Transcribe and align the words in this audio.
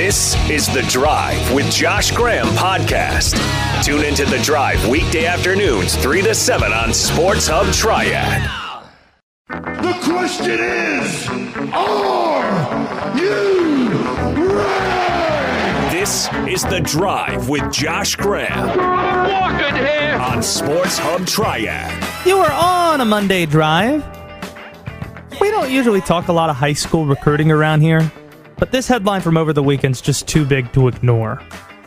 This 0.00 0.34
is 0.48 0.66
The 0.66 0.80
Drive 0.88 1.52
with 1.52 1.70
Josh 1.70 2.10
Graham 2.10 2.46
podcast. 2.56 3.34
Tune 3.84 4.02
into 4.02 4.24
The 4.24 4.38
Drive 4.38 4.88
weekday 4.88 5.26
afternoons, 5.26 5.94
3 5.94 6.22
to 6.22 6.34
7 6.34 6.72
on 6.72 6.94
Sports 6.94 7.46
Hub 7.46 7.70
Triad. 7.74 8.40
The 9.50 9.92
question 10.02 10.58
is 10.58 11.28
Are 11.74 13.14
you 13.14 14.24
ready? 14.56 15.98
This 15.98 16.30
is 16.48 16.62
The 16.62 16.80
Drive 16.80 17.50
with 17.50 17.70
Josh 17.70 18.16
Graham 18.16 18.68
Walking 18.68 19.76
here. 19.76 20.18
on 20.18 20.42
Sports 20.42 20.96
Hub 20.96 21.26
Triad. 21.26 22.26
You 22.26 22.38
are 22.38 22.50
on 22.50 23.02
a 23.02 23.04
Monday 23.04 23.44
drive. 23.44 24.02
We 25.42 25.50
don't 25.50 25.70
usually 25.70 26.00
talk 26.00 26.28
a 26.28 26.32
lot 26.32 26.48
of 26.48 26.56
high 26.56 26.72
school 26.72 27.04
recruiting 27.04 27.50
around 27.50 27.82
here, 27.82 28.10
but 28.60 28.70
this 28.70 28.86
headline 28.86 29.22
from 29.22 29.38
over 29.38 29.54
the 29.54 29.62
weekend's 29.62 30.02
just 30.02 30.28
too 30.28 30.44
big 30.44 30.70
to 30.74 30.86
ignore. 30.86 31.36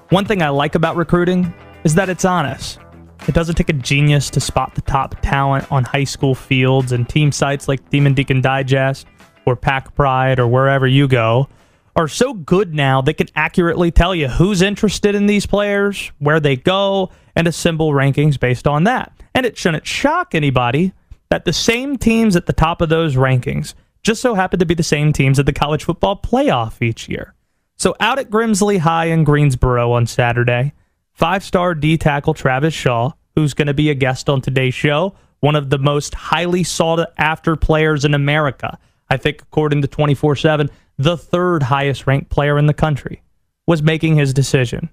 One 0.10 0.26
thing 0.26 0.42
I 0.42 0.50
like 0.50 0.74
about 0.74 0.96
recruiting 0.96 1.54
is 1.84 1.94
that 1.96 2.10
it's 2.10 2.26
honest. 2.26 2.80
It 3.28 3.36
doesn't 3.36 3.56
take 3.56 3.70
a 3.70 3.74
genius 3.74 4.30
to 4.32 4.40
spot 4.40 4.74
the 4.76 4.82
top 4.82 5.16
talent 5.22 5.72
on 5.72 5.84
high 5.84 6.04
school 6.04 6.36
fields 6.36 6.92
and 6.92 7.08
team 7.08 7.32
sites 7.32 7.68
like 7.68 7.90
Demon 7.92 8.16
Deacon 8.16 8.42
Digest 8.42 9.06
or 9.46 9.56
Pack 9.56 9.96
Pride 9.96 10.40
or 10.40 10.48
wherever 10.48 10.88
you 10.88 11.08
go 11.08 11.48
are 11.96 12.08
so 12.08 12.34
good 12.34 12.74
now 12.74 13.02
they 13.02 13.14
can 13.14 13.28
accurately 13.36 13.92
tell 13.92 14.16
you 14.16 14.28
who's 14.28 14.64
interested 14.64 15.14
in 15.14 15.28
these 15.28 15.46
players, 15.46 16.12
where 16.18 16.40
they 16.40 16.56
go, 16.56 17.12
and 17.36 17.48
assemble 17.48 17.92
rankings 17.92 18.40
based 18.40 18.68
on 18.68 18.84
that. 18.86 19.14
And 19.36 19.46
it 19.46 19.58
shouldn't 19.58 19.86
shock 19.86 20.34
anybody 20.34 20.92
that 21.30 21.46
the 21.46 21.54
same 21.54 21.98
teams 21.98 22.36
at 22.36 22.48
the 22.48 22.54
top 22.54 22.82
of 22.82 22.90
those 22.90 23.16
rankings 23.16 23.76
just 24.04 24.22
so 24.22 24.36
happen 24.36 24.60
to 24.60 24.66
be 24.66 24.74
the 24.74 24.84
same 24.84 25.14
teams 25.14 25.40
at 25.40 25.46
the 25.46 25.54
college 25.54 25.86
football 25.86 26.16
playoff 26.16 26.82
each 26.82 27.08
year. 27.10 27.34
So 27.78 27.96
out 28.00 28.20
at 28.20 28.30
Grimsley 28.30 28.80
High 28.80 29.06
in 29.06 29.24
Greensboro 29.24 29.92
on 29.92 30.06
Saturday, 30.06 30.74
five 31.14 31.44
star 31.44 31.74
D 31.74 31.98
tackle 31.98 32.34
Travis 32.34 32.74
Shaw, 32.74 33.12
who's 33.36 33.54
going 33.54 33.68
to 33.68 33.74
be 33.74 33.90
a 33.90 33.96
guest 33.96 34.30
on 34.30 34.42
today's 34.42 34.74
show, 34.74 35.16
one 35.40 35.56
of 35.56 35.70
the 35.70 35.78
most 35.78 36.14
highly 36.14 36.64
sought 36.64 37.12
after 37.18 37.56
players 37.56 38.06
in 38.06 38.14
America. 38.14 38.78
I 39.10 39.18
think, 39.18 39.42
according 39.42 39.82
to 39.82 39.88
24 39.88 40.36
7, 40.36 40.70
the 40.98 41.18
third 41.18 41.64
highest 41.64 42.08
ranked 42.08 42.30
player 42.30 42.58
in 42.58 42.68
the 42.68 42.74
country, 42.74 43.22
was 43.66 43.82
making 43.82 44.16
his 44.16 44.34
decision. 44.34 44.90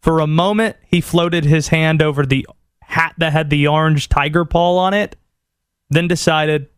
For 0.00 0.20
a 0.20 0.26
moment, 0.26 0.76
he 0.84 1.00
floated 1.00 1.44
his 1.44 1.68
hand 1.68 2.02
over 2.02 2.26
the 2.26 2.46
hat 2.82 3.14
that 3.18 3.32
had 3.32 3.50
the 3.50 3.68
orange 3.68 4.08
tiger 4.08 4.44
paw 4.44 4.76
on 4.78 4.94
it, 4.94 5.16
then 5.90 6.08
decided 6.08 6.68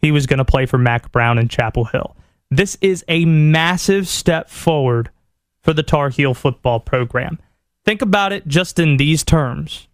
he 0.00 0.10
was 0.10 0.26
going 0.26 0.38
to 0.38 0.44
play 0.44 0.66
for 0.66 0.78
Mack 0.78 1.10
Brown 1.12 1.38
in 1.38 1.48
Chapel 1.48 1.84
Hill. 1.84 2.16
This 2.50 2.76
is 2.80 3.04
a 3.08 3.24
massive 3.24 4.06
step 4.06 4.48
forward 4.48 5.10
for 5.62 5.72
the 5.72 5.82
Tar 5.82 6.10
Heel 6.10 6.34
football 6.34 6.80
program. 6.80 7.38
Think 7.84 8.02
about 8.02 8.32
it 8.32 8.46
just 8.46 8.78
in 8.78 8.96
these 8.96 9.24
terms. 9.24 9.88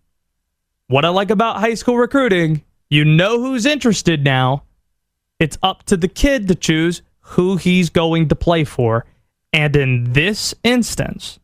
What 0.89 1.05
I 1.05 1.09
like 1.09 1.31
about 1.31 1.61
high 1.61 1.75
school 1.75 1.97
recruiting, 1.97 2.63
you 2.91 3.05
know 3.05 3.41
who's 3.41 3.65
interested 3.65 4.25
now. 4.25 4.65
It's 5.39 5.59
up 5.63 5.85
to 5.85 5.97
the 5.97 6.09
kid 6.09 6.49
to 6.49 6.55
choose 6.55 7.03
who 7.21 7.57
he's 7.57 7.91
going 7.91 8.29
to 8.29 8.35
play 8.35 8.65
for. 8.65 9.07
And 9.53 9.75
in 9.75 10.13
this 10.13 10.55
instance, 10.63 11.39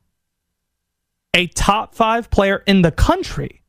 a 1.34 1.46
top 1.48 1.94
five 1.94 2.30
player 2.30 2.62
in 2.66 2.82
the 2.82 2.92
country 2.92 3.62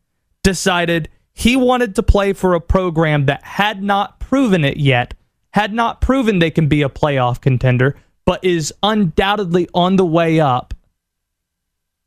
decided 0.43 1.09
he 1.31 1.55
wanted 1.55 1.95
to 1.95 2.03
play 2.03 2.33
for 2.33 2.53
a 2.53 2.61
program 2.61 3.25
that 3.27 3.43
had 3.43 3.81
not 3.81 4.18
proven 4.29 4.63
it 4.63 4.77
yet, 4.77 5.15
had 5.53 5.73
not 5.73 6.01
proven 6.01 6.37
they 6.37 6.51
can 6.51 6.67
be 6.67 6.83
a 6.83 6.89
playoff 6.89 7.41
contender, 7.41 7.97
but 8.25 8.43
is 8.43 8.71
undoubtedly 8.83 9.67
on 9.73 9.95
the 9.95 10.05
way 10.05 10.39
up, 10.39 10.75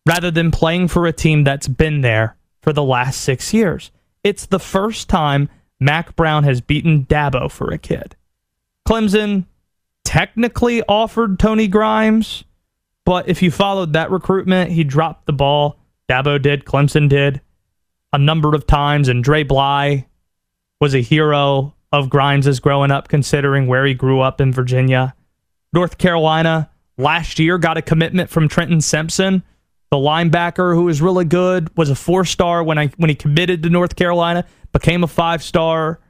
rather 0.06 0.30
than 0.30 0.52
playing 0.52 0.86
for 0.86 1.04
a 1.04 1.12
team 1.12 1.42
that's 1.42 1.66
been 1.66 2.00
there 2.00 2.36
for 2.60 2.72
the 2.72 2.82
last 2.82 3.22
six 3.22 3.52
years. 3.52 3.90
It's 4.22 4.46
the 4.46 4.60
first 4.60 5.08
time 5.08 5.48
Mack 5.80 6.14
Brown 6.14 6.44
has 6.44 6.60
beaten 6.60 7.06
Dabo 7.06 7.50
for 7.50 7.72
a 7.72 7.78
kid. 7.78 8.14
Clemson 8.88 9.46
technically 10.04 10.80
offered 10.84 11.40
Tony 11.40 11.66
Grimes, 11.66 12.44
but 13.04 13.28
if 13.28 13.42
you 13.42 13.50
followed 13.50 13.94
that 13.94 14.12
recruitment, 14.12 14.70
he 14.70 14.84
dropped 14.84 15.26
the 15.26 15.32
ball. 15.32 15.76
Dabo 16.08 16.40
did, 16.40 16.64
Clemson 16.66 17.08
did 17.08 17.40
a 18.12 18.18
number 18.18 18.54
of 18.54 18.64
times, 18.64 19.08
and 19.08 19.24
Dre 19.24 19.42
Bly 19.42 20.06
was 20.80 20.94
a 20.94 21.00
hero 21.00 21.74
of 21.92 22.08
Grimes' 22.08 22.46
is 22.46 22.60
growing 22.60 22.90
up, 22.90 23.08
considering 23.08 23.66
where 23.66 23.84
he 23.84 23.94
grew 23.94 24.20
up 24.20 24.40
in 24.40 24.52
Virginia. 24.52 25.14
North 25.72 25.98
Carolina 25.98 26.70
last 26.96 27.38
year 27.38 27.58
got 27.58 27.76
a 27.76 27.82
commitment 27.82 28.30
from 28.30 28.48
Trenton 28.48 28.80
Simpson, 28.80 29.42
the 29.90 29.98
linebacker 29.98 30.74
who 30.74 30.84
was 30.84 31.02
really 31.02 31.26
good, 31.26 31.74
was 31.76 31.90
a 31.90 31.94
four 31.94 32.24
star 32.24 32.64
when 32.64 32.78
I 32.78 32.86
when 32.96 33.10
he 33.10 33.14
committed 33.14 33.62
to 33.62 33.68
North 33.68 33.94
Carolina, 33.94 34.46
became 34.72 35.04
a 35.04 35.06
five 35.06 35.42
star. 35.42 36.00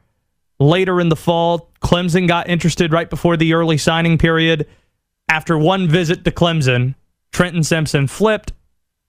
Later 0.60 1.00
in 1.00 1.08
the 1.08 1.16
fall, 1.16 1.72
Clemson 1.82 2.28
got 2.28 2.48
interested 2.48 2.92
right 2.92 3.10
before 3.10 3.36
the 3.36 3.54
early 3.54 3.76
signing 3.76 4.18
period. 4.18 4.68
After 5.28 5.58
one 5.58 5.88
visit 5.88 6.24
to 6.24 6.30
Clemson, 6.30 6.94
Trenton 7.32 7.64
Simpson 7.64 8.06
flipped, 8.06 8.52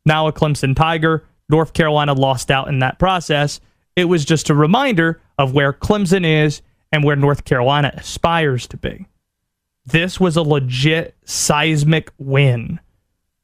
now 0.08 0.28
a 0.28 0.34
Clemson 0.34 0.76
Tiger. 0.76 1.24
North 1.50 1.74
Carolina 1.74 2.14
lost 2.14 2.50
out 2.50 2.68
in 2.68 2.80
that 2.80 2.98
process. 2.98 3.60
It 3.96 4.06
was 4.06 4.26
just 4.26 4.50
a 4.50 4.56
reminder 4.56 5.22
of 5.38 5.54
where 5.54 5.74
Clemson 5.74 6.26
is 6.26 6.62
and 6.92 7.04
where 7.04 7.16
North 7.16 7.46
Carolina 7.46 7.92
aspires 7.96 8.68
to 8.68 8.78
be. 8.78 9.08
This 9.86 10.20
was 10.20 10.38
a 10.38 10.42
legit 10.42 11.16
seismic 11.26 12.12
win 12.18 12.80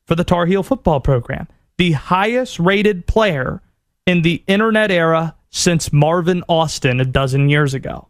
for 0.05 0.15
the 0.15 0.23
Tar 0.23 0.45
Heel 0.45 0.63
football 0.63 0.99
program. 0.99 1.47
The 1.77 1.93
highest 1.93 2.59
rated 2.59 3.07
player 3.07 3.61
in 4.05 4.21
the 4.21 4.43
internet 4.47 4.91
era 4.91 5.35
since 5.49 5.91
Marvin 5.91 6.43
Austin 6.47 6.99
a 6.99 7.05
dozen 7.05 7.49
years 7.49 7.73
ago. 7.73 8.07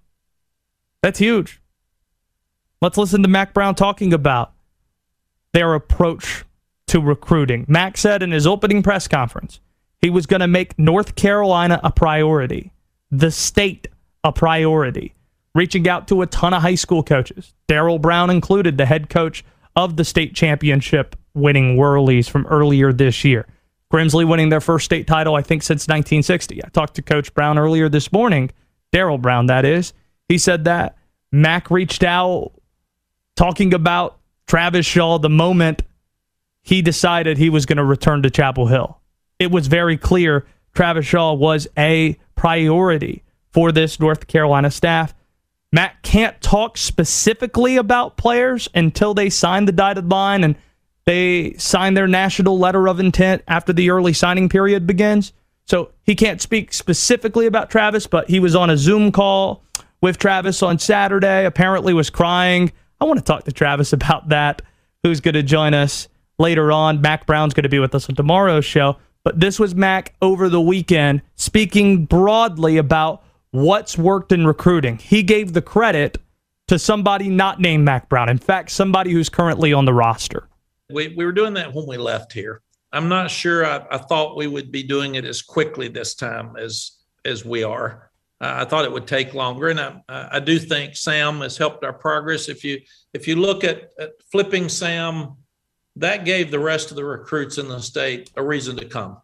That's 1.01 1.19
huge. 1.19 1.61
Let's 2.81 2.97
listen 2.97 3.23
to 3.23 3.29
Mack 3.29 3.53
Brown 3.53 3.75
talking 3.75 4.13
about 4.13 4.53
their 5.53 5.73
approach 5.73 6.45
to 6.87 6.99
recruiting. 6.99 7.65
Mack 7.67 7.97
said 7.97 8.23
in 8.23 8.31
his 8.31 8.47
opening 8.47 8.83
press 8.83 9.07
conference 9.07 9.59
he 10.01 10.09
was 10.09 10.25
going 10.25 10.39
to 10.39 10.47
make 10.47 10.77
North 10.79 11.15
Carolina 11.15 11.79
a 11.83 11.91
priority, 11.91 12.71
the 13.11 13.31
state 13.31 13.87
a 14.23 14.31
priority, 14.31 15.13
reaching 15.55 15.87
out 15.87 16.07
to 16.07 16.21
a 16.21 16.27
ton 16.27 16.53
of 16.53 16.61
high 16.61 16.75
school 16.75 17.03
coaches. 17.03 17.53
Daryl 17.67 18.01
Brown 18.01 18.29
included, 18.29 18.77
the 18.77 18.85
head 18.85 19.09
coach 19.09 19.43
of 19.75 19.95
the 19.95 20.03
state 20.03 20.35
championship 20.35 21.15
winning 21.33 21.77
Whirlies 21.77 22.29
from 22.29 22.45
earlier 22.47 22.91
this 22.91 23.23
year. 23.23 23.47
Grimsley 23.91 24.27
winning 24.27 24.49
their 24.49 24.61
first 24.61 24.85
state 24.85 25.07
title, 25.07 25.35
I 25.35 25.41
think, 25.41 25.63
since 25.63 25.87
1960. 25.87 26.63
I 26.63 26.69
talked 26.69 26.95
to 26.95 27.01
Coach 27.01 27.33
Brown 27.33 27.57
earlier 27.57 27.89
this 27.89 28.11
morning, 28.11 28.51
Daryl 28.93 29.19
Brown, 29.19 29.47
that 29.47 29.65
is. 29.65 29.93
He 30.27 30.37
said 30.37 30.65
that 30.65 30.97
Mack 31.31 31.71
reached 31.71 32.03
out 32.03 32.51
talking 33.35 33.73
about 33.73 34.19
Travis 34.47 34.85
Shaw 34.85 35.17
the 35.17 35.29
moment 35.29 35.83
he 36.61 36.81
decided 36.81 37.37
he 37.37 37.49
was 37.49 37.65
going 37.65 37.77
to 37.77 37.83
return 37.83 38.21
to 38.23 38.29
Chapel 38.29 38.67
Hill. 38.67 38.99
It 39.39 39.49
was 39.49 39.67
very 39.67 39.97
clear 39.97 40.45
Travis 40.73 41.05
Shaw 41.05 41.33
was 41.33 41.67
a 41.77 42.17
priority 42.35 43.23
for 43.51 43.71
this 43.71 43.99
North 43.99 44.27
Carolina 44.27 44.71
staff. 44.71 45.13
Matt 45.71 46.01
can't 46.01 46.39
talk 46.41 46.77
specifically 46.77 47.77
about 47.77 48.17
players 48.17 48.67
until 48.73 49.13
they 49.13 49.29
sign 49.29 49.65
the 49.65 49.71
dotted 49.71 50.09
line 50.09 50.43
and 50.43 50.55
they 51.05 51.53
sign 51.53 51.93
their 51.93 52.07
national 52.07 52.57
letter 52.57 52.87
of 52.87 52.99
intent 52.99 53.43
after 53.47 53.73
the 53.73 53.89
early 53.89 54.13
signing 54.13 54.49
period 54.49 54.87
begins. 54.87 55.33
So 55.65 55.91
he 56.03 56.15
can't 56.15 56.41
speak 56.41 56.73
specifically 56.73 57.45
about 57.45 57.69
Travis, 57.69 58.07
but 58.07 58.29
he 58.29 58.39
was 58.39 58.55
on 58.55 58.69
a 58.69 58.77
Zoom 58.77 59.11
call 59.11 59.63
with 60.01 60.17
Travis 60.17 60.63
on 60.63 60.79
Saturday, 60.79 61.45
apparently 61.45 61.93
was 61.93 62.09
crying. 62.09 62.71
I 62.99 63.05
want 63.05 63.19
to 63.19 63.25
talk 63.25 63.43
to 63.43 63.51
Travis 63.51 63.93
about 63.93 64.29
that, 64.29 64.61
who's 65.03 65.19
going 65.19 65.35
to 65.35 65.43
join 65.43 65.73
us 65.73 66.07
later 66.39 66.71
on. 66.71 67.01
Mack 67.01 67.25
Brown's 67.25 67.53
going 67.53 67.63
to 67.63 67.69
be 67.69 67.79
with 67.79 67.93
us 67.93 68.09
on 68.09 68.15
tomorrow's 68.15 68.65
show. 68.65 68.97
But 69.29 69.39
this 69.39 69.59
was 69.59 69.75
Mack 69.75 70.15
over 70.23 70.49
the 70.49 70.59
weekend 70.59 71.21
speaking 71.35 72.05
broadly 72.05 72.77
about 72.77 73.21
what's 73.51 73.95
worked 73.95 74.31
in 74.31 74.47
recruiting. 74.47 74.97
He 74.97 75.21
gave 75.21 75.53
the 75.53 75.61
credit 75.61 76.17
to 76.67 76.79
somebody 76.79 77.29
not 77.29 77.59
named 77.59 77.85
Mack 77.85 78.09
Brown. 78.09 78.27
In 78.27 78.39
fact, 78.39 78.71
somebody 78.71 79.11
who's 79.11 79.29
currently 79.29 79.71
on 79.71 79.85
the 79.85 79.93
roster. 79.93 80.47
We, 80.89 81.09
we 81.09 81.25
were 81.25 81.31
doing 81.31 81.53
that 81.53 81.71
when 81.71 81.85
we 81.85 81.95
left 81.95 82.33
here. 82.33 82.63
I'm 82.91 83.07
not 83.07 83.29
sure 83.29 83.67
I, 83.67 83.85
I 83.91 83.99
thought 83.99 84.35
we 84.35 84.47
would 84.47 84.71
be 84.71 84.81
doing 84.81 85.13
it 85.13 85.25
as 85.25 85.43
quickly 85.43 85.89
this 85.89 86.15
time 86.15 86.55
as 86.57 86.93
as 87.23 87.45
we 87.45 87.61
are. 87.61 88.09
Uh, 88.41 88.53
I 88.55 88.65
thought 88.65 88.83
it 88.83 88.91
would 88.91 89.05
take 89.05 89.35
longer, 89.35 89.67
and 89.67 89.79
I, 89.79 90.01
I 90.09 90.39
do 90.39 90.57
think 90.57 90.95
Sam 90.95 91.41
has 91.41 91.55
helped 91.55 91.83
our 91.83 91.93
progress. 91.93 92.49
If 92.49 92.63
you 92.63 92.81
if 93.13 93.27
you 93.27 93.35
look 93.35 93.63
at, 93.63 93.91
at 93.99 94.13
flipping 94.31 94.69
Sam, 94.69 95.35
that 95.99 96.25
gave 96.25 96.49
the 96.49 96.59
rest 96.59 96.91
of 96.91 96.97
the 96.97 97.05
recruits 97.05 97.57
in 97.57 97.67
the 97.67 97.79
state 97.79 98.31
a 98.35 98.43
reason 98.43 98.75
to 98.77 98.85
come. 98.85 99.17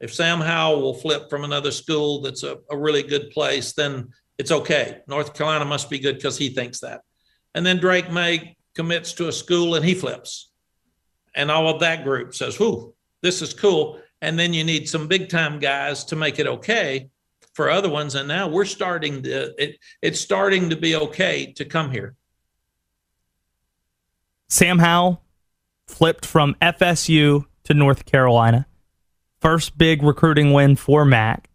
If 0.00 0.14
Sam 0.14 0.40
Howell 0.40 0.80
will 0.80 0.94
flip 0.94 1.28
from 1.28 1.44
another 1.44 1.70
school 1.72 2.20
that's 2.20 2.42
a, 2.42 2.58
a 2.70 2.76
really 2.76 3.02
good 3.02 3.30
place, 3.30 3.72
then 3.72 4.10
it's 4.38 4.52
okay. 4.52 5.00
North 5.08 5.34
Carolina 5.34 5.64
must 5.64 5.90
be 5.90 5.98
good 5.98 6.16
because 6.16 6.38
he 6.38 6.50
thinks 6.50 6.80
that. 6.80 7.00
And 7.54 7.64
then 7.66 7.78
Drake 7.78 8.10
Maye 8.12 8.56
commits 8.74 9.12
to 9.14 9.28
a 9.28 9.32
school 9.32 9.74
and 9.74 9.84
he 9.84 9.94
flips. 9.94 10.50
and 11.34 11.50
all 11.50 11.68
of 11.68 11.80
that 11.80 12.04
group 12.04 12.34
says, 12.34 12.58
"Whoo, 12.58 12.94
this 13.22 13.42
is 13.42 13.54
cool." 13.54 14.00
And 14.20 14.38
then 14.38 14.52
you 14.52 14.64
need 14.64 14.88
some 14.88 15.06
big 15.06 15.28
time 15.28 15.58
guys 15.60 16.04
to 16.06 16.16
make 16.16 16.38
it 16.38 16.46
okay 16.46 17.10
for 17.54 17.70
other 17.70 17.88
ones. 17.88 18.14
And 18.16 18.26
now 18.26 18.48
we're 18.48 18.64
starting 18.64 19.22
to 19.22 19.54
it, 19.62 19.78
it's 20.02 20.20
starting 20.20 20.70
to 20.70 20.76
be 20.76 20.96
okay 20.96 21.52
to 21.52 21.64
come 21.64 21.90
here. 21.90 22.16
Sam 24.48 24.78
Howell 24.78 25.22
flipped 25.88 26.24
from 26.24 26.54
FSU 26.62 27.46
to 27.64 27.74
North 27.74 28.04
Carolina. 28.04 28.66
First 29.40 29.76
big 29.78 30.02
recruiting 30.02 30.52
win 30.52 30.76
for 30.76 31.04
Mack. 31.04 31.48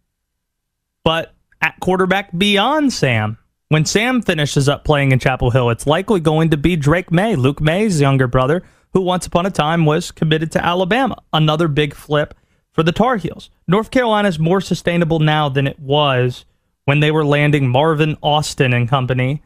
But 1.03 1.33
at 1.62 1.80
quarterback 1.80 2.38
beyond 2.38 2.91
Sam, 2.94 3.38
when 3.69 3.85
Sam 3.85 4.21
finishes 4.21 4.69
up 4.69 4.83
playing 4.83 5.12
in 5.12 5.19
Chapel 5.19 5.51
Hill, 5.51 5.69
it's 5.69 5.88
likely 5.88 6.19
going 6.19 6.50
to 6.51 6.57
be 6.57 6.75
Drake 6.75 7.12
Maye, 7.12 7.35
Luke 7.35 7.62
Maye's 7.62 8.00
younger 8.00 8.27
brother, 8.27 8.63
who 8.94 9.01
once 9.01 9.25
upon 9.25 9.45
a 9.45 9.51
time 9.51 9.85
was 9.85 10.12
committed 10.12 10.51
to 10.51 10.63
Alabama. 10.63 11.21
Another 11.33 11.68
big 11.68 11.94
flip 11.94 12.36
for 12.71 12.83
the 12.83 12.91
Tar 12.91 13.18
Heels. 13.18 13.50
North 13.68 13.91
Carolina 13.91 14.27
is 14.27 14.39
more 14.39 14.62
sustainable 14.62 15.19
now 15.19 15.50
than 15.50 15.68
it 15.68 15.79
was 15.79 16.45
when 16.86 17.00
they 17.00 17.12
were 17.12 17.25
landing 17.25 17.69
Marvin 17.69 18.18
Austin 18.21 18.74
and 18.74 18.89
company, 18.89 19.41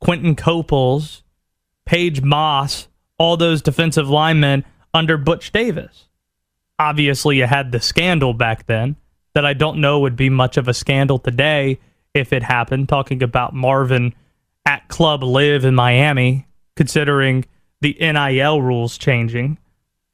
Quinton 0.00 0.36
Coples, 0.36 1.22
Paige 1.84 2.22
Moss, 2.22 2.88
all 3.18 3.36
those 3.36 3.62
defensive 3.62 4.08
linemen 4.08 4.64
under 4.92 5.16
Butch 5.16 5.52
Davis. 5.52 6.06
Obviously, 6.78 7.38
you 7.38 7.46
had 7.46 7.72
the 7.72 7.80
scandal 7.80 8.34
back 8.34 8.66
then 8.66 8.96
that 9.34 9.46
I 9.46 9.54
don't 9.54 9.80
know 9.80 10.00
would 10.00 10.16
be 10.16 10.30
much 10.30 10.56
of 10.56 10.68
a 10.68 10.74
scandal 10.74 11.18
today 11.18 11.78
if 12.14 12.32
it 12.32 12.42
happened, 12.42 12.88
talking 12.88 13.22
about 13.22 13.54
Marvin 13.54 14.14
at 14.64 14.88
Club 14.88 15.22
Live 15.22 15.64
in 15.64 15.74
Miami, 15.74 16.46
considering 16.74 17.44
the 17.80 17.96
NIL 18.00 18.60
rules 18.60 18.98
changing. 18.98 19.58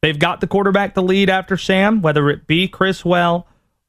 They've 0.02 0.18
got 0.18 0.40
the 0.40 0.48
quarterback 0.48 0.94
to 0.94 1.00
lead 1.00 1.30
after 1.30 1.56
Sam, 1.56 2.02
whether 2.02 2.28
it 2.28 2.46
be 2.46 2.66
Criswell 2.66 3.46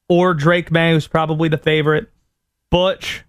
or 0.07 0.33
Drake 0.33 0.71
Maye, 0.71 0.93
who's 0.93 1.07
probably 1.07 1.49
the 1.49 1.57
favorite. 1.57 2.09
Butch, 2.69 3.23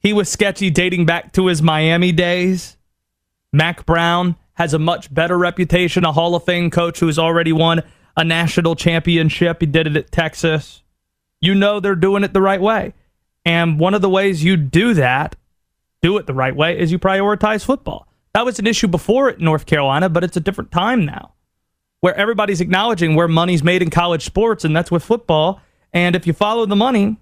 he 0.00 0.12
was 0.12 0.28
sketchy 0.28 0.70
dating 0.70 1.06
back 1.06 1.32
to 1.34 1.46
his 1.46 1.62
Miami 1.62 2.12
days. 2.12 2.76
Mack 3.56 3.86
Brown 3.86 4.36
has 4.54 4.74
a 4.74 4.78
much 4.78 5.12
better 5.12 5.38
reputation, 5.38 6.04
a 6.04 6.12
Hall 6.12 6.34
of 6.34 6.44
Fame 6.44 6.70
coach 6.70 7.00
who's 7.00 7.18
already 7.18 7.52
won 7.52 7.82
a 8.16 8.22
national 8.22 8.76
championship. 8.76 9.60
He 9.60 9.66
did 9.66 9.86
it 9.86 9.96
at 9.96 10.12
Texas. 10.12 10.82
You 11.40 11.54
know 11.54 11.80
they're 11.80 11.94
doing 11.94 12.22
it 12.22 12.32
the 12.32 12.42
right 12.42 12.60
way. 12.60 12.92
And 13.44 13.78
one 13.80 13.94
of 13.94 14.02
the 14.02 14.10
ways 14.10 14.44
you 14.44 14.56
do 14.56 14.94
that, 14.94 15.36
do 16.02 16.16
it 16.18 16.26
the 16.26 16.34
right 16.34 16.54
way, 16.54 16.78
is 16.78 16.92
you 16.92 16.98
prioritize 16.98 17.64
football. 17.64 18.06
That 18.34 18.44
was 18.44 18.58
an 18.58 18.66
issue 18.66 18.88
before 18.88 19.30
at 19.30 19.40
North 19.40 19.64
Carolina, 19.64 20.08
but 20.10 20.22
it's 20.22 20.36
a 20.36 20.40
different 20.40 20.70
time 20.70 21.06
now 21.06 21.32
where 22.00 22.14
everybody's 22.14 22.60
acknowledging 22.60 23.14
where 23.14 23.28
money's 23.28 23.62
made 23.62 23.80
in 23.80 23.88
college 23.88 24.24
sports, 24.24 24.64
and 24.64 24.76
that's 24.76 24.90
with 24.90 25.02
football. 25.02 25.62
And 25.94 26.14
if 26.14 26.26
you 26.26 26.34
follow 26.34 26.66
the 26.66 26.76
money, 26.76 27.16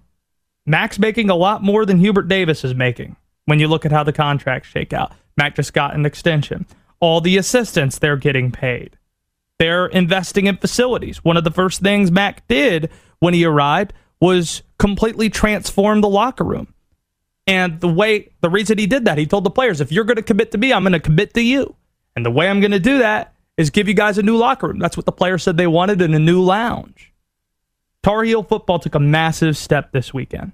Mack's 0.65 0.99
making 0.99 1.29
a 1.29 1.35
lot 1.35 1.63
more 1.63 1.85
than 1.85 1.99
Hubert 1.99 2.27
Davis 2.27 2.65
is 2.65 2.75
making 2.75 3.15
when 3.45 3.59
you 3.59 3.69
look 3.69 3.85
at 3.85 3.93
how 3.93 4.03
the 4.03 4.11
contracts 4.11 4.67
shake 4.67 4.91
out. 4.91 5.13
Mack 5.37 5.55
just 5.55 5.73
got 5.73 5.95
an 5.95 6.05
extension. 6.05 6.65
All 6.99 7.21
the 7.21 7.37
assistants 7.37 7.99
they're 7.99 8.17
getting 8.17 8.51
paid. 8.51 8.97
They're 9.59 9.87
investing 9.87 10.47
in 10.47 10.57
facilities. 10.57 11.23
One 11.23 11.37
of 11.37 11.43
the 11.43 11.51
first 11.51 11.81
things 11.81 12.11
Mack 12.11 12.47
did 12.47 12.89
when 13.19 13.33
he 13.33 13.45
arrived 13.45 13.93
was 14.19 14.63
completely 14.79 15.29
transform 15.29 16.01
the 16.01 16.09
locker 16.09 16.43
room. 16.43 16.73
And 17.47 17.79
the 17.79 17.87
way, 17.87 18.31
the 18.41 18.49
reason 18.49 18.77
he 18.77 18.87
did 18.87 19.05
that, 19.05 19.17
he 19.17 19.25
told 19.25 19.43
the 19.43 19.51
players, 19.51 19.79
if 19.79 19.91
you're 19.91 20.03
going 20.03 20.15
to 20.15 20.23
commit 20.23 20.51
to 20.51 20.57
me, 20.57 20.73
I'm 20.73 20.83
going 20.83 20.93
to 20.93 20.99
commit 20.99 21.33
to 21.35 21.41
you. 21.41 21.75
And 22.15 22.25
the 22.25 22.31
way 22.31 22.49
I'm 22.49 22.59
going 22.59 22.71
to 22.71 22.79
do 22.79 22.97
that 22.99 23.33
is 23.57 23.69
give 23.69 23.87
you 23.87 23.93
guys 23.93 24.17
a 24.17 24.23
new 24.23 24.35
locker 24.35 24.67
room. 24.67 24.79
That's 24.79 24.97
what 24.97 25.05
the 25.05 25.11
players 25.11 25.43
said 25.43 25.57
they 25.57 25.67
wanted 25.67 26.01
in 26.01 26.13
a 26.13 26.19
new 26.19 26.41
lounge. 26.41 27.13
Tar 28.03 28.23
Heel 28.23 28.43
football 28.43 28.79
took 28.79 28.95
a 28.95 28.99
massive 28.99 29.57
step 29.57 29.91
this 29.91 30.13
weekend. 30.13 30.51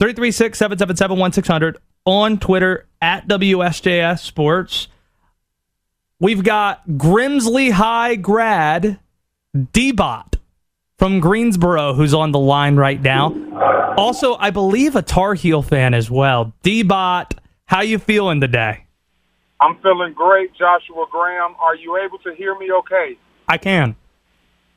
336 0.00 0.58
777 0.58 1.18
1600 1.18 1.78
on 2.08 2.38
Twitter 2.38 2.86
at 3.02 3.28
WSJS 3.28 4.20
Sports. 4.20 4.88
We've 6.18 6.42
got 6.42 6.88
Grimsley 6.88 7.70
High 7.70 8.16
grad 8.16 8.98
D-Bot 9.72 10.36
from 10.96 11.20
Greensboro 11.20 11.92
who's 11.92 12.14
on 12.14 12.32
the 12.32 12.38
line 12.38 12.76
right 12.76 13.00
now. 13.00 13.34
Also, 13.96 14.36
I 14.36 14.50
believe 14.50 14.96
a 14.96 15.02
Tar 15.02 15.34
Heel 15.34 15.60
fan 15.62 15.92
as 15.92 16.10
well. 16.10 16.54
D-Bot, 16.62 17.34
how 17.66 17.82
you 17.82 17.98
feeling 17.98 18.40
today? 18.40 18.86
I'm 19.60 19.76
feeling 19.82 20.14
great, 20.14 20.54
Joshua 20.54 21.06
Graham. 21.10 21.56
Are 21.60 21.76
you 21.76 21.98
able 21.98 22.18
to 22.18 22.34
hear 22.34 22.56
me 22.58 22.70
okay? 22.72 23.18
I 23.48 23.58
can. 23.58 23.96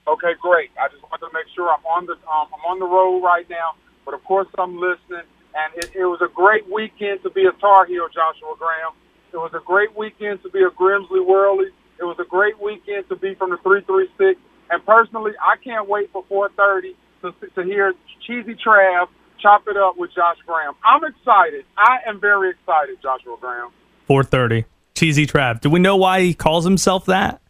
Okay, 0.07 0.33
great. 0.41 0.69
I 0.77 0.89
just 0.89 1.01
wanted 1.03 1.27
to 1.27 1.33
make 1.33 1.45
sure 1.55 1.71
I'm 1.71 1.85
on 1.85 2.07
the 2.07 2.13
um, 2.13 2.47
I'm 2.53 2.65
on 2.71 2.79
the 2.79 2.87
road 2.87 3.23
right 3.23 3.47
now, 3.49 3.75
but 4.03 4.13
of 4.15 4.23
course 4.25 4.47
I'm 4.57 4.79
listening. 4.79 5.23
And 5.53 5.83
it, 5.83 5.91
it 5.95 6.05
was 6.05 6.21
a 6.21 6.31
great 6.33 6.69
weekend 6.71 7.23
to 7.23 7.29
be 7.29 7.45
a 7.45 7.51
Tar 7.59 7.85
Heel, 7.85 8.07
Joshua 8.07 8.55
Graham. 8.57 8.93
It 9.33 9.37
was 9.37 9.51
a 9.53 9.63
great 9.63 9.95
weekend 9.97 10.41
to 10.43 10.49
be 10.49 10.59
a 10.59 10.69
Grimsley 10.69 11.25
Whirly. 11.25 11.71
It 11.99 12.03
was 12.03 12.17
a 12.19 12.25
great 12.25 12.59
weekend 12.59 13.07
to 13.09 13.15
be 13.15 13.35
from 13.35 13.51
the 13.51 13.57
336. 13.57 14.39
And 14.69 14.85
personally, 14.85 15.33
I 15.41 15.57
can't 15.63 15.87
wait 15.87 16.11
for 16.11 16.23
4:30 16.25 16.95
to 17.21 17.33
to 17.55 17.63
hear 17.63 17.93
Cheesy 18.25 18.55
Trav 18.55 19.07
chop 19.41 19.67
it 19.67 19.77
up 19.77 19.97
with 19.97 20.13
Josh 20.13 20.37
Graham. 20.45 20.73
I'm 20.83 21.03
excited. 21.03 21.65
I 21.77 22.07
am 22.07 22.19
very 22.21 22.51
excited, 22.51 22.97
Joshua 23.01 23.37
Graham. 23.39 23.71
4:30. 24.09 24.65
Cheesy 24.95 25.25
Trav. 25.25 25.61
Do 25.61 25.69
we 25.69 25.79
know 25.79 25.95
why 25.95 26.21
he 26.21 26.33
calls 26.33 26.63
himself 26.63 27.05
that? 27.05 27.41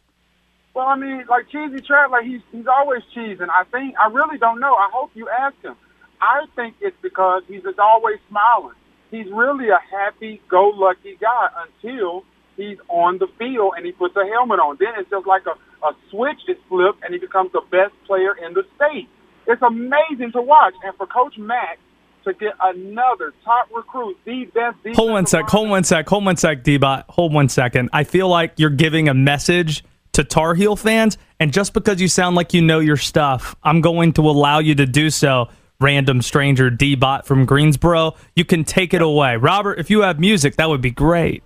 Well, 0.73 0.87
I 0.87 0.95
mean, 0.95 1.25
like 1.29 1.49
Cheesy 1.49 1.81
Trav, 1.81 2.11
like 2.11 2.25
he's 2.25 2.41
he's 2.51 2.67
always 2.67 3.01
cheesing. 3.15 3.49
I 3.53 3.65
think 3.65 3.95
I 3.99 4.07
really 4.07 4.37
don't 4.37 4.59
know. 4.59 4.73
I 4.73 4.89
hope 4.91 5.11
you 5.13 5.27
ask 5.29 5.55
him. 5.61 5.75
I 6.21 6.45
think 6.55 6.75
it's 6.81 6.95
because 7.01 7.43
he's 7.47 7.63
always 7.79 8.19
smiling. 8.29 8.75
He's 9.09 9.27
really 9.31 9.69
a 9.69 9.79
happy-go-lucky 9.91 11.17
guy 11.19 11.47
until 11.65 12.23
he's 12.55 12.77
on 12.87 13.17
the 13.17 13.27
field 13.37 13.73
and 13.75 13.85
he 13.85 13.91
puts 13.91 14.15
a 14.15 14.25
helmet 14.25 14.59
on. 14.59 14.77
Then 14.79 14.93
it's 14.97 15.09
just 15.09 15.27
like 15.27 15.43
a, 15.47 15.85
a 15.85 15.93
switch 16.09 16.39
is 16.47 16.57
flipped 16.69 17.03
and 17.03 17.13
he 17.13 17.19
becomes 17.19 17.51
the 17.51 17.61
best 17.71 17.93
player 18.05 18.35
in 18.45 18.53
the 18.53 18.63
state. 18.75 19.09
It's 19.47 19.61
amazing 19.61 20.31
to 20.33 20.41
watch. 20.41 20.73
And 20.83 20.95
for 20.95 21.07
Coach 21.07 21.37
Mack 21.37 21.79
to 22.23 22.33
get 22.33 22.53
another 22.61 23.33
top 23.43 23.67
recruit, 23.75 24.15
the 24.25 24.45
best. 24.53 24.77
Hold 24.95 25.11
one 25.11 25.25
sec. 25.25 25.49
Hold 25.49 25.69
one 25.69 25.83
sec. 25.83 26.07
Hold 26.07 26.23
one 26.23 26.37
sec, 26.37 26.63
D-Bot. 26.63 27.05
Hold 27.09 27.33
one 27.33 27.49
second. 27.49 27.89
I 27.91 28.03
feel 28.03 28.29
like 28.29 28.53
you're 28.57 28.69
giving 28.69 29.09
a 29.09 29.13
message 29.13 29.83
to 30.13 30.23
Tar 30.23 30.53
Heel 30.55 30.75
fans, 30.75 31.17
and 31.39 31.53
just 31.53 31.73
because 31.73 32.01
you 32.01 32.07
sound 32.09 32.35
like 32.35 32.53
you 32.53 32.61
know 32.61 32.79
your 32.79 32.97
stuff, 32.97 33.55
I'm 33.63 33.79
going 33.79 34.13
to 34.13 34.21
allow 34.29 34.59
you 34.59 34.75
to 34.75 34.85
do 34.85 35.09
so. 35.09 35.47
Random 35.81 36.21
stranger 36.21 36.69
D-Bot 36.69 37.25
from 37.25 37.45
Greensboro. 37.45 38.15
You 38.35 38.45
can 38.45 38.63
take 38.63 38.93
it 38.93 39.01
away. 39.01 39.35
Robert, 39.35 39.79
if 39.79 39.89
you 39.89 40.01
have 40.01 40.19
music, 40.19 40.55
that 40.57 40.69
would 40.69 40.81
be 40.81 40.91
great. 40.91 41.43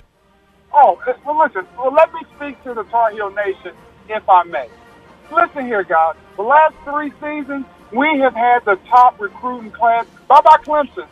Oh, 0.74 1.01
well, 1.25 1.39
listen. 1.39 1.65
Well, 1.77 1.94
let 1.94 2.13
me 2.13 2.20
speak 2.36 2.62
to 2.65 2.74
the 2.74 2.84
Tar 2.84 3.12
Heel 3.12 3.32
Nation, 3.32 3.74
if 4.10 4.27
I 4.27 4.44
may. 4.44 4.68
Listen 5.34 5.65
here, 5.65 5.84
guys. 5.84 6.15
The 6.36 6.44
last 6.44 6.75
three 6.84 7.12
seasons, 7.22 7.65
we 7.94 8.20
have 8.20 8.36
had 8.36 8.65
the 8.65 8.75
top 8.89 9.20
recruiting 9.20 9.72
class. 9.72 10.06
Bye 10.27 10.42
bye, 10.42 10.58
Clemson. 10.63 11.08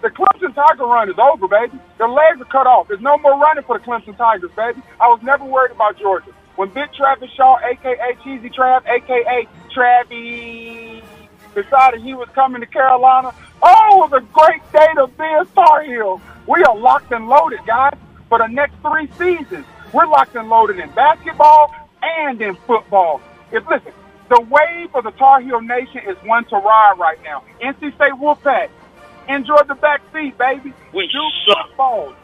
The 0.00 0.08
Clemson 0.08 0.54
Tiger 0.54 0.84
run 0.84 1.08
is 1.08 1.16
over, 1.18 1.46
baby. 1.46 1.78
Their 1.98 2.08
legs 2.08 2.40
are 2.40 2.46
cut 2.46 2.66
off. 2.66 2.88
There's 2.88 3.00
no 3.00 3.18
more 3.18 3.38
running 3.38 3.62
for 3.64 3.78
the 3.78 3.84
Clemson 3.84 4.16
Tigers, 4.16 4.50
baby. 4.56 4.82
I 4.98 5.06
was 5.08 5.20
never 5.22 5.44
worried 5.44 5.70
about 5.72 5.98
Georgia. 5.98 6.32
When 6.56 6.70
Big 6.70 6.92
Travis 6.92 7.30
Shaw, 7.36 7.58
aka 7.62 8.16
Cheesy 8.24 8.50
Trav, 8.50 8.84
aka 8.86 9.46
Travie, 9.74 10.91
decided 11.54 12.02
he 12.02 12.14
was 12.14 12.28
coming 12.34 12.60
to 12.60 12.66
Carolina, 12.66 13.32
oh, 13.62 14.04
it 14.04 14.10
was 14.10 14.22
a 14.22 14.26
great 14.32 14.62
day 14.72 14.88
to 14.96 15.06
be 15.06 15.24
a 15.24 15.44
Tar 15.54 15.82
Heel. 15.84 16.20
We 16.46 16.62
are 16.64 16.76
locked 16.76 17.12
and 17.12 17.28
loaded, 17.28 17.60
guys, 17.66 17.94
for 18.28 18.38
the 18.38 18.46
next 18.48 18.74
three 18.82 19.08
seasons. 19.18 19.64
We're 19.92 20.06
locked 20.06 20.34
and 20.34 20.48
loaded 20.48 20.78
in 20.78 20.90
basketball 20.92 21.74
and 22.02 22.40
in 22.40 22.56
football. 22.66 23.20
If 23.52 23.64
listen, 23.68 23.92
the 24.28 24.40
wave 24.40 24.94
of 24.94 25.04
the 25.04 25.10
Tar 25.12 25.40
Heel 25.40 25.60
Nation 25.60 26.00
is 26.08 26.16
one 26.24 26.44
to 26.46 26.56
ride 26.56 26.94
right 26.98 27.18
now. 27.22 27.44
NC 27.62 27.94
State 27.94 28.12
Wolfpack, 28.14 28.70
enjoy 29.28 29.58
the 29.68 29.74
back 29.74 30.00
seat, 30.12 30.36
baby. 30.38 30.72
We 30.94 31.08
Do 31.08 31.20
suck. 31.46 31.68
football. 31.68 32.14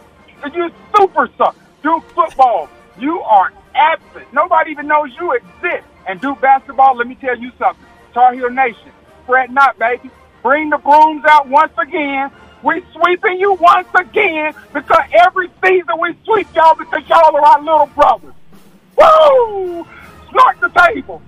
You 0.55 0.71
super 0.97 1.29
suck. 1.37 1.57
Do 1.83 2.01
football. 2.15 2.69
You 2.99 3.21
are 3.21 3.53
absent. 3.75 4.33
Nobody 4.33 4.71
even 4.71 4.87
knows 4.87 5.11
you 5.21 5.33
exist. 5.33 5.87
And 6.09 6.21
do 6.21 6.35
basketball, 6.37 6.97
let 6.97 7.07
me 7.07 7.15
tell 7.17 7.37
you 7.39 7.51
something. 7.59 7.85
Tar 8.15 8.33
Heel 8.33 8.49
Nation, 8.51 8.91
fret 9.29 9.53
not, 9.53 9.79
baby. 9.79 10.11
Bring 10.43 10.71
the 10.71 10.79
brooms 10.79 11.25
out 11.29 11.47
once 11.49 11.73
again. 11.79 12.33
We're 12.63 12.83
sweeping 12.93 13.39
you 13.39 13.53
once 13.55 13.87
again 13.95 14.53
because 14.73 15.05
every 15.13 15.49
season 15.63 16.01
we 16.01 16.17
sweep 16.25 16.49
y'all 16.57 16.75
because 16.75 17.09
y'all 17.09 17.37
are 17.37 17.43
our 17.43 17.61
little 17.61 17.87
brothers. 17.95 18.35
Woo! 18.97 19.87
Snort 20.31 20.61
the 20.61 20.69
table. 20.71 21.23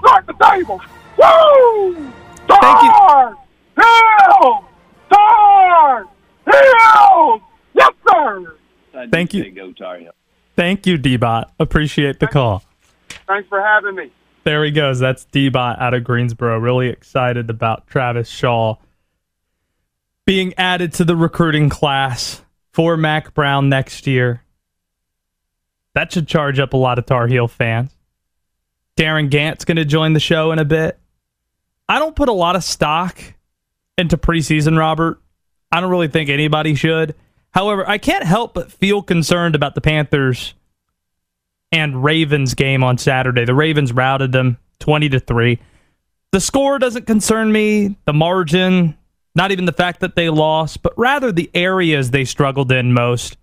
Snort 0.00 0.26
the 0.26 0.34
table. 0.34 0.80
Woo! 1.16 1.94
Thank 2.46 2.82
you. 2.82 2.90
Tar! 2.90 3.36
Hill! 3.76 4.64
Tar! 5.10 6.06
Hill! 6.44 7.42
Yes, 7.72 7.92
sir! 8.06 8.56
Thank 9.10 9.32
you. 9.32 9.50
Go 9.50 9.72
Tar 9.72 10.00
Thank 10.56 10.86
you, 10.86 10.98
D-Bot. 10.98 11.52
Appreciate 11.58 12.20
the 12.20 12.26
call. 12.26 12.62
Thanks 13.26 13.48
for 13.48 13.60
having 13.60 13.96
me. 13.96 14.10
There 14.44 14.64
he 14.64 14.70
goes. 14.70 14.98
That's 14.98 15.24
D-Bot 15.24 15.80
out 15.80 15.94
of 15.94 16.04
Greensboro. 16.04 16.58
Really 16.58 16.88
excited 16.88 17.50
about 17.50 17.86
Travis 17.86 18.28
Shaw 18.28 18.76
being 20.26 20.54
added 20.56 20.92
to 20.94 21.04
the 21.04 21.16
recruiting 21.16 21.68
class 21.68 22.42
for 22.72 22.96
Mack 22.96 23.34
Brown 23.34 23.68
next 23.68 24.06
year. 24.06 24.42
That 25.94 26.12
should 26.12 26.28
charge 26.28 26.58
up 26.58 26.72
a 26.72 26.76
lot 26.76 26.98
of 26.98 27.06
Tar 27.06 27.26
Heel 27.26 27.48
fans. 27.48 27.90
Darin 28.96 29.28
Gantt's 29.28 29.64
going 29.64 29.76
to 29.76 29.84
join 29.84 30.12
the 30.12 30.20
show 30.20 30.52
in 30.52 30.58
a 30.58 30.64
bit. 30.64 30.98
I 31.88 31.98
don't 31.98 32.16
put 32.16 32.28
a 32.28 32.32
lot 32.32 32.56
of 32.56 32.64
stock 32.64 33.20
into 33.96 34.16
preseason, 34.16 34.78
Robert. 34.78 35.20
I 35.70 35.80
don't 35.80 35.90
really 35.90 36.08
think 36.08 36.30
anybody 36.30 36.74
should. 36.74 37.14
However, 37.50 37.88
I 37.88 37.98
can't 37.98 38.24
help 38.24 38.54
but 38.54 38.72
feel 38.72 39.02
concerned 39.02 39.54
about 39.54 39.74
the 39.74 39.80
Panthers 39.80 40.54
and 41.74 42.04
Ravens 42.04 42.54
game 42.54 42.84
on 42.84 42.98
Saturday. 42.98 43.44
The 43.44 43.54
Ravens 43.54 43.92
routed 43.92 44.30
them 44.30 44.58
20 44.78 45.08
to 45.08 45.18
3. 45.18 45.58
The 46.30 46.40
score 46.40 46.78
doesn't 46.78 47.06
concern 47.06 47.50
me, 47.50 47.96
the 48.04 48.12
margin, 48.12 48.96
not 49.34 49.50
even 49.50 49.64
the 49.64 49.72
fact 49.72 49.98
that 50.00 50.14
they 50.14 50.30
lost, 50.30 50.82
but 50.82 50.96
rather 50.96 51.32
the 51.32 51.50
areas 51.52 52.12
they 52.12 52.24
struggled 52.24 52.70
in 52.70 52.92
most 52.92 53.36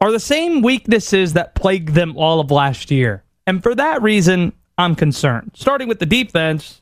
are 0.00 0.10
the 0.10 0.20
same 0.20 0.62
weaknesses 0.62 1.34
that 1.34 1.54
plagued 1.54 1.90
them 1.90 2.16
all 2.16 2.40
of 2.40 2.50
last 2.50 2.90
year. 2.90 3.22
And 3.46 3.62
for 3.62 3.74
that 3.74 4.00
reason, 4.00 4.54
I'm 4.78 4.94
concerned. 4.94 5.52
Starting 5.54 5.88
with 5.88 5.98
the 5.98 6.06
defense, 6.06 6.80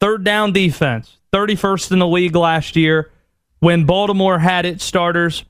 third 0.00 0.22
down 0.22 0.52
defense, 0.52 1.16
31st 1.32 1.92
in 1.92 1.98
the 1.98 2.06
league 2.06 2.36
last 2.36 2.76
year. 2.76 3.10
When 3.60 3.86
Baltimore 3.86 4.38
had 4.38 4.64
its 4.66 4.84
starters, 4.84 5.44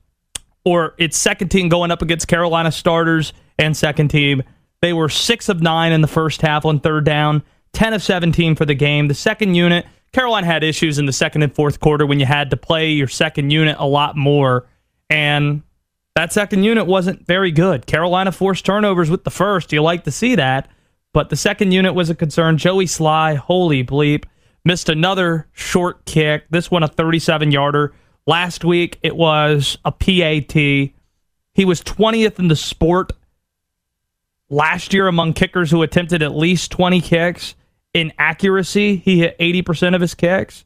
or 0.64 0.94
its 0.98 1.16
second 1.16 1.48
team 1.48 1.68
going 1.68 1.90
up 1.90 2.02
against 2.02 2.28
Carolina 2.28 2.70
starters 2.70 3.32
and 3.58 3.76
second 3.76 4.08
team, 4.08 4.42
they 4.80 4.92
were 4.92 5.08
6 5.08 5.48
of 5.48 5.60
9 5.60 5.92
in 5.92 6.00
the 6.00 6.06
first 6.06 6.42
half 6.42 6.64
on 6.64 6.80
third 6.80 7.04
down, 7.04 7.42
10 7.72 7.94
of 7.94 8.02
17 8.02 8.54
for 8.54 8.64
the 8.64 8.74
game. 8.74 9.08
The 9.08 9.14
second 9.14 9.54
unit, 9.54 9.86
Carolina 10.12 10.46
had 10.46 10.62
issues 10.62 10.98
in 10.98 11.06
the 11.06 11.12
second 11.12 11.42
and 11.42 11.54
fourth 11.54 11.80
quarter 11.80 12.06
when 12.06 12.20
you 12.20 12.26
had 12.26 12.50
to 12.50 12.56
play 12.56 12.90
your 12.90 13.08
second 13.08 13.50
unit 13.50 13.76
a 13.78 13.86
lot 13.86 14.16
more. 14.16 14.66
And 15.10 15.62
that 16.14 16.32
second 16.32 16.64
unit 16.64 16.86
wasn't 16.86 17.26
very 17.26 17.50
good. 17.50 17.86
Carolina 17.86 18.32
forced 18.32 18.64
turnovers 18.64 19.10
with 19.10 19.24
the 19.24 19.30
first. 19.30 19.72
You 19.72 19.82
like 19.82 20.04
to 20.04 20.10
see 20.10 20.34
that. 20.36 20.68
But 21.12 21.30
the 21.30 21.36
second 21.36 21.72
unit 21.72 21.94
was 21.94 22.10
a 22.10 22.14
concern. 22.14 22.58
Joey 22.58 22.84
Slye, 22.84 23.36
holy 23.36 23.82
bleep, 23.82 24.24
missed 24.64 24.88
another 24.88 25.48
short 25.52 26.04
kick. 26.04 26.44
This 26.50 26.70
one 26.70 26.82
a 26.82 26.88
37 26.88 27.50
yarder. 27.50 27.94
Last 28.26 28.64
week 28.64 28.98
it 29.02 29.16
was 29.16 29.78
a 29.84 29.92
PAT. 29.92 30.52
He 30.52 31.64
was 31.64 31.82
20th 31.82 32.38
in 32.38 32.48
the 32.48 32.56
sport 32.56 33.12
last 34.50 34.92
year 34.92 35.06
among 35.06 35.32
kickers 35.34 35.70
who 35.70 35.82
attempted 35.82 36.22
at 36.22 36.34
least 36.34 36.70
20 36.70 37.00
kicks. 37.00 37.54
In 37.94 38.12
accuracy, 38.18 38.96
he 38.96 39.20
hit 39.20 39.38
80% 39.38 39.94
of 39.94 40.00
his 40.00 40.14
kicks. 40.14 40.64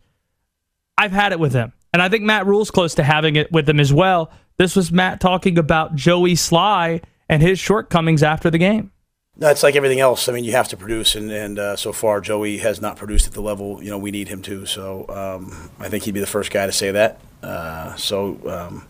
I've 0.98 1.12
had 1.12 1.32
it 1.32 1.40
with 1.40 1.52
him. 1.52 1.72
And 1.92 2.02
I 2.02 2.08
think 2.08 2.24
Matt 2.24 2.46
Rhule's 2.46 2.70
close 2.70 2.94
to 2.96 3.02
having 3.02 3.36
it 3.36 3.52
with 3.52 3.68
him 3.68 3.80
as 3.80 3.92
well. 3.92 4.30
This 4.58 4.76
was 4.76 4.92
Matt 4.92 5.20
talking 5.20 5.58
about 5.58 5.94
Joey 5.94 6.34
Slye 6.34 7.02
and 7.28 7.42
his 7.42 7.58
shortcomings 7.58 8.22
after 8.22 8.50
the 8.50 8.58
game. 8.58 8.92
No, 9.36 9.48
it's 9.48 9.62
like 9.62 9.76
everything 9.76 10.00
else. 10.00 10.28
I 10.28 10.32
mean, 10.32 10.44
you 10.44 10.52
have 10.52 10.68
to 10.68 10.76
produce, 10.76 11.14
and, 11.14 11.30
and 11.30 11.58
uh, 11.58 11.76
so 11.76 11.92
far, 11.92 12.20
Joey 12.20 12.58
has 12.58 12.82
not 12.82 12.96
produced 12.96 13.26
at 13.26 13.32
the 13.32 13.40
level 13.40 13.82
you 13.82 13.88
know 13.88 13.96
we 13.96 14.10
need 14.10 14.28
him 14.28 14.42
to. 14.42 14.66
So 14.66 15.06
um, 15.08 15.70
I 15.80 15.88
think 15.88 16.04
he'd 16.04 16.12
be 16.12 16.20
the 16.20 16.26
first 16.26 16.50
guy 16.50 16.66
to 16.66 16.72
say 16.72 16.90
that. 16.90 17.18
Uh, 17.42 17.96
so 17.96 18.38
um, 18.46 18.86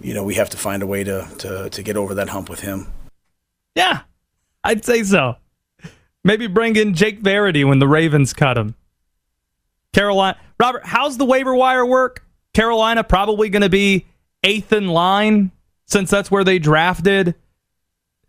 you 0.00 0.12
know, 0.12 0.24
we 0.24 0.34
have 0.34 0.50
to 0.50 0.56
find 0.56 0.82
a 0.82 0.86
way 0.86 1.04
to, 1.04 1.26
to 1.38 1.70
to 1.70 1.82
get 1.82 1.96
over 1.96 2.14
that 2.14 2.28
hump 2.28 2.50
with 2.50 2.60
him. 2.60 2.92
Yeah, 3.74 4.02
I'd 4.64 4.84
say 4.84 5.02
so. 5.02 5.36
Maybe 6.24 6.46
bring 6.46 6.76
in 6.76 6.94
Jake 6.94 7.20
Verity 7.20 7.64
when 7.64 7.78
the 7.78 7.88
Ravens 7.88 8.32
cut 8.32 8.58
him. 8.58 8.74
Carolina, 9.92 10.36
Robert, 10.60 10.84
how's 10.84 11.16
the 11.16 11.24
waiver 11.24 11.54
wire 11.54 11.86
work? 11.86 12.24
Carolina 12.52 13.04
probably 13.04 13.48
going 13.48 13.62
to 13.62 13.68
be 13.68 14.06
eighth 14.42 14.72
in 14.72 14.88
line 14.88 15.50
since 15.86 16.10
that's 16.10 16.30
where 16.30 16.44
they 16.44 16.58
drafted. 16.58 17.34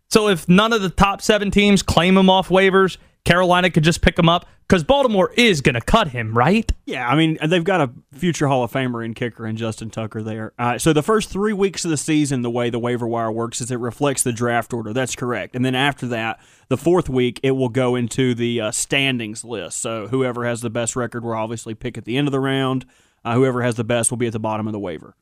So 0.08 0.28
if 0.28 0.48
none 0.48 0.72
of 0.72 0.82
the 0.82 0.90
top 0.90 1.22
seven 1.22 1.50
teams 1.50 1.82
claim 1.82 2.16
him 2.16 2.30
off 2.30 2.48
waivers, 2.48 2.96
Carolina 3.24 3.70
could 3.70 3.84
just 3.84 4.00
pick 4.00 4.18
him 4.18 4.28
up 4.28 4.46
because 4.66 4.82
Baltimore 4.82 5.32
is 5.36 5.60
going 5.60 5.74
to 5.74 5.80
cut 5.80 6.08
him, 6.08 6.36
right? 6.36 6.70
Yeah, 6.86 7.08
I 7.08 7.16
mean 7.16 7.38
they've 7.46 7.64
got 7.64 7.80
a 7.80 7.90
future 8.12 8.46
Hall 8.48 8.62
of 8.62 8.72
Famer 8.72 9.04
in 9.04 9.14
kicker 9.14 9.44
and 9.44 9.58
Justin 9.58 9.90
Tucker 9.90 10.22
there. 10.22 10.52
Uh, 10.58 10.78
so 10.78 10.92
the 10.92 11.02
first 11.02 11.28
three 11.28 11.52
weeks 11.52 11.84
of 11.84 11.90
the 11.90 11.96
season, 11.96 12.42
the 12.42 12.50
way 12.50 12.70
the 12.70 12.78
waiver 12.78 13.06
wire 13.06 13.30
works 13.30 13.60
is 13.60 13.70
it 13.70 13.78
reflects 13.78 14.22
the 14.22 14.32
draft 14.32 14.72
order. 14.72 14.92
That's 14.92 15.14
correct, 15.14 15.54
and 15.54 15.64
then 15.64 15.74
after 15.74 16.06
that, 16.08 16.40
the 16.68 16.76
fourth 16.76 17.08
week 17.08 17.40
it 17.42 17.52
will 17.52 17.68
go 17.68 17.94
into 17.94 18.34
the 18.34 18.60
uh, 18.60 18.70
standings 18.70 19.44
list. 19.44 19.80
So 19.80 20.08
whoever 20.08 20.46
has 20.46 20.60
the 20.60 20.70
best 20.70 20.96
record 20.96 21.24
will 21.24 21.34
obviously 21.34 21.74
pick 21.74 21.98
at 21.98 22.04
the 22.04 22.16
end 22.16 22.28
of 22.28 22.32
the 22.32 22.40
round. 22.40 22.86
Uh, 23.24 23.34
whoever 23.34 23.62
has 23.62 23.74
the 23.74 23.84
best 23.84 24.10
will 24.10 24.18
be 24.18 24.26
at 24.26 24.32
the 24.32 24.40
bottom 24.40 24.66
of 24.66 24.72
the 24.72 24.78
waiver. 24.78 25.14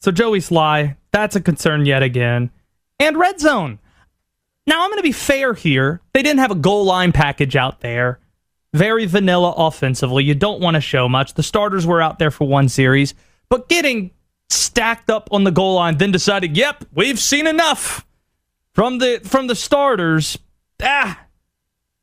So 0.00 0.10
Joey 0.10 0.38
Slye, 0.40 0.96
that's 1.12 1.36
a 1.36 1.40
concern 1.40 1.86
yet 1.86 2.02
again, 2.02 2.50
and 2.98 3.16
red 3.16 3.40
zone. 3.40 3.78
Now, 4.66 4.82
I'm 4.82 4.90
going 4.90 4.98
to 4.98 5.02
be 5.02 5.12
fair 5.12 5.54
here. 5.54 6.00
They 6.12 6.22
didn't 6.22 6.40
have 6.40 6.50
a 6.50 6.56
goal 6.56 6.84
line 6.84 7.12
package 7.12 7.56
out 7.56 7.80
there. 7.80 8.18
Very 8.72 9.06
vanilla 9.06 9.54
offensively. 9.56 10.24
You 10.24 10.34
don't 10.34 10.60
want 10.60 10.74
to 10.74 10.80
show 10.80 11.08
much. 11.08 11.34
The 11.34 11.42
starters 11.42 11.86
were 11.86 12.02
out 12.02 12.18
there 12.18 12.30
for 12.30 12.48
one 12.48 12.68
series, 12.68 13.14
but 13.48 13.68
getting 13.68 14.10
stacked 14.50 15.10
up 15.10 15.28
on 15.30 15.44
the 15.44 15.50
goal 15.50 15.74
line, 15.74 15.98
then 15.98 16.10
decided, 16.10 16.56
yep, 16.56 16.84
we've 16.92 17.20
seen 17.20 17.46
enough 17.46 18.04
from 18.72 18.98
the 18.98 19.20
from 19.22 19.46
the 19.46 19.54
starters. 19.54 20.38
Ah, 20.82 21.20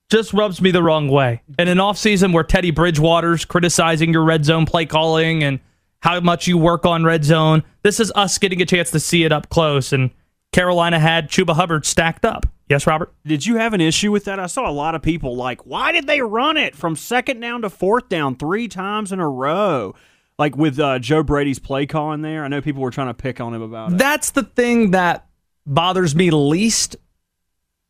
just 0.09 0.33
rubs 0.33 0.61
me 0.61 0.71
the 0.71 0.83
wrong 0.83 1.09
way. 1.09 1.41
In 1.59 1.67
an 1.67 1.77
offseason 1.77 2.33
where 2.33 2.43
Teddy 2.43 2.71
Bridgewater's 2.71 3.45
criticizing 3.45 4.13
your 4.13 4.23
red 4.23 4.45
zone 4.45 4.65
play 4.65 4.85
calling 4.85 5.43
and 5.43 5.59
how 5.99 6.19
much 6.19 6.47
you 6.47 6.57
work 6.57 6.85
on 6.85 7.03
red 7.03 7.23
zone, 7.23 7.63
this 7.83 7.99
is 7.99 8.11
us 8.15 8.37
getting 8.37 8.61
a 8.61 8.65
chance 8.65 8.91
to 8.91 8.99
see 8.99 9.23
it 9.23 9.31
up 9.31 9.49
close 9.49 9.93
and 9.93 10.11
Carolina 10.51 10.99
had 10.99 11.29
Chuba 11.29 11.55
Hubbard 11.55 11.85
stacked 11.85 12.25
up. 12.25 12.45
Yes, 12.69 12.87
Robert? 12.87 13.13
Did 13.25 13.45
you 13.45 13.57
have 13.57 13.73
an 13.73 13.81
issue 13.81 14.11
with 14.11 14.25
that? 14.25 14.39
I 14.39 14.47
saw 14.47 14.69
a 14.69 14.71
lot 14.71 14.95
of 14.95 15.01
people 15.01 15.35
like, 15.35 15.65
why 15.65 15.91
did 15.91 16.07
they 16.07 16.21
run 16.21 16.57
it 16.57 16.75
from 16.75 16.95
second 16.95 17.39
down 17.39 17.61
to 17.63 17.69
fourth 17.69 18.07
down 18.09 18.35
three 18.35 18.67
times 18.67 19.11
in 19.11 19.19
a 19.19 19.27
row? 19.27 19.93
Like 20.39 20.55
with 20.55 20.79
uh, 20.79 20.99
Joe 20.99 21.21
Brady's 21.23 21.59
play 21.59 21.85
call 21.85 22.13
in 22.13 22.21
there. 22.21 22.43
I 22.43 22.47
know 22.47 22.61
people 22.61 22.81
were 22.81 22.91
trying 22.91 23.07
to 23.07 23.13
pick 23.13 23.41
on 23.41 23.53
him 23.53 23.61
about 23.61 23.91
it. 23.91 23.97
That's 23.97 24.31
the 24.31 24.43
thing 24.43 24.91
that 24.91 25.27
bothers 25.65 26.15
me 26.15 26.31
least, 26.31 26.95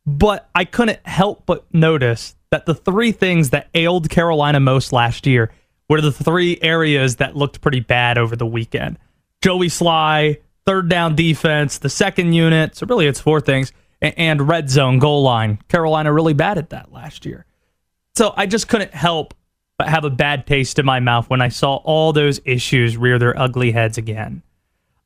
but 0.04 0.48
I 0.54 0.64
couldn't 0.64 1.04
help 1.06 1.46
but 1.46 1.72
notice 1.72 2.34
that 2.50 2.66
the 2.66 2.74
three 2.74 3.12
things 3.12 3.50
that 3.50 3.68
ailed 3.74 4.10
Carolina 4.10 4.60
most 4.60 4.92
last 4.92 5.26
year 5.26 5.52
were 5.88 6.00
the 6.00 6.12
three 6.12 6.58
areas 6.60 7.16
that 7.16 7.36
looked 7.36 7.60
pretty 7.60 7.80
bad 7.80 8.18
over 8.18 8.36
the 8.36 8.46
weekend. 8.46 8.98
Joey 9.40 9.68
Slye, 9.68 10.38
third 10.66 10.88
down 10.88 11.14
defense, 11.14 11.78
the 11.78 11.88
second 11.88 12.32
unit. 12.32 12.76
So 12.76 12.86
really, 12.86 13.06
it's 13.06 13.20
four 13.20 13.40
things, 13.40 13.72
and 14.00 14.48
red 14.48 14.70
zone 14.70 14.98
goal 14.98 15.22
line. 15.22 15.58
Carolina 15.68 16.12
really 16.12 16.34
bad 16.34 16.58
at 16.58 16.70
that 16.70 16.92
last 16.92 17.24
year. 17.26 17.46
So 18.14 18.34
I 18.36 18.46
just 18.46 18.68
couldn't 18.68 18.94
help 18.94 19.34
but 19.78 19.88
have 19.88 20.04
a 20.04 20.10
bad 20.10 20.46
taste 20.46 20.78
in 20.78 20.84
my 20.84 21.00
mouth 21.00 21.30
when 21.30 21.40
I 21.40 21.48
saw 21.48 21.76
all 21.76 22.12
those 22.12 22.40
issues 22.44 22.96
rear 22.96 23.18
their 23.18 23.38
ugly 23.38 23.72
heads 23.72 23.98
again. 23.98 24.42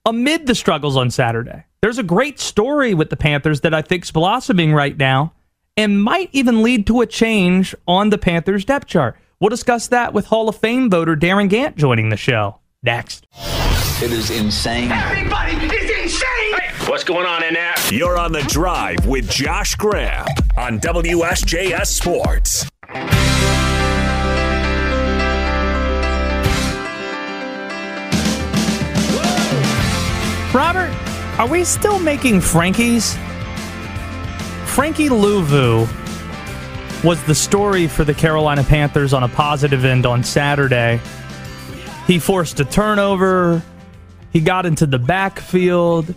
Amid 0.05 0.47
the 0.47 0.55
struggles 0.55 0.97
on 0.97 1.11
Saturday, 1.11 1.65
there's 1.81 1.99
a 1.99 2.03
great 2.03 2.39
story 2.39 2.95
with 2.95 3.11
the 3.11 3.17
Panthers 3.17 3.61
that 3.63 3.75
I 3.75 3.83
think's 3.83 4.11
blossoming 4.11 4.73
right 4.73 4.97
now 4.97 5.33
and 5.77 6.03
might 6.03 6.31
even 6.33 6.63
lead 6.63 6.87
to 6.87 7.01
a 7.01 7.07
change 7.07 7.75
on 7.87 8.11
the 8.11 8.19
Panthers 8.19 8.65
depth 8.65 8.87
chart. 8.87 9.17
We'll 9.41 9.51
discuss 9.51 9.89
that 9.89 10.13
with 10.13 10.27
Hall 10.27 10.49
of 10.49 10.57
Fame 10.57 10.91
voter 10.91 11.17
Darin 11.17 11.49
Gantt 11.49 11.77
joining 11.77 12.09
the 12.09 12.17
show 12.17 12.59
next. 12.83 13.27
It 14.03 14.13
is 14.13 14.31
insane. 14.31 14.93
Everybody 14.93 15.53
is 15.53 15.91
insane! 15.91 16.89
What's 16.89 17.05
going 17.05 17.27
on 17.27 17.43
in 17.43 17.55
there? 17.55 17.75
You're 17.91 18.19
on 18.19 18.33
the 18.33 18.43
drive 18.43 19.07
with 19.07 19.31
Josh 19.31 19.75
Graham 19.75 20.27
on 20.57 20.79
WSJS 20.81 21.87
Sports. 21.87 22.67
Robert, 30.55 30.91
are 31.39 31.49
we 31.49 31.65
still 31.65 31.99
making 31.99 32.41
Frankies? 32.41 33.15
Frankie 34.67 35.09
Luvu 35.09 35.87
was 37.05 37.23
the 37.25 37.35
story 37.35 37.87
for 37.87 38.05
the 38.05 38.15
Carolina 38.15 38.65
Panthers 38.65 39.13
on 39.13 39.23
a 39.23 39.29
positive 39.29 39.85
end 39.85 40.07
on 40.07 40.25
Saturday. 40.25 41.01
He 42.07 42.21
forced 42.21 42.61
a 42.61 42.65
turnover. 42.65 43.63
He 44.31 44.41
got 44.41 44.65
into 44.65 44.87
the 44.87 44.99
backfield. 44.99 46.15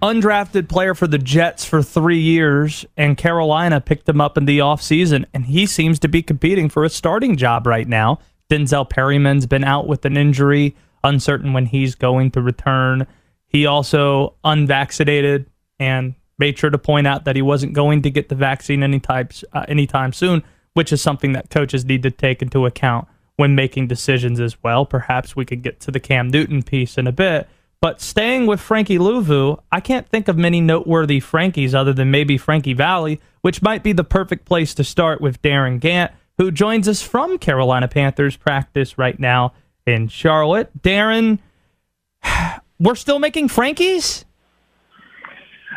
Undrafted 0.00 0.68
player 0.68 0.94
for 0.94 1.08
the 1.08 1.18
Jets 1.18 1.64
for 1.64 1.82
three 1.82 2.20
years, 2.20 2.86
and 2.96 3.16
Carolina 3.16 3.80
picked 3.80 4.08
him 4.08 4.20
up 4.20 4.36
in 4.38 4.44
the 4.44 4.58
offseason, 4.58 5.24
and 5.34 5.46
he 5.46 5.66
seems 5.66 5.98
to 6.00 6.08
be 6.08 6.22
competing 6.22 6.68
for 6.68 6.84
a 6.84 6.88
starting 6.88 7.36
job 7.36 7.66
right 7.66 7.88
now. 7.88 8.20
Denzel 8.48 8.88
Perryman's 8.88 9.46
been 9.46 9.64
out 9.64 9.88
with 9.88 10.04
an 10.04 10.16
injury, 10.16 10.76
uncertain 11.02 11.52
when 11.52 11.66
he's 11.66 11.96
going 11.96 12.30
to 12.32 12.40
return. 12.40 13.06
He 13.48 13.66
also 13.66 14.34
unvaccinated 14.44 15.50
and 15.80 16.14
made 16.38 16.58
sure 16.58 16.70
to 16.70 16.78
point 16.78 17.08
out 17.08 17.24
that 17.24 17.34
he 17.34 17.42
wasn't 17.42 17.72
going 17.72 18.02
to 18.02 18.10
get 18.10 18.28
the 18.28 18.34
vaccine 18.36 18.84
anytime, 18.84 19.30
uh, 19.52 19.64
anytime 19.66 20.12
soon, 20.12 20.44
which 20.74 20.92
is 20.92 21.02
something 21.02 21.32
that 21.32 21.50
coaches 21.50 21.84
need 21.84 22.04
to 22.04 22.10
take 22.10 22.42
into 22.42 22.66
account 22.66 23.08
when 23.36 23.54
making 23.54 23.86
decisions 23.86 24.40
as 24.40 24.62
well. 24.62 24.86
Perhaps 24.86 25.36
we 25.36 25.44
could 25.44 25.62
get 25.62 25.80
to 25.80 25.90
the 25.90 26.00
Cam 26.00 26.28
Newton 26.28 26.62
piece 26.62 26.98
in 26.98 27.06
a 27.06 27.12
bit. 27.12 27.48
But 27.80 28.00
staying 28.00 28.46
with 28.46 28.60
Frankie 28.60 28.98
Luvu, 28.98 29.60
I 29.70 29.80
can't 29.80 30.08
think 30.08 30.28
of 30.28 30.38
many 30.38 30.60
noteworthy 30.60 31.20
Frankies 31.20 31.74
other 31.74 31.92
than 31.92 32.10
maybe 32.10 32.38
Frankie 32.38 32.72
Valli, 32.72 33.20
which 33.42 33.62
might 33.62 33.82
be 33.82 33.92
the 33.92 34.04
perfect 34.04 34.46
place 34.46 34.74
to 34.74 34.84
start 34.84 35.20
with 35.20 35.42
Darin 35.42 35.78
Gantt, 35.78 36.12
who 36.38 36.50
joins 36.50 36.88
us 36.88 37.02
from 37.02 37.38
Carolina 37.38 37.88
Panthers 37.88 38.36
practice 38.36 38.98
right 38.98 39.20
now 39.20 39.52
in 39.86 40.08
Charlotte. 40.08 40.70
Darin, 40.82 41.38
we're 42.80 42.94
still 42.94 43.18
making 43.18 43.48
Frankies? 43.48 44.24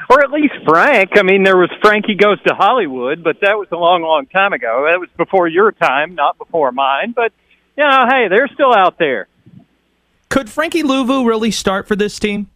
Or 0.09 0.23
at 0.23 0.31
least 0.31 0.55
Frank. 0.67 1.11
I 1.15 1.21
mean, 1.21 1.43
there 1.43 1.57
was 1.57 1.69
Frankie 1.81 2.15
Goes 2.15 2.41
to 2.47 2.55
Hollywood, 2.55 3.23
but 3.23 3.41
that 3.41 3.57
was 3.59 3.67
a 3.71 3.75
long, 3.75 4.01
long 4.01 4.25
time 4.25 4.53
ago. 4.53 4.87
That 4.89 4.99
was 4.99 5.09
before 5.17 5.47
your 5.47 5.71
time, 5.71 6.15
not 6.15 6.37
before 6.39 6.71
mine. 6.71 7.13
But, 7.15 7.31
you 7.79 7.86
know, 7.86 8.07
hey, 8.09 8.27
they're 8.27 8.50
still 8.53 8.74
out 8.75 8.98
there. 8.98 9.29
Could 10.27 10.50
Frankie 10.50 10.83
Luvu 10.83 11.25
really 11.25 11.50
start 11.50 11.88
for 11.88 11.95
this 11.95 12.19
team? 12.19 12.50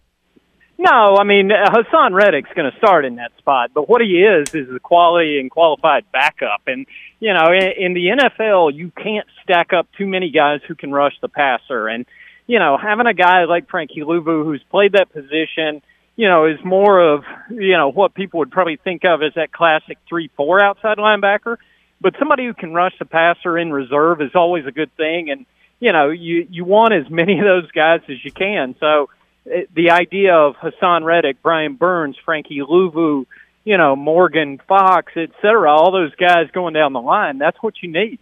No, 0.78 1.16
I 1.18 1.24
mean 1.24 1.50
uh, 1.50 1.70
Haason 1.70 2.12
Reddick's 2.12 2.50
going 2.54 2.70
to 2.70 2.78
start 2.78 3.06
in 3.06 3.16
that 3.16 3.32
spot, 3.38 3.72
but 3.74 3.88
what 3.88 4.02
he 4.02 4.22
is 4.22 4.54
is 4.54 4.68
a 4.76 4.82
quality 4.82 5.40
and 5.40 5.50
qualified 5.50 6.04
backup. 6.12 6.64
And 6.68 6.86
you 7.22 7.34
know, 7.34 7.54
in, 7.54 7.72
in 7.86 7.94
the 7.94 8.08
NFL, 8.08 8.74
you 8.76 8.92
can't 8.92 9.26
stack 9.44 9.72
up 9.72 9.88
too 9.98 10.06
many 10.06 10.30
guys 10.30 10.60
who 10.68 10.76
can 10.76 10.92
rush 10.92 11.14
the 11.22 11.30
passer. 11.30 11.88
And 11.88 12.06
you 12.46 12.60
know, 12.60 12.78
having 12.78 13.08
a 13.08 13.14
guy 13.14 13.46
like 13.46 13.70
Frankie 13.70 14.02
Luvu 14.02 14.44
who's 14.44 14.64
played 14.72 14.92
that 14.92 15.14
position, 15.14 15.82
you 16.18 16.28
know, 16.28 16.48
is 16.48 16.60
more 16.66 17.00
of 17.00 17.24
you 17.50 17.78
know 17.78 17.90
what 17.90 18.14
people 18.14 18.40
would 18.40 18.52
probably 18.52 18.76
think 18.76 19.06
of 19.06 19.24
as 19.24 19.36
that 19.36 19.54
classic 19.54 20.00
three-four 20.10 20.62
outside 20.62 20.98
linebacker. 20.98 21.56
But 22.04 22.16
somebody 22.20 22.46
who 22.46 22.54
can 22.54 22.74
rush 22.74 22.94
the 23.00 23.06
passer 23.06 23.58
in 23.58 23.72
reserve 23.72 24.22
is 24.22 24.32
always 24.36 24.66
a 24.66 24.72
good 24.72 24.94
thing. 24.98 25.32
And 25.32 25.46
you 25.80 25.94
know, 25.94 26.10
you 26.10 26.46
you 26.52 26.66
want 26.66 26.94
as 26.94 27.10
many 27.22 27.40
of 27.40 27.46
those 27.46 27.72
guys 27.72 28.02
as 28.10 28.24
you 28.24 28.32
can. 28.32 28.76
So 28.80 29.10
it, 29.46 29.74
the 29.74 29.92
idea 29.92 30.36
of 30.36 30.56
Haason 30.58 31.04
Reddick, 31.04 31.42
Brian 31.42 31.76
Burns, 31.76 32.18
Frankie 32.24 32.60
Luvu, 32.60 33.26
you 33.64 33.78
know, 33.78 33.96
Morgan 33.96 34.60
Fox, 34.68 35.14
et 35.16 35.32
cetera, 35.42 35.72
all 35.72 35.92
those 35.92 36.14
guys 36.16 36.52
going 36.54 36.74
down 36.74 36.92
the 36.92 37.02
line, 37.02 37.38
that's 37.38 37.58
what 37.64 37.76
you 37.82 37.90
need. 37.92 38.20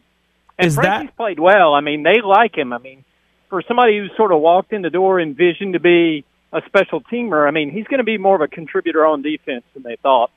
And 0.60 0.68
Is 0.68 0.76
Frankie's 0.76 1.10
that- 1.10 1.18
played 1.18 1.40
well. 1.40 1.74
I 1.74 1.82
mean, 1.82 2.04
they 2.04 2.22
like 2.22 2.56
him. 2.56 2.74
I 2.74 2.78
mean, 2.78 3.04
for 3.50 3.64
somebody 3.68 3.98
who 3.98 4.08
sort 4.16 4.32
of 4.32 4.40
walked 4.42 4.74
in 4.74 4.84
the 4.84 4.92
door 4.92 5.20
envisioned 5.20 5.74
to 5.74 5.80
be 5.80 6.24
a 6.54 6.62
special 6.68 7.02
teamer, 7.02 7.48
I 7.48 7.52
mean, 7.52 7.72
he's 7.72 7.88
going 7.88 7.98
to 7.98 8.04
be 8.04 8.20
more 8.20 8.36
of 8.36 8.42
a 8.42 8.48
contributor 8.48 9.06
on 9.06 9.24
defense 9.24 9.64
than 9.74 9.82
they 9.82 9.96
thought. 9.96 10.30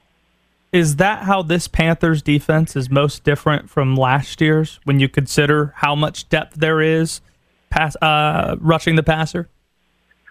Is 0.75 0.97
that 0.97 1.23
how 1.23 1.43
this 1.43 1.69
Panthers 1.69 2.21
defense 2.21 2.75
is 2.75 2.91
most 2.91 3.23
different 3.23 3.71
from 3.71 3.95
last 3.95 4.41
year's 4.41 4.81
when 4.83 4.99
you 4.99 5.09
consider 5.09 5.73
how 5.77 5.95
much 5.95 6.29
depth 6.29 6.57
there 6.57 6.81
is 6.81 7.21
pass 7.71 7.95
uh, 8.03 8.57
rushing 8.59 8.97
the 8.97 9.05
passer? 9.05 9.49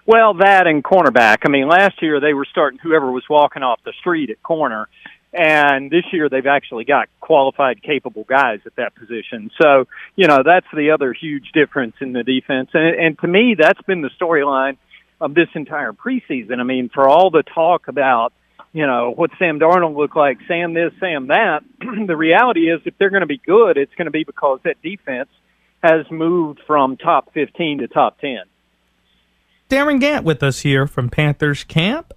Well, 0.06 0.34
that 0.34 0.68
and 0.68 0.84
cornerback. 0.84 1.38
I 1.46 1.48
mean, 1.48 1.70
last 1.70 2.02
year 2.02 2.20
they 2.20 2.34
were 2.34 2.46
starting 2.52 2.78
whoever 2.84 3.10
was 3.10 3.24
walking 3.30 3.64
off 3.64 3.80
the 3.86 3.94
street 4.02 4.32
at 4.32 4.44
corner, 4.44 4.90
and 5.32 5.90
this 5.90 6.04
year 6.12 6.28
they've 6.28 6.46
actually 6.46 6.84
got 6.84 7.08
qualified, 7.22 7.82
capable 7.82 8.26
guys 8.26 8.60
at 8.66 8.76
that 8.76 8.96
position. 8.96 9.50
So, 9.62 9.88
you 10.18 10.28
know, 10.28 10.44
that's 10.44 10.68
the 10.74 10.92
other 10.92 11.14
huge 11.14 11.54
difference 11.54 11.96
in 12.02 12.12
the 12.12 12.24
defense. 12.24 12.72
And, 12.74 13.00
and 13.00 13.20
to 13.20 13.30
me, 13.30 13.56
that's 13.58 13.82
been 13.84 14.02
the 14.02 14.12
storyline 14.20 14.76
of 15.22 15.36
this 15.36 15.48
entire 15.56 15.94
preseason. 15.94 16.60
I 16.60 16.64
mean, 16.64 16.90
for 16.94 17.08
all 17.08 17.30
the 17.30 17.44
talk 17.44 17.88
about, 17.88 18.34
you 18.74 18.88
know, 18.88 19.13
what 19.15 19.30
Sam 19.38 19.60
Darnold 19.60 19.96
look 19.96 20.15
like, 20.15 20.39
Sam 20.48 20.74
this, 20.74 20.92
Sam 21.00 21.27
that, 21.27 21.63
the 22.08 22.18
reality 22.18 22.72
is 22.72 22.82
if 22.86 22.98
they're 22.98 23.12
going 23.12 23.22
to 23.22 23.27
be 23.27 23.38
good, 23.38 23.77
it's 23.77 23.94
going 23.96 24.06
to 24.06 24.12
be 24.12 24.24
because 24.24 24.60
that 24.63 24.81
defense 24.81 25.29
has 25.83 26.09
moved 26.09 26.59
from 26.66 26.98
top 26.98 27.33
15 27.33 27.79
to 27.79 27.88
top 27.88 28.20
10. 28.20 28.40
Darin 29.70 30.00
Gantt 30.00 30.24
with 30.24 30.42
us 30.42 30.62
here 30.62 30.88
from 30.88 31.09
Panthers 31.09 31.64
Camp, 31.64 32.14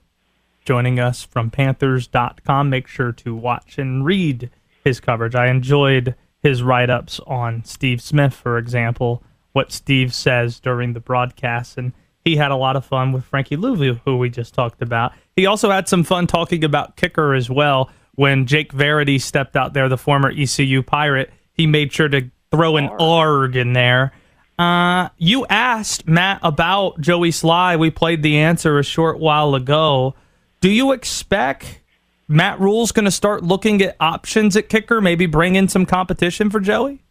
joining 0.65 0.99
us 0.99 1.23
from 1.23 1.51
Panthers.com. 1.51 2.71
Make 2.71 2.87
sure 2.87 3.13
to 3.13 3.35
watch 3.35 3.79
and 3.79 4.05
read 4.05 4.51
his 4.83 4.99
coverage. 4.99 5.35
I 5.35 5.49
enjoyed 5.49 6.15
his 6.43 6.63
write 6.63 6.91
ups 6.91 7.21
on 7.27 7.65
Steve 7.65 8.01
Smith, 8.01 8.35
for 8.35 8.57
example, 8.57 9.23
what 9.53 9.73
Steve 9.73 10.15
says 10.15 10.61
during 10.61 10.93
the 10.93 11.01
broadcast. 11.01 11.77
And 11.77 11.93
he 12.27 12.35
had 12.35 12.51
a 12.51 12.57
lot 12.57 12.75
of 12.75 12.85
fun 12.85 13.13
with 13.13 13.25
Frankie 13.25 13.57
Luvu, 13.57 14.01
who 14.05 14.17
we 14.17 14.29
just 14.29 14.53
talked 14.53 14.83
about. 14.83 15.13
He 15.37 15.47
also 15.47 15.71
had 15.71 15.89
some 15.89 16.03
fun 16.03 16.27
talking 16.27 16.65
about 16.65 16.97
kicker 16.97 17.35
as 17.35 17.49
well. 17.49 17.89
When 18.17 18.47
Jake 18.47 18.73
Verity 18.73 19.21
stepped 19.21 19.55
out 19.55 19.75
there, 19.75 19.89
the 19.89 19.97
former 19.97 20.33
ECU 20.37 20.83
Pirate, 20.83 21.33
he 21.53 21.69
made 21.69 21.93
sure 21.93 22.09
to 22.09 22.29
throw 22.51 22.79
an 22.79 22.89
ARG 22.99 23.55
in 23.55 23.75
there. 23.75 24.13
Uh, 24.59 25.11
you 25.19 25.47
asked 25.47 26.09
Matt 26.09 26.41
about 26.43 27.01
Joey 27.01 27.31
Slye. 27.31 27.79
We 27.79 27.91
played 27.91 28.25
the 28.25 28.39
answer 28.39 28.81
a 28.81 28.83
short 28.83 29.21
while 29.21 29.55
ago. 29.55 30.17
Do 30.61 30.69
you 30.69 30.91
expect 30.91 31.81
Matt 32.27 32.59
Rhule's 32.59 32.91
going 32.91 33.05
to 33.05 33.13
start 33.13 33.45
looking 33.45 33.81
at 33.83 33.95
options 34.01 34.57
at 34.57 34.69
kicker, 34.69 35.01
maybe 35.01 35.27
bring 35.27 35.55
in 35.55 35.69
some 35.69 35.87
competition 35.87 36.51
for 36.51 36.59
Joey? 36.59 37.05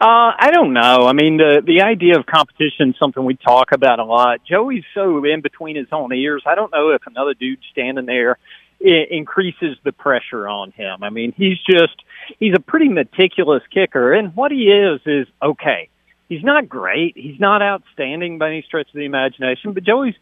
Uh, 0.00 0.32
I 0.38 0.50
don't 0.50 0.72
know. 0.72 1.06
I 1.06 1.12
mean, 1.12 1.36
the 1.36 1.62
the 1.62 1.82
idea 1.82 2.18
of 2.18 2.24
competition 2.24 2.90
is 2.90 2.94
something 2.98 3.22
we 3.22 3.36
talk 3.36 3.72
about 3.72 3.98
a 3.98 4.04
lot. 4.04 4.40
Joey's 4.48 4.84
so 4.94 5.22
in 5.26 5.42
between 5.42 5.76
his 5.76 5.88
own 5.92 6.10
ears. 6.14 6.42
I 6.46 6.54
don't 6.54 6.72
know 6.72 6.90
if 6.90 7.02
another 7.06 7.34
dude 7.34 7.58
standing 7.70 8.06
there 8.06 8.38
i 8.82 9.06
increases 9.10 9.76
the 9.84 9.92
pressure 9.92 10.48
on 10.48 10.70
him. 10.70 11.02
I 11.02 11.10
mean, 11.10 11.34
he's 11.36 11.58
just 11.68 11.96
he's 12.38 12.54
a 12.54 12.60
pretty 12.60 12.88
meticulous 12.88 13.62
kicker, 13.74 14.14
and 14.14 14.34
what 14.34 14.50
he 14.52 14.70
is 14.70 15.02
is 15.04 15.26
okay. 15.42 15.90
He's 16.30 16.42
not 16.42 16.66
great. 16.66 17.14
He's 17.14 17.38
not 17.38 17.60
outstanding 17.60 18.38
by 18.38 18.48
any 18.48 18.62
stretch 18.62 18.88
of 18.88 18.94
the 18.94 19.04
imagination, 19.04 19.74
but 19.74 19.82
Joey's, 19.84 20.14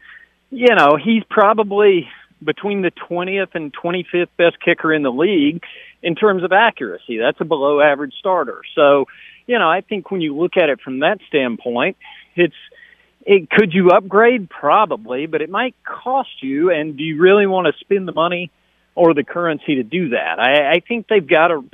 you 0.51 0.75
know, 0.75 0.97
he's 0.97 1.23
probably 1.31 2.09
between 2.43 2.83
the 2.83 2.91
20th 2.91 3.55
and 3.55 3.73
25th 3.73 4.29
best 4.37 4.57
kicker 4.65 4.93
in 4.93 5.03
the 5.03 5.13
league 5.13 5.63
in 6.03 6.15
terms 6.15 6.45
of 6.45 6.53
accuracy. 6.53 7.19
That's 7.19 7.41
a 7.41 7.45
below 7.45 7.81
average 7.81 8.15
starter. 8.19 8.63
So, 8.75 9.07
you 9.47 9.59
know, 9.59 9.69
I 9.69 9.81
think 9.81 10.11
when 10.11 10.21
you 10.21 10.37
look 10.37 10.57
at 10.57 10.69
it 10.69 10.81
from 10.81 11.01
that 11.01 11.19
standpoint, 11.29 11.97
it's 12.37 12.55
it 13.27 13.51
could 13.51 13.75
you 13.75 13.91
upgrade 13.91 14.49
probably, 14.49 15.27
but 15.27 15.43
it 15.43 15.51
might 15.51 15.75
cost 15.85 16.43
you 16.43 16.71
and 16.71 16.97
do 16.97 17.03
you 17.03 17.21
really 17.21 17.47
want 17.47 17.67
to 17.67 17.79
spend 17.81 18.09
the 18.09 18.13
money 18.13 18.51
or 18.95 19.13
the 19.13 19.25
currency 19.25 19.77
to 19.77 19.83
do 19.83 20.11
that? 20.11 20.39
I, 20.39 20.73
I 20.73 20.81
think 20.81 21.09
they've 21.09 21.27
got 21.27 21.49
to 21.49 21.65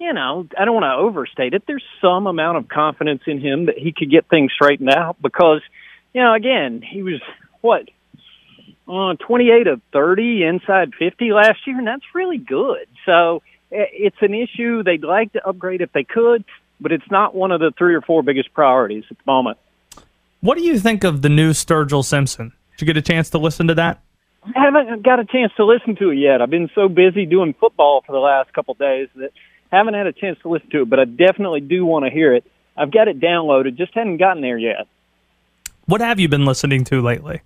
you 0.00 0.14
know, 0.14 0.46
I 0.58 0.64
don't 0.64 0.74
want 0.74 0.84
to 0.84 0.94
overstate 0.94 1.52
it. 1.52 1.64
There's 1.66 1.84
some 2.00 2.26
amount 2.26 2.56
of 2.56 2.68
confidence 2.68 3.20
in 3.26 3.38
him 3.38 3.66
that 3.66 3.76
he 3.76 3.92
could 3.92 4.10
get 4.10 4.26
things 4.28 4.50
straightened 4.50 4.88
out 4.88 5.20
because, 5.20 5.60
you 6.14 6.22
know, 6.22 6.32
again, 6.32 6.80
he 6.80 7.02
was 7.02 7.20
what 7.60 7.88
uh, 8.90 9.14
28 9.14 9.66
of 9.68 9.80
30 9.92 10.42
inside 10.44 10.92
50 10.98 11.32
last 11.32 11.58
year, 11.66 11.78
and 11.78 11.86
that's 11.86 12.02
really 12.14 12.38
good. 12.38 12.86
So 13.06 13.42
i- 13.72 13.88
it's 13.92 14.20
an 14.20 14.34
issue 14.34 14.82
they'd 14.82 15.04
like 15.04 15.32
to 15.34 15.46
upgrade 15.46 15.80
if 15.80 15.92
they 15.92 16.04
could, 16.04 16.44
but 16.80 16.90
it's 16.92 17.08
not 17.10 17.34
one 17.34 17.52
of 17.52 17.60
the 17.60 17.70
three 17.78 17.94
or 17.94 18.00
four 18.00 18.22
biggest 18.22 18.52
priorities 18.52 19.04
at 19.10 19.16
the 19.18 19.22
moment. 19.26 19.58
What 20.40 20.56
do 20.58 20.64
you 20.64 20.78
think 20.78 21.04
of 21.04 21.22
the 21.22 21.28
new 21.28 21.50
Sturgill 21.50 22.04
Simpson? 22.04 22.52
Did 22.72 22.80
you 22.82 22.86
get 22.86 22.96
a 22.96 23.02
chance 23.02 23.30
to 23.30 23.38
listen 23.38 23.68
to 23.68 23.74
that? 23.74 24.00
I 24.42 24.52
haven't 24.64 25.02
got 25.02 25.20
a 25.20 25.24
chance 25.26 25.52
to 25.56 25.66
listen 25.66 25.96
to 25.96 26.10
it 26.10 26.16
yet. 26.16 26.40
I've 26.40 26.48
been 26.50 26.70
so 26.74 26.88
busy 26.88 27.26
doing 27.26 27.52
football 27.52 28.02
for 28.06 28.12
the 28.12 28.18
last 28.18 28.52
couple 28.54 28.72
of 28.72 28.78
days 28.78 29.08
that 29.16 29.32
haven't 29.70 29.94
had 29.94 30.06
a 30.06 30.12
chance 30.12 30.38
to 30.42 30.48
listen 30.48 30.70
to 30.70 30.82
it, 30.82 30.88
but 30.90 30.98
I 30.98 31.04
definitely 31.04 31.60
do 31.60 31.84
want 31.84 32.06
to 32.06 32.10
hear 32.10 32.34
it. 32.34 32.44
I've 32.76 32.90
got 32.90 33.06
it 33.08 33.20
downloaded, 33.20 33.76
just 33.76 33.92
hadn't 33.94 34.16
gotten 34.16 34.40
there 34.42 34.56
yet. 34.56 34.86
What 35.84 36.00
have 36.00 36.18
you 36.18 36.28
been 36.28 36.46
listening 36.46 36.84
to 36.84 37.02
lately? 37.02 37.42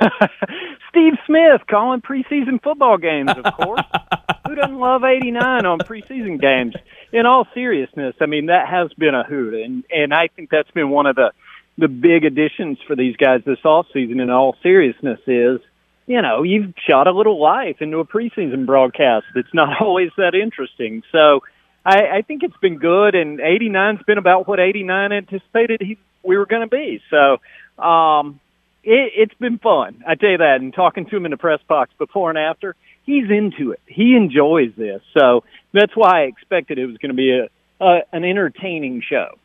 Steve 0.90 1.14
Smith 1.26 1.62
calling 1.68 2.00
preseason 2.00 2.62
football 2.62 2.98
games, 2.98 3.30
of 3.30 3.54
course. 3.54 3.82
Who 4.46 4.54
doesn't 4.54 4.78
love 4.78 5.04
89 5.04 5.66
on 5.66 5.78
preseason 5.78 6.40
games? 6.40 6.74
In 7.12 7.26
all 7.26 7.46
seriousness, 7.54 8.14
I 8.20 8.26
mean, 8.26 8.46
that 8.46 8.68
has 8.68 8.92
been 8.94 9.14
a 9.14 9.24
hoot. 9.24 9.54
And, 9.54 9.84
and 9.90 10.12
I 10.12 10.28
think 10.28 10.50
that's 10.50 10.70
been 10.70 10.90
one 10.90 11.06
of 11.06 11.16
the, 11.16 11.32
the 11.78 11.88
big 11.88 12.24
additions 12.24 12.78
for 12.86 12.96
these 12.96 13.16
guys 13.16 13.40
this 13.46 13.60
offseason 13.64 14.20
in 14.20 14.30
all 14.30 14.56
seriousness 14.62 15.20
is, 15.26 15.60
you 16.06 16.20
know, 16.20 16.42
you've 16.42 16.74
shot 16.88 17.06
a 17.06 17.12
little 17.12 17.40
life 17.40 17.76
into 17.80 17.98
a 17.98 18.04
preseason 18.04 18.66
broadcast. 18.66 19.26
that's 19.34 19.54
not 19.54 19.80
always 19.80 20.10
that 20.16 20.34
interesting. 20.34 21.02
So 21.12 21.40
I, 21.84 22.18
I 22.18 22.22
think 22.22 22.42
it's 22.42 22.56
been 22.58 22.78
good, 22.78 23.14
and 23.14 23.38
89's 23.40 24.02
been 24.04 24.18
about 24.18 24.46
what 24.46 24.60
89 24.60 25.12
anticipated 25.12 25.80
he, 25.80 25.98
we 26.22 26.36
were 26.36 26.46
going 26.46 26.62
to 26.62 26.68
be. 26.68 27.00
So 27.10 27.82
um, 27.82 28.40
it, 28.84 29.12
it's 29.16 29.34
been 29.34 29.58
fun. 29.58 30.02
I 30.06 30.14
tell 30.14 30.30
you 30.30 30.38
that. 30.38 30.60
And 30.60 30.72
talking 30.72 31.06
to 31.06 31.16
him 31.16 31.24
in 31.24 31.30
the 31.30 31.36
press 31.36 31.60
box 31.68 31.90
before 31.98 32.30
and 32.30 32.38
after, 32.38 32.76
he's 33.04 33.30
into 33.30 33.72
it. 33.72 33.80
He 33.86 34.14
enjoys 34.14 34.72
this. 34.76 35.02
So 35.16 35.44
that's 35.72 35.92
why 35.94 36.22
I 36.22 36.24
expected 36.24 36.78
it 36.78 36.86
was 36.86 36.96
going 36.98 37.10
to 37.10 37.16
be 37.16 37.30
a, 37.30 37.84
a 37.84 38.00
an 38.12 38.24
entertaining 38.24 39.02
show. 39.08 39.38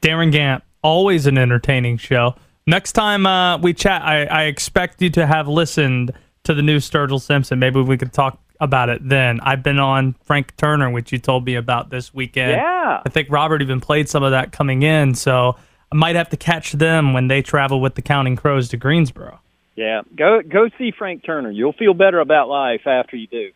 Darin 0.00 0.30
Gantt, 0.30 0.62
always 0.82 1.26
an 1.26 1.38
entertaining 1.38 1.96
show. 1.96 2.34
Next 2.66 2.92
time 2.92 3.26
uh, 3.26 3.58
we 3.58 3.74
chat, 3.74 4.02
I, 4.02 4.24
I 4.24 4.42
expect 4.44 5.02
you 5.02 5.10
to 5.10 5.26
have 5.26 5.48
listened 5.48 6.12
to 6.44 6.54
the 6.54 6.62
new 6.62 6.78
Sturgill 6.78 7.20
Simpson. 7.20 7.58
Maybe 7.58 7.80
we 7.80 7.96
could 7.96 8.12
talk 8.12 8.38
about 8.60 8.88
it 8.88 9.06
then. 9.06 9.40
I've 9.40 9.62
been 9.62 9.80
on 9.80 10.14
Frank 10.22 10.56
Turner, 10.56 10.90
which 10.90 11.10
you 11.10 11.18
told 11.18 11.44
me 11.44 11.56
about 11.56 11.90
this 11.90 12.14
weekend. 12.14 12.52
Yeah. 12.52 13.02
I 13.04 13.08
think 13.08 13.28
Robert 13.30 13.62
even 13.62 13.80
played 13.80 14.08
some 14.08 14.22
of 14.22 14.30
that 14.30 14.52
coming 14.52 14.82
in, 14.82 15.14
so 15.14 15.56
I 15.92 15.94
might 15.94 16.16
have 16.16 16.30
to 16.30 16.38
catch 16.38 16.72
them 16.72 17.12
when 17.12 17.28
they 17.28 17.42
travel 17.42 17.78
with 17.78 17.96
the 17.96 18.02
Counting 18.02 18.34
Crows 18.34 18.70
to 18.70 18.78
Greensboro. 18.78 19.40
Yeah, 19.76 20.00
go 20.16 20.40
go 20.40 20.70
see 20.78 20.90
Frank 20.90 21.22
Turner. 21.24 21.50
You'll 21.50 21.74
feel 21.74 21.92
better 21.92 22.18
about 22.20 22.48
life 22.48 22.86
after 22.86 23.16
you 23.16 23.26
do. 23.26 23.52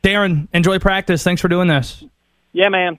Darin, 0.00 0.48
enjoy 0.54 0.78
practice. 0.78 1.22
Thanks 1.22 1.42
for 1.42 1.48
doing 1.48 1.68
this. 1.68 2.02
Yeah, 2.52 2.70
man. 2.70 2.98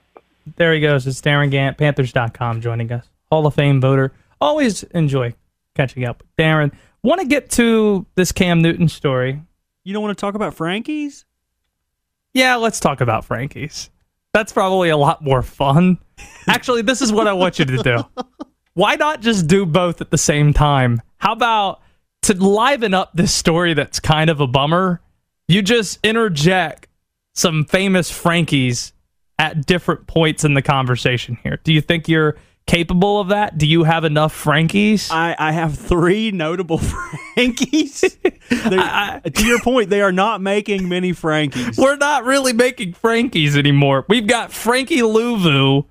There 0.56 0.72
he 0.72 0.80
goes. 0.80 1.06
It's 1.06 1.20
Darin 1.20 1.50
Gantt, 1.50 1.78
Panthers.com, 1.78 2.60
joining 2.60 2.92
us. 2.92 3.06
Hall 3.30 3.46
of 3.46 3.54
Fame 3.54 3.80
voter. 3.80 4.12
Always 4.40 4.84
enjoy 4.84 5.34
catching 5.74 6.04
up 6.04 6.18
with 6.18 6.36
Darin. 6.36 6.70
Want 7.02 7.20
to 7.20 7.26
get 7.26 7.50
to 7.50 8.06
this 8.14 8.30
Cam 8.30 8.62
Newton 8.62 8.88
story. 8.88 9.40
You 9.82 9.92
don't 9.92 10.02
want 10.02 10.16
to 10.16 10.20
talk 10.20 10.34
about 10.34 10.54
Frankie's? 10.54 11.24
Yeah, 12.32 12.56
let's 12.56 12.78
talk 12.80 13.00
about 13.00 13.24
Frankie's. 13.24 13.90
That's 14.32 14.52
probably 14.52 14.90
a 14.90 14.96
lot 14.96 15.22
more 15.22 15.42
fun. 15.42 15.98
Actually, 16.48 16.82
this 16.82 17.00
is 17.02 17.12
what 17.12 17.26
I 17.26 17.32
want 17.32 17.58
you 17.58 17.64
to 17.64 17.82
do. 17.82 18.04
Why 18.74 18.96
not 18.96 19.20
just 19.20 19.46
do 19.46 19.64
both 19.66 20.00
at 20.00 20.10
the 20.10 20.18
same 20.18 20.52
time? 20.52 21.00
How 21.18 21.32
about 21.32 21.80
to 22.22 22.34
liven 22.34 22.92
up 22.94 23.12
this 23.14 23.32
story 23.32 23.74
that's 23.74 24.00
kind 24.00 24.30
of 24.30 24.40
a 24.40 24.46
bummer? 24.46 25.00
You 25.48 25.62
just 25.62 25.98
interject 26.04 26.88
some 27.34 27.64
famous 27.64 28.10
Frankies 28.10 28.92
at 29.38 29.66
different 29.66 30.06
points 30.06 30.44
in 30.44 30.54
the 30.54 30.62
conversation 30.62 31.38
here. 31.42 31.58
Do 31.64 31.72
you 31.72 31.80
think 31.80 32.08
you're 32.08 32.36
capable 32.66 33.20
of 33.20 33.28
that? 33.28 33.58
Do 33.58 33.66
you 33.66 33.82
have 33.84 34.04
enough 34.04 34.32
Frankies? 34.32 35.10
I, 35.10 35.34
I 35.38 35.52
have 35.52 35.76
three 35.78 36.30
notable 36.30 36.78
Frankies. 37.36 38.00
They- 38.00 38.78
I- 38.78 39.20
to 39.24 39.46
your 39.46 39.60
point, 39.60 39.90
they 39.90 40.00
are 40.00 40.12
not 40.12 40.40
making 40.40 40.88
many 40.88 41.12
Frankies. 41.12 41.76
We're 41.76 41.96
not 41.96 42.24
really 42.24 42.52
making 42.52 42.94
Frankies 42.94 43.56
anymore. 43.56 44.04
We've 44.08 44.26
got 44.26 44.52
Frankie 44.52 45.00
Luvu, 45.00 45.84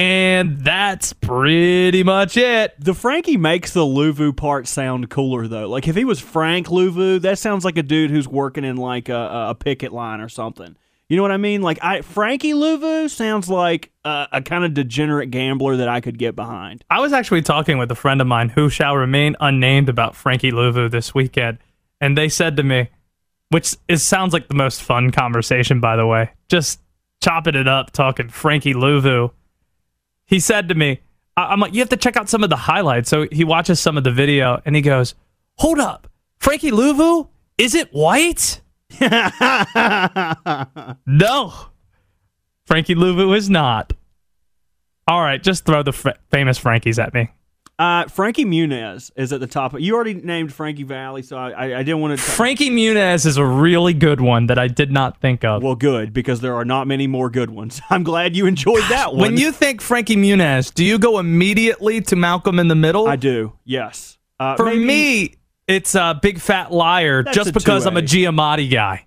and 0.00 0.60
that's 0.60 1.12
pretty 1.12 2.02
much 2.02 2.38
it. 2.38 2.74
The 2.78 2.94
Frankie 2.94 3.36
makes 3.36 3.74
the 3.74 3.82
Luvu 3.82 4.34
part 4.34 4.66
sound 4.66 5.10
cooler 5.10 5.46
though. 5.46 5.68
Like 5.68 5.86
if 5.86 5.94
he 5.94 6.06
was 6.06 6.18
Frank 6.18 6.68
Luvu, 6.68 7.20
that 7.20 7.38
sounds 7.38 7.66
like 7.66 7.76
a 7.76 7.82
dude 7.82 8.10
who's 8.10 8.26
working 8.26 8.64
in 8.64 8.78
like 8.78 9.10
a, 9.10 9.48
a 9.50 9.54
picket 9.54 9.92
line 9.92 10.22
or 10.22 10.30
something. 10.30 10.74
You 11.10 11.16
know 11.16 11.22
what 11.22 11.32
I 11.32 11.36
mean? 11.36 11.60
Like 11.60 11.78
I 11.82 12.00
Frankie 12.00 12.54
Luvu 12.54 13.10
sounds 13.10 13.50
like 13.50 13.90
a, 14.02 14.26
a 14.32 14.40
kind 14.40 14.64
of 14.64 14.72
degenerate 14.72 15.30
gambler 15.30 15.76
that 15.76 15.88
I 15.88 16.00
could 16.00 16.18
get 16.18 16.34
behind. 16.34 16.82
I 16.88 17.00
was 17.00 17.12
actually 17.12 17.42
talking 17.42 17.76
with 17.76 17.90
a 17.90 17.96
friend 17.96 18.22
of 18.22 18.26
mine 18.26 18.48
who 18.48 18.70
shall 18.70 18.96
remain 18.96 19.36
unnamed 19.38 19.90
about 19.90 20.16
Frankie 20.16 20.52
Luvu 20.52 20.90
this 20.90 21.14
weekend, 21.14 21.58
and 22.00 22.16
they 22.16 22.30
said 22.30 22.56
to 22.56 22.62
me, 22.62 22.88
which 23.50 23.76
is 23.86 24.02
sounds 24.02 24.32
like 24.32 24.48
the 24.48 24.54
most 24.54 24.82
fun 24.82 25.10
conversation, 25.10 25.78
by 25.78 25.96
the 25.96 26.06
way, 26.06 26.30
just 26.48 26.80
chopping 27.22 27.54
it 27.54 27.68
up, 27.68 27.90
talking 27.90 28.30
Frankie 28.30 28.72
Luvu. 28.72 29.32
He 30.30 30.40
said 30.40 30.68
to 30.68 30.74
me, 30.74 31.00
I- 31.36 31.46
I'm 31.46 31.60
like, 31.60 31.74
you 31.74 31.80
have 31.80 31.88
to 31.90 31.96
check 31.96 32.16
out 32.16 32.28
some 32.30 32.42
of 32.42 32.50
the 32.50 32.56
highlights. 32.56 33.10
So 33.10 33.26
he 33.30 33.44
watches 33.44 33.80
some 33.80 33.98
of 33.98 34.04
the 34.04 34.10
video, 34.12 34.60
and 34.64 34.74
he 34.76 34.82
goes, 34.82 35.14
"Hold 35.58 35.78
up, 35.80 36.08
Frankie 36.38 36.70
Luvu 36.70 37.28
is 37.58 37.74
it 37.74 37.92
white." 37.92 38.60
no, 39.00 39.30
Frankie 42.66 42.94
Luvu 42.94 43.36
is 43.36 43.50
not. 43.50 43.92
All 45.06 45.20
right, 45.20 45.42
just 45.42 45.64
throw 45.64 45.82
the 45.82 45.92
f- 45.92 46.16
famous 46.30 46.58
Frankies 46.58 46.98
at 46.98 47.14
me. 47.14 47.30
Uh, 47.80 48.06
Frankie 48.08 48.44
Muniz 48.44 49.10
is 49.16 49.32
at 49.32 49.40
the 49.40 49.46
top. 49.46 49.74
You 49.80 49.94
already 49.94 50.12
named 50.12 50.52
Frankie 50.52 50.82
Valli, 50.82 51.22
so 51.22 51.38
I, 51.38 51.50
I, 51.50 51.78
I 51.78 51.82
didn't 51.82 52.00
want 52.02 52.18
to. 52.18 52.22
Frankie 52.22 52.68
Muniz 52.68 53.24
is 53.24 53.38
a 53.38 53.44
really 53.44 53.94
good 53.94 54.20
one 54.20 54.48
that 54.48 54.58
I 54.58 54.68
did 54.68 54.92
not 54.92 55.18
think 55.22 55.44
of. 55.46 55.62
well, 55.62 55.74
good 55.74 56.12
because 56.12 56.42
there 56.42 56.54
are 56.56 56.64
not 56.66 56.86
many 56.86 57.06
more 57.06 57.30
good 57.30 57.48
ones. 57.48 57.80
I'm 57.90 58.02
glad 58.02 58.36
you 58.36 58.44
enjoyed 58.44 58.82
that 58.90 59.12
one. 59.14 59.20
when 59.22 59.36
you 59.38 59.50
think 59.50 59.80
Frankie 59.80 60.16
Muniz, 60.16 60.74
do 60.74 60.84
you 60.84 60.98
go 60.98 61.18
immediately 61.18 62.02
to 62.02 62.16
Malcolm 62.16 62.58
in 62.58 62.68
the 62.68 62.74
Middle? 62.74 63.08
I 63.08 63.16
do, 63.16 63.54
yes. 63.64 64.18
Uh, 64.38 64.56
For 64.56 64.66
maybe- 64.66 64.84
me, 64.84 65.34
it's 65.66 65.94
a 65.94 66.18
big 66.20 66.38
fat 66.38 66.70
liar 66.70 67.22
just 67.22 67.54
because 67.54 67.86
I'm 67.86 67.96
a 67.96 68.02
2A. 68.02 68.26
Giamatti 68.34 68.70
guy. 68.70 69.06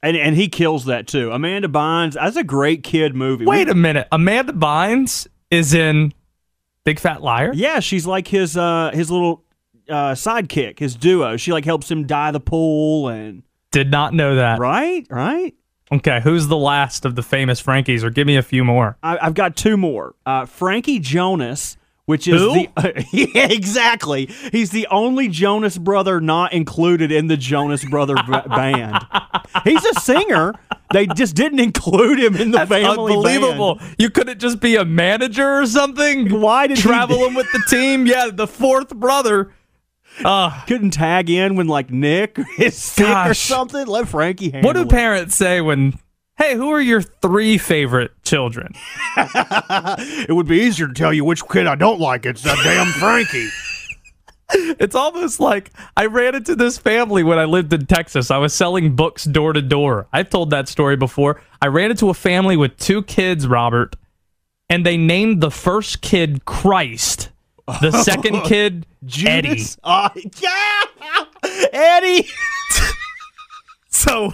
and 0.00 0.16
and 0.16 0.36
he 0.36 0.46
kills 0.48 0.84
that 0.84 1.08
too. 1.08 1.32
Amanda 1.32 1.66
Bynes, 1.66 2.12
that's 2.14 2.36
a 2.36 2.44
great 2.44 2.84
kid 2.84 3.16
movie. 3.16 3.46
Wait 3.46 3.66
We- 3.66 3.72
a 3.72 3.74
minute. 3.74 4.06
Amanda 4.12 4.52
Bynes 4.52 5.26
is 5.50 5.74
in 5.74 6.12
Big 6.84 6.98
Fat 6.98 7.22
Liar? 7.22 7.52
Yeah, 7.54 7.80
she's 7.80 8.06
like 8.06 8.28
his 8.28 8.56
uh 8.56 8.90
his 8.92 9.10
little 9.10 9.44
uh 9.88 10.12
sidekick, 10.12 10.78
his 10.78 10.94
duo. 10.96 11.36
She 11.36 11.52
like 11.52 11.64
helps 11.64 11.90
him 11.90 12.06
dye 12.06 12.30
the 12.30 12.40
pool 12.40 13.08
and 13.08 13.42
Did 13.70 13.90
not 13.90 14.14
know 14.14 14.36
that. 14.36 14.58
right, 14.58 15.06
right. 15.10 15.54
Okay, 15.90 16.20
who's 16.22 16.46
the 16.48 16.56
last 16.56 17.04
of 17.04 17.16
the 17.16 17.22
famous 17.22 17.60
Frankies? 17.60 18.02
Or 18.02 18.08
give 18.08 18.26
me 18.26 18.36
a 18.36 18.42
few 18.42 18.64
more. 18.64 18.96
I, 19.02 19.18
I've 19.20 19.34
got 19.34 19.56
two 19.56 19.76
more. 19.76 20.14
Uh, 20.24 20.46
Frankie 20.46 20.98
Jonas, 20.98 21.76
which 22.06 22.26
is 22.28 22.40
Who? 22.40 22.52
the 22.54 23.06
yeah, 23.12 23.48
exactly. 23.50 24.26
He's 24.50 24.70
the 24.70 24.86
only 24.90 25.28
Jonas 25.28 25.78
brother 25.78 26.20
not 26.20 26.52
included 26.52 27.12
in 27.12 27.28
the 27.28 27.36
Jonas 27.36 27.84
Brother 27.84 28.14
b- 28.16 28.22
band. 28.48 28.98
He's 29.64 29.84
a 29.84 29.94
singer. 30.00 30.54
They 30.92 31.06
just 31.06 31.34
didn't 31.36 31.60
include 31.60 32.18
him 32.18 32.36
in 32.36 32.50
the 32.50 32.58
That's 32.58 32.68
family 32.70 33.14
unbelievable. 33.14 33.76
band. 33.76 33.94
You 33.98 34.10
couldn't 34.10 34.38
just 34.40 34.60
be 34.60 34.76
a 34.76 34.84
manager 34.84 35.60
or 35.60 35.66
something? 35.66 36.40
Why 36.40 36.66
did 36.66 36.76
he- 36.78 36.82
traveling 36.82 37.34
with 37.36 37.46
the 37.52 37.62
team? 37.70 38.06
Yeah, 38.06 38.30
the 38.32 38.46
fourth 38.46 38.94
brother. 38.94 39.52
Uh, 40.22 40.50
Couldn't 40.66 40.90
tag 40.90 41.30
in 41.30 41.56
when 41.56 41.68
like 41.68 41.90
Nick 41.90 42.38
is 42.58 42.76
sick 42.76 43.08
or 43.08 43.32
something. 43.32 43.86
Let 43.86 44.08
Frankie 44.08 44.50
handle 44.50 44.68
what 44.68 44.74
do 44.74 44.82
it. 44.82 44.90
parents 44.90 45.34
say 45.34 45.62
when, 45.62 45.98
hey, 46.42 46.56
who 46.56 46.70
are 46.70 46.80
your 46.80 47.00
three 47.00 47.56
favorite 47.56 48.10
children? 48.24 48.74
it 49.16 50.32
would 50.32 50.48
be 50.48 50.58
easier 50.58 50.88
to 50.88 50.94
tell 50.94 51.12
you 51.12 51.24
which 51.24 51.46
kid 51.48 51.68
I 51.68 51.76
don't 51.76 52.00
like. 52.00 52.26
It's 52.26 52.42
that 52.42 52.58
damn 52.64 52.86
Frankie. 52.98 53.48
It's 54.80 54.96
almost 54.96 55.38
like 55.38 55.70
I 55.96 56.06
ran 56.06 56.34
into 56.34 56.56
this 56.56 56.78
family 56.78 57.22
when 57.22 57.38
I 57.38 57.44
lived 57.44 57.72
in 57.72 57.86
Texas. 57.86 58.30
I 58.30 58.38
was 58.38 58.52
selling 58.52 58.96
books 58.96 59.24
door 59.24 59.52
to 59.52 59.62
door. 59.62 60.08
I've 60.12 60.30
told 60.30 60.50
that 60.50 60.68
story 60.68 60.96
before. 60.96 61.40
I 61.62 61.68
ran 61.68 61.92
into 61.92 62.10
a 62.10 62.14
family 62.14 62.56
with 62.56 62.76
two 62.76 63.02
kids, 63.04 63.46
Robert, 63.46 63.94
and 64.68 64.84
they 64.84 64.96
named 64.96 65.40
the 65.40 65.50
first 65.50 66.02
kid 66.02 66.44
Christ, 66.44 67.30
the 67.80 67.92
second 68.02 68.42
kid 68.42 68.84
Eddie. 69.24 69.62
Uh, 69.84 70.10
yeah, 70.40 70.82
Eddie. 71.72 72.28
So 73.88 74.32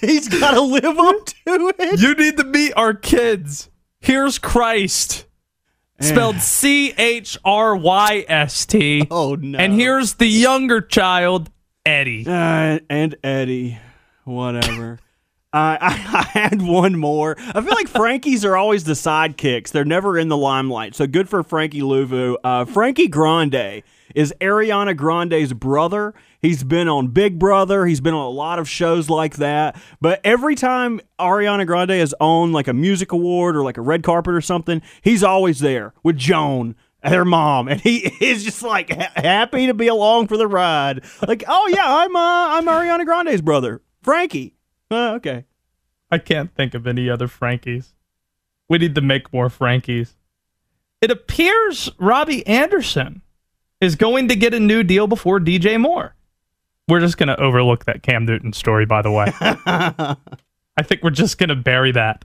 He's 0.00 0.28
got 0.28 0.52
to 0.52 0.60
live 0.60 0.98
up 0.98 1.26
to 1.26 1.72
it. 1.78 2.00
you 2.00 2.14
need 2.14 2.36
to 2.38 2.44
meet 2.44 2.72
our 2.76 2.94
kids. 2.94 3.70
Here's 4.00 4.38
Christ. 4.38 5.26
Spelled 6.00 6.36
C 6.36 6.92
H 6.96 7.36
R 7.44 7.74
Y 7.74 8.24
S 8.28 8.64
T. 8.66 9.06
Oh 9.10 9.34
no. 9.34 9.58
And 9.58 9.72
here's 9.72 10.14
the 10.14 10.26
younger 10.26 10.80
child, 10.80 11.50
Eddie. 11.84 12.24
uh, 12.26 12.78
and 12.88 13.16
Eddie, 13.24 13.78
whatever. 14.24 15.00
I, 15.52 15.76
I 15.80 16.18
I 16.18 16.22
had 16.38 16.62
one 16.62 16.96
more. 16.96 17.34
I 17.38 17.60
feel 17.60 17.74
like 17.74 17.88
Frankies 17.88 18.44
are 18.44 18.56
always 18.56 18.84
the 18.84 18.92
sidekicks. 18.92 19.70
They're 19.72 19.84
never 19.84 20.16
in 20.16 20.28
the 20.28 20.36
limelight. 20.36 20.94
So 20.94 21.06
good 21.08 21.28
for 21.28 21.42
Frankie 21.42 21.80
Luvu. 21.80 22.36
Uh, 22.44 22.64
Frankie 22.64 23.08
Grande 23.08 23.82
is 24.14 24.32
Ariana 24.40 24.96
Grande's 24.96 25.52
brother. 25.52 26.14
He's 26.40 26.62
been 26.62 26.88
on 26.88 27.08
Big 27.08 27.38
Brother. 27.38 27.86
He's 27.86 28.00
been 28.00 28.14
on 28.14 28.24
a 28.24 28.30
lot 28.30 28.58
of 28.58 28.68
shows 28.68 29.10
like 29.10 29.36
that. 29.36 29.80
But 30.00 30.20
every 30.22 30.54
time 30.54 31.00
Ariana 31.18 31.66
Grande 31.66 31.92
is 31.92 32.14
on 32.20 32.52
like 32.52 32.68
a 32.68 32.72
music 32.72 33.12
award 33.12 33.56
or 33.56 33.62
like 33.62 33.76
a 33.76 33.82
red 33.82 34.02
carpet 34.02 34.34
or 34.34 34.40
something, 34.40 34.80
he's 35.02 35.24
always 35.24 35.58
there 35.58 35.94
with 36.02 36.16
Joan 36.16 36.76
their 37.02 37.24
mom, 37.24 37.68
and 37.68 37.80
he 37.80 37.98
is 38.24 38.44
just 38.44 38.62
like 38.62 38.90
ha- 38.90 39.12
happy 39.14 39.66
to 39.66 39.74
be 39.74 39.88
along 39.88 40.28
for 40.28 40.36
the 40.36 40.46
ride. 40.46 41.04
Like, 41.26 41.44
oh 41.48 41.68
yeah, 41.68 41.84
I'm 41.86 42.14
uh, 42.14 42.48
I'm 42.58 42.66
Ariana 42.66 43.04
Grande's 43.04 43.42
brother, 43.42 43.82
Frankie. 44.02 44.54
Uh, 44.90 45.12
okay, 45.14 45.44
I 46.10 46.18
can't 46.18 46.54
think 46.54 46.74
of 46.74 46.86
any 46.86 47.08
other 47.08 47.28
Frankies. 47.28 47.94
We 48.68 48.78
need 48.78 48.94
to 48.96 49.00
make 49.00 49.32
more 49.32 49.48
Frankies. 49.48 50.14
It 51.00 51.10
appears 51.10 51.90
Robbie 51.98 52.46
Anderson 52.46 53.22
is 53.80 53.94
going 53.94 54.28
to 54.28 54.36
get 54.36 54.52
a 54.52 54.60
new 54.60 54.82
deal 54.82 55.06
before 55.06 55.38
DJ 55.38 55.80
Moore. 55.80 56.14
We're 56.88 57.00
just 57.00 57.18
going 57.18 57.28
to 57.28 57.40
overlook 57.40 57.84
that 57.84 58.02
Cam 58.02 58.24
Newton 58.24 58.52
story, 58.52 58.86
by 58.86 59.02
the 59.02 59.10
way. 59.10 59.32
I 59.40 60.82
think 60.82 61.02
we're 61.02 61.10
just 61.10 61.38
going 61.38 61.50
to 61.50 61.56
bury 61.56 61.92
that. 61.92 62.24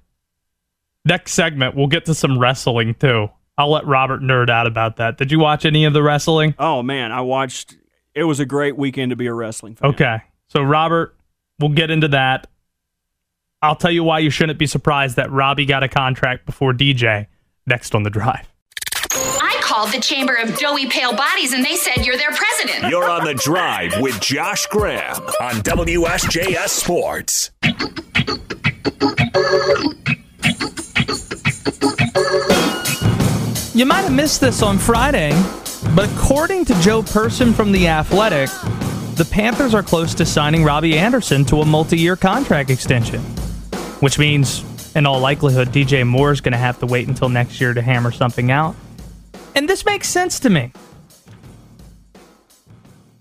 Next 1.06 1.34
segment, 1.34 1.76
we'll 1.76 1.88
get 1.88 2.06
to 2.06 2.14
some 2.14 2.40
wrestling 2.40 2.96
too. 2.96 3.30
I'll 3.58 3.72
let 3.72 3.86
Robert 3.86 4.22
nerd 4.22 4.50
out 4.50 4.68
about 4.68 4.98
that. 4.98 5.18
Did 5.18 5.32
you 5.32 5.40
watch 5.40 5.66
any 5.66 5.86
of 5.86 5.94
the 5.94 6.02
wrestling? 6.02 6.56
Oh 6.58 6.82
man, 6.82 7.12
I 7.12 7.22
watched. 7.22 7.76
It 8.16 8.24
was 8.24 8.40
a 8.40 8.46
great 8.46 8.78
weekend 8.78 9.10
to 9.10 9.16
be 9.16 9.28
a 9.28 9.34
wrestling 9.34 9.76
fan. 9.76 9.92
Okay. 9.92 10.18
So, 10.48 10.62
Robert, 10.62 11.16
we'll 11.60 11.72
get 11.72 11.90
into 11.90 12.08
that. 12.10 12.48
I'll 13.62 13.76
tell 13.76 13.92
you 13.92 14.04
why 14.04 14.20
you 14.20 14.30
shouldn't 14.30 14.60
be 14.60 14.68
surprised 14.68 15.16
that 15.16 15.32
Robbie 15.32 15.66
got 15.66 15.84
a 15.84 15.88
contract 15.88 16.46
before 16.46 16.74
DJ 16.74 17.28
next 17.66 17.96
on 17.96 18.04
the 18.04 18.10
drive. 18.10 18.53
I 19.64 19.66
called 19.66 19.94
the 19.94 20.00
Chamber 20.02 20.36
of 20.36 20.58
Doughy 20.58 20.88
Pale 20.88 21.16
Bodies 21.16 21.54
and 21.54 21.64
they 21.64 21.78
said 21.78 22.06
you're 22.06 22.18
their 22.18 22.32
president. 22.32 22.90
You're 22.90 23.10
on 23.10 23.24
the 23.24 23.34
drive 23.34 23.94
with 24.02 24.20
Josh 24.20 24.66
Graham 24.68 25.16
on 25.40 25.54
WSJS 25.62 26.68
Sports. 26.68 27.52
You 33.74 33.86
might 33.86 34.02
have 34.02 34.12
missed 34.12 34.42
this 34.42 34.62
on 34.62 34.78
Friday, 34.78 35.32
but 35.96 36.12
according 36.12 36.66
to 36.66 36.74
Joe 36.82 37.02
Person 37.02 37.54
from 37.54 37.72
The 37.72 37.88
Athletic, 37.88 38.50
the 39.16 39.26
Panthers 39.32 39.74
are 39.74 39.84
close 39.84 40.14
to 40.16 40.26
signing 40.26 40.66
Robbie 40.66 40.98
Anderson 40.98 41.46
to 41.46 41.62
a 41.62 41.66
multi 41.66 41.98
year 41.98 42.18
contract 42.18 42.70
extension, 42.70 43.22
which 44.02 44.20
means, 44.20 44.66
in 44.94 45.06
all 45.06 45.22
likelihood, 45.22 45.70
DJ 45.70 46.06
Moore 46.06 46.34
is 46.34 46.42
going 46.42 46.52
to 46.52 46.58
have 46.58 46.80
to 46.80 46.86
wait 46.86 47.08
until 47.08 47.30
next 47.30 47.62
year 47.62 47.74
to 47.74 47.82
hammer 47.82 48.12
something 48.12 48.52
out. 48.52 48.76
And 49.56 49.70
this 49.70 49.86
makes 49.86 50.08
sense 50.08 50.40
to 50.42 50.50
me. 50.50 50.72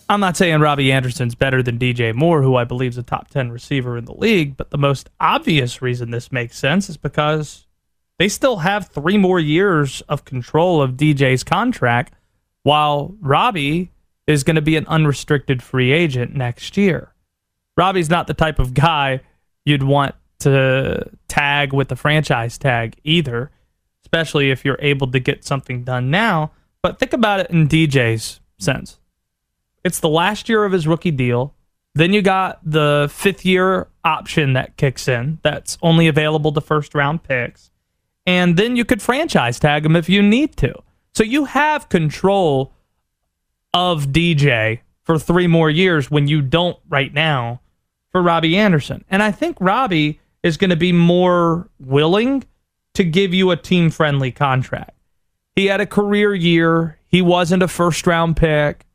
I'm 0.09 0.21
not 0.21 0.37
saying 0.37 0.61
Robbie 0.61 0.93
Anderson's 0.93 1.35
better 1.35 1.63
than 1.63 1.79
DJ 1.79 2.15
Moore, 2.15 2.43
who 2.43 2.57
I 2.57 2.65
believe 2.65 2.91
is 2.93 2.99
a 2.99 3.03
top 3.03 3.29
10 3.29 3.51
receiver 3.51 3.97
in 3.97 4.05
the 4.05 4.15
league, 4.15 4.57
but 4.57 4.71
the 4.71 4.79
most 4.79 5.09
obvious 5.21 5.81
reason 5.81 6.11
this 6.11 6.31
makes 6.31 6.59
sense 6.59 6.91
is 6.91 6.99
because 6.99 7.67
they 8.19 8.29
still 8.29 8.59
have 8.59 8.89
three 8.89 9.17
more 9.17 9.41
years 9.41 10.03
of 10.03 10.25
control 10.25 10.83
of 10.83 10.93
DJ's 10.93 11.43
contract, 11.45 12.15
while 12.63 13.15
Robbie 13.21 13.91
is 14.27 14.45
going 14.45 14.57
to 14.57 14.63
be 14.63 14.77
an 14.77 14.87
unrestricted 14.87 15.63
free 15.63 15.93
agent 15.93 16.35
next 16.35 16.77
year. 16.77 17.15
Robbie's 17.77 18.11
not 18.11 18.27
the 18.27 18.35
type 18.35 18.59
of 18.59 18.75
guy 18.75 19.21
you'd 19.65 19.83
want 19.83 20.15
to 20.41 21.09
tag 21.29 21.73
with 21.73 21.89
the 21.89 21.97
franchise 21.97 22.59
tag 22.59 22.97
either, 23.03 23.51
especially 24.05 24.51
if 24.51 24.65
you're 24.65 24.79
able 24.81 25.11
to 25.11 25.21
get 25.21 25.45
something 25.45 25.85
done 25.85 26.11
now. 26.11 26.53
But 26.83 26.99
think 26.99 27.13
about 27.13 27.41
it 27.41 27.51
in 27.51 27.69
DJ's 27.69 28.41
sense. 28.59 28.99
It's 29.85 30.01
the 30.01 30.09
last 30.09 30.49
year 30.49 30.65
of 30.65 30.73
his 30.73 30.87
rookie 30.87 31.11
deal. 31.11 31.55
Then 31.95 32.13
you 32.13 32.23
got 32.23 32.61
the 32.65 33.09
fifth 33.13 33.45
year 33.45 33.89
option 34.05 34.55
that 34.55 34.77
kicks 34.77 35.09
in 35.09 35.39
that's 35.43 35.79
only 35.83 36.09
available 36.09 36.53
to 36.53 36.61
first 36.61 36.95
round 36.95 37.23
picks 37.23 37.71
and 38.27 38.57
then 38.57 38.77
you 38.77 38.85
could 38.85 39.03
franchise 39.03 39.59
tag 39.59 39.85
him 39.85 39.97
if 39.97 40.09
you 40.09 40.23
need 40.23 40.57
to. 40.59 40.75
So 41.15 41.25
you 41.25 41.47
have 41.47 41.89
control 41.89 42.73
of 43.75 44.07
DJ 44.07 44.81
for 45.03 45.19
three 45.19 45.47
more 45.47 45.71
years 45.71 46.11
when 46.11 46.29
you 46.29 46.41
don't 46.43 46.79
right 46.89 47.13
now 47.13 47.61
for 48.11 48.23
Robbie 48.23 48.57
Anderson. 48.57 49.05
And 49.11 49.23
I 49.23 49.33
think 49.33 49.57
Robbie 49.61 50.21
is 50.43 50.57
going 50.57 50.71
to 50.71 50.77
be 50.77 50.93
more 50.93 51.69
willing 51.81 52.45
to 52.95 53.05
give 53.05 53.33
you 53.33 53.51
a 53.51 53.57
team 53.57 53.91
friendly 53.91 54.31
contract. 54.31 54.97
He 55.55 55.67
had 55.67 55.81
a 55.81 55.87
career 55.87 56.35
year, 56.35 56.99
he 57.07 57.23
wasn't 57.23 57.63
a 57.63 57.69
first 57.69 58.07
round 58.07 58.37
pick. 58.37 58.87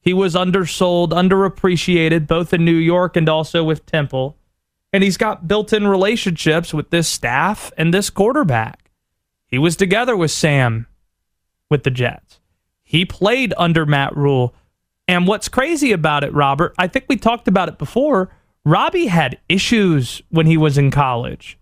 He 0.00 0.14
was 0.14 0.34
undersold, 0.34 1.10
underappreciated, 1.10 2.26
both 2.26 2.54
in 2.54 2.64
New 2.64 2.72
York 2.72 3.16
and 3.16 3.28
also 3.28 3.62
with 3.64 3.84
Temple 3.84 4.38
and 4.92 5.04
he's 5.04 5.16
got 5.16 5.46
built 5.46 5.72
in 5.72 5.86
relationships 5.86 6.72
with 6.72 6.90
this 6.90 7.08
staff 7.08 7.70
and 7.76 7.92
this 7.92 8.10
quarterback. 8.10 8.90
He 9.46 9.58
was 9.58 9.76
together 9.76 10.16
with 10.16 10.30
Sam 10.30 10.86
with 11.70 11.82
the 11.82 11.90
Jets. 11.90 12.40
He 12.82 13.04
played 13.04 13.52
under 13.58 13.84
Matt 13.84 14.16
Rhule. 14.16 14.54
And 15.06 15.26
what's 15.26 15.48
crazy 15.48 15.92
about 15.92 16.24
it, 16.24 16.32
Robert, 16.32 16.74
I 16.78 16.86
think 16.86 17.06
we 17.08 17.16
talked 17.16 17.48
about 17.48 17.68
it 17.68 17.78
before. 17.78 18.30
Robbie 18.64 19.06
had 19.06 19.38
issues 19.48 20.22
when 20.30 20.46
he 20.46 20.56
was 20.56 20.78
in 20.78 20.90
college. 20.90 21.57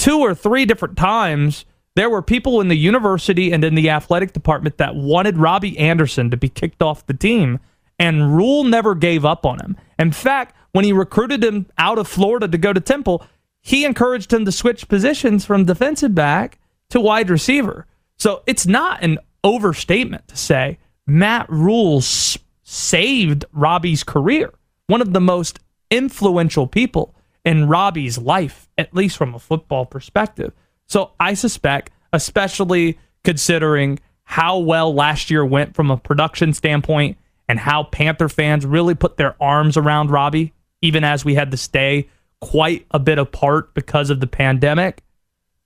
Two 0.00 0.20
or 0.20 0.34
three 0.34 0.64
different 0.64 0.96
times, 0.96 1.66
there 1.94 2.08
were 2.08 2.22
people 2.22 2.62
in 2.62 2.68
the 2.68 2.74
university 2.74 3.52
and 3.52 3.62
in 3.62 3.74
the 3.74 3.90
athletic 3.90 4.32
department 4.32 4.78
that 4.78 4.94
wanted 4.94 5.36
Robbie 5.36 5.76
Anderson 5.76 6.30
to 6.30 6.38
be 6.38 6.48
kicked 6.48 6.80
off 6.80 7.04
the 7.04 7.12
team, 7.12 7.60
and 7.98 8.34
Rhule 8.34 8.64
never 8.64 8.94
gave 8.94 9.26
up 9.26 9.44
on 9.44 9.60
him. 9.60 9.76
In 9.98 10.10
fact, 10.10 10.56
when 10.72 10.86
he 10.86 10.92
recruited 10.94 11.44
him 11.44 11.66
out 11.76 11.98
of 11.98 12.08
Florida 12.08 12.48
to 12.48 12.56
go 12.56 12.72
to 12.72 12.80
Temple, 12.80 13.22
he 13.60 13.84
encouraged 13.84 14.32
him 14.32 14.46
to 14.46 14.52
switch 14.52 14.88
positions 14.88 15.44
from 15.44 15.66
defensive 15.66 16.14
back 16.14 16.58
to 16.88 16.98
wide 16.98 17.28
receiver. 17.28 17.86
So 18.16 18.42
it's 18.46 18.66
not 18.66 19.02
an 19.02 19.18
overstatement 19.44 20.28
to 20.28 20.36
say 20.38 20.78
Matt 21.06 21.46
Rhule 21.50 22.00
saved 22.00 23.44
Robbie's 23.52 24.02
career. 24.02 24.54
One 24.86 25.02
of 25.02 25.12
the 25.12 25.20
most 25.20 25.58
influential 25.90 26.66
people 26.66 27.14
in 27.44 27.68
Robbie's 27.68 28.18
life, 28.18 28.68
at 28.76 28.94
least 28.94 29.16
from 29.16 29.34
a 29.34 29.38
football 29.38 29.86
perspective. 29.86 30.52
So 30.86 31.12
I 31.18 31.34
suspect, 31.34 31.90
especially 32.12 32.98
considering 33.24 33.98
how 34.24 34.58
well 34.58 34.94
last 34.94 35.30
year 35.30 35.44
went 35.44 35.74
from 35.74 35.90
a 35.90 35.96
production 35.96 36.52
standpoint 36.52 37.18
and 37.48 37.58
how 37.58 37.84
Panther 37.84 38.28
fans 38.28 38.64
really 38.64 38.94
put 38.94 39.16
their 39.16 39.34
arms 39.42 39.76
around 39.76 40.10
Robbie 40.10 40.52
even 40.82 41.04
as 41.04 41.24
we 41.24 41.34
had 41.34 41.50
to 41.50 41.56
stay 41.56 42.08
quite 42.40 42.86
a 42.90 42.98
bit 42.98 43.18
apart 43.18 43.74
because 43.74 44.10
of 44.10 44.20
the 44.20 44.26
pandemic. 44.26 45.02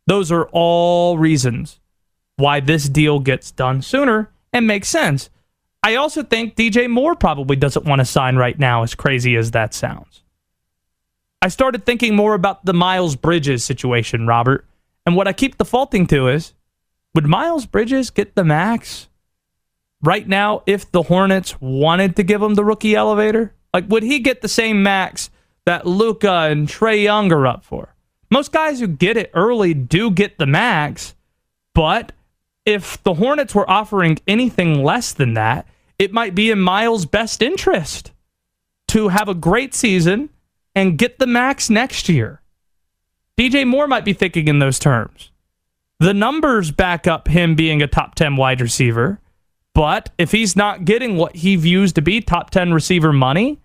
Those 0.06 0.32
are 0.32 0.48
all 0.52 1.18
reasons 1.18 1.80
why 2.37 2.60
this 2.60 2.88
deal 2.88 3.20
gets 3.20 3.50
done 3.50 3.80
sooner 3.80 4.30
and 4.52 4.66
makes 4.66 4.88
sense. 4.88 5.30
I 5.82 5.96
also 5.96 6.22
think 6.22 6.56
DJ 6.56 6.88
Moore 6.90 7.14
probably 7.14 7.56
doesn't 7.56 7.84
want 7.84 8.00
to 8.00 8.04
sign 8.04 8.37
right 8.37 8.58
now, 8.58 8.82
as 8.82 8.94
crazy 8.94 9.37
as 9.37 9.52
that 9.52 9.74
sounds. 9.74 10.23
I 11.44 11.48
started 11.48 11.85
thinking 11.85 12.16
more 12.16 12.33
about 12.33 12.64
the 12.64 12.72
Miles 12.72 13.16
Bridges 13.16 13.62
situation, 13.62 14.26
Robert, 14.26 14.66
and 15.04 15.14
what 15.14 15.28
I 15.28 15.35
keep 15.35 15.59
defaulting 15.59 16.07
to 16.07 16.28
is 16.28 16.54
would 17.14 17.26
Miles 17.26 17.66
Bridges 17.66 18.09
get 18.09 18.35
the 18.35 18.44
max 18.44 19.09
right 20.00 20.26
now 20.26 20.62
if 20.64 20.90
the 20.90 21.02
Hornets 21.02 21.61
wanted 21.61 22.16
to 22.16 22.22
give 22.22 22.40
him 22.40 22.54
the 22.54 22.64
rookie 22.64 22.94
elevator? 22.94 23.52
Like, 23.74 23.85
would 23.90 24.04
he 24.04 24.20
get 24.20 24.40
the 24.40 24.48
same 24.48 24.83
max 24.83 25.28
that 25.66 25.87
Luka 25.87 26.33
and 26.33 26.66
Trae 26.66 27.02
Young 27.02 27.30
are 27.30 27.46
up 27.46 27.62
for? 27.62 27.94
Most 28.30 28.50
guys 28.50 28.80
who 28.80 28.87
get 28.87 29.18
it 29.18 29.30
early 29.35 29.74
do 29.74 30.11
get 30.11 30.38
the 30.38 30.46
max, 30.46 31.14
but 31.74 32.12
if 32.64 33.02
the 33.02 33.12
Hornets 33.12 33.54
were 33.54 33.68
offering 33.68 34.18
anything 34.26 34.83
less 34.83 35.12
than 35.12 35.35
that, 35.35 35.68
it 35.98 36.11
might 36.11 36.35
be 36.35 36.50
in 36.50 36.59
Miles' 36.59 37.04
best 37.04 37.42
interest 37.42 38.12
to 38.88 39.09
have 39.09 39.28
a 39.28 39.35
great 39.35 39.74
season 39.74 40.30
and 40.74 40.98
get 40.98 41.18
the 41.18 41.26
max 41.26 41.70
next 41.70 42.08
year. 42.08 42.40
DJ 43.38 43.66
Moore 43.66 43.87
might 43.87 44.04
be 44.04 44.12
thinking 44.12 44.48
in 44.48 44.58
those 44.58 44.78
terms. 44.78 45.30
The 46.00 46.14
numbers 46.14 46.70
back 46.70 47.06
up 47.06 47.28
him 47.28 47.54
being 47.54 47.82
a 47.82 47.87
top 47.87 48.14
10 48.14 48.37
wide 48.37 48.60
receiver, 48.60 49.20
but 49.74 50.10
if 50.18 50.32
he's 50.32 50.54
not 50.54 50.84
getting 50.84 51.16
what 51.16 51.37
he 51.37 51.56
views 51.56 51.92
to 51.94 52.02
be 52.02 52.20
top 52.20 52.50
10 52.50 52.72
receiver 52.72 53.12
money, 53.12 53.58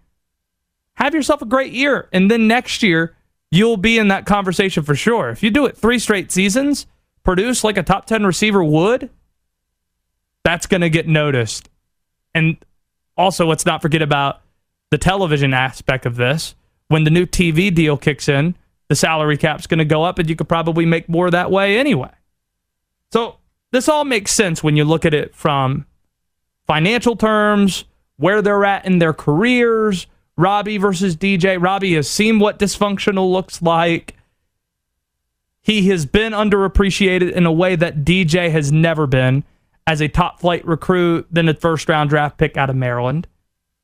have 0.96 1.14
yourself 1.14 1.42
a 1.42 1.46
great 1.46 1.72
year. 1.72 2.10
And 2.12 2.30
then 2.30 2.48
next 2.48 2.84
year, 2.84 3.16
you'll 3.52 3.78
be 3.78 3.98
in 3.98 4.10
that 4.10 4.26
conversation 4.26 4.84
for 4.84 4.96
sure. 4.96 5.30
If 5.30 5.44
you 5.44 5.52
do 5.52 5.66
it 5.66 5.78
three 5.78 6.00
straight 6.00 6.32
seasons, 6.32 6.88
produce 7.24 7.64
like 7.64 7.78
a 7.78 7.84
top 7.84 8.06
10 8.06 8.26
receiver 8.26 8.64
would, 8.64 9.10
that's 10.44 10.66
going 10.66 10.82
to 10.82 10.90
get 10.90 11.08
noticed. 11.08 11.70
And 12.34 12.58
also, 13.18 13.46
let's 13.46 13.66
not 13.66 13.82
forget 13.82 14.02
about 14.02 14.42
the 14.92 14.98
television 14.98 15.54
aspect 15.54 16.06
of 16.06 16.16
this. 16.16 16.56
When 16.90 17.06
the 17.06 17.10
new 17.12 17.26
TV 17.26 17.74
deal 17.74 17.98
kicks 17.98 18.28
in, 18.28 18.56
the 18.90 18.96
salary 18.96 19.38
cap's 19.38 19.68
going 19.68 19.78
to 19.78 19.86
go 19.86 20.04
up, 20.04 20.20
and 20.20 20.30
you 20.30 20.36
could 20.36 20.50
probably 20.50 20.86
make 20.86 21.08
more 21.08 21.32
that 21.32 21.50
way 21.50 21.78
anyway. 21.78 22.12
So, 23.12 23.38
this 23.72 23.88
all 23.88 24.04
makes 24.04 24.32
sense 24.32 24.64
when 24.64 24.76
you 24.76 24.84
look 24.84 25.06
at 25.06 25.14
it 25.14 25.34
from 25.36 25.86
financial 26.66 27.16
terms, 27.16 27.86
where 28.18 28.42
they're 28.42 28.66
at 28.66 28.86
in 28.86 29.00
their 29.00 29.14
careers, 29.14 30.08
Robbie 30.36 30.78
versus 30.78 31.16
DJ. 31.16 31.62
Robbie 31.62 31.96
has 31.96 32.10
seen 32.10 32.40
what 32.40 32.60
dysfunctional 32.60 33.32
looks 33.32 33.62
like. 33.62 34.16
He 35.62 35.90
has 35.90 36.06
been 36.06 36.34
underappreciated 36.34 37.32
in 37.32 37.46
a 37.46 37.52
way 37.52 37.76
that 37.76 38.04
DJ 38.04 38.50
has 38.50 38.72
never 38.72 39.06
been 39.06 39.44
as 39.86 40.02
a 40.02 40.08
top 40.08 40.40
flight 40.40 40.66
recruit, 40.66 41.28
then 41.30 41.50
a 41.50 41.54
first 41.54 41.88
round 41.90 42.10
draft 42.10 42.38
pick 42.38 42.58
out 42.58 42.70
of 42.70 42.76
Maryland. 42.76 43.28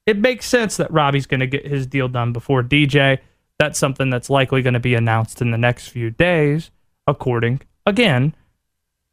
It 0.06 0.18
makes 0.18 0.46
sense 0.46 0.78
that 0.78 0.92
Robbie's 0.92 1.26
going 1.26 1.40
to 1.40 1.48
get 1.48 1.66
his 1.66 1.88
deal 1.88 2.08
done 2.08 2.32
before 2.32 2.62
DJ. 2.62 3.20
That's 3.58 3.80
something 3.80 4.10
that's 4.10 4.30
likely 4.30 4.62
going 4.62 4.74
to 4.74 4.80
be 4.80 4.96
announced 4.96 5.42
in 5.42 5.52
the 5.52 5.58
next 5.58 5.88
few 5.88 6.12
days, 6.12 6.72
according, 7.08 7.62
again, 7.86 8.36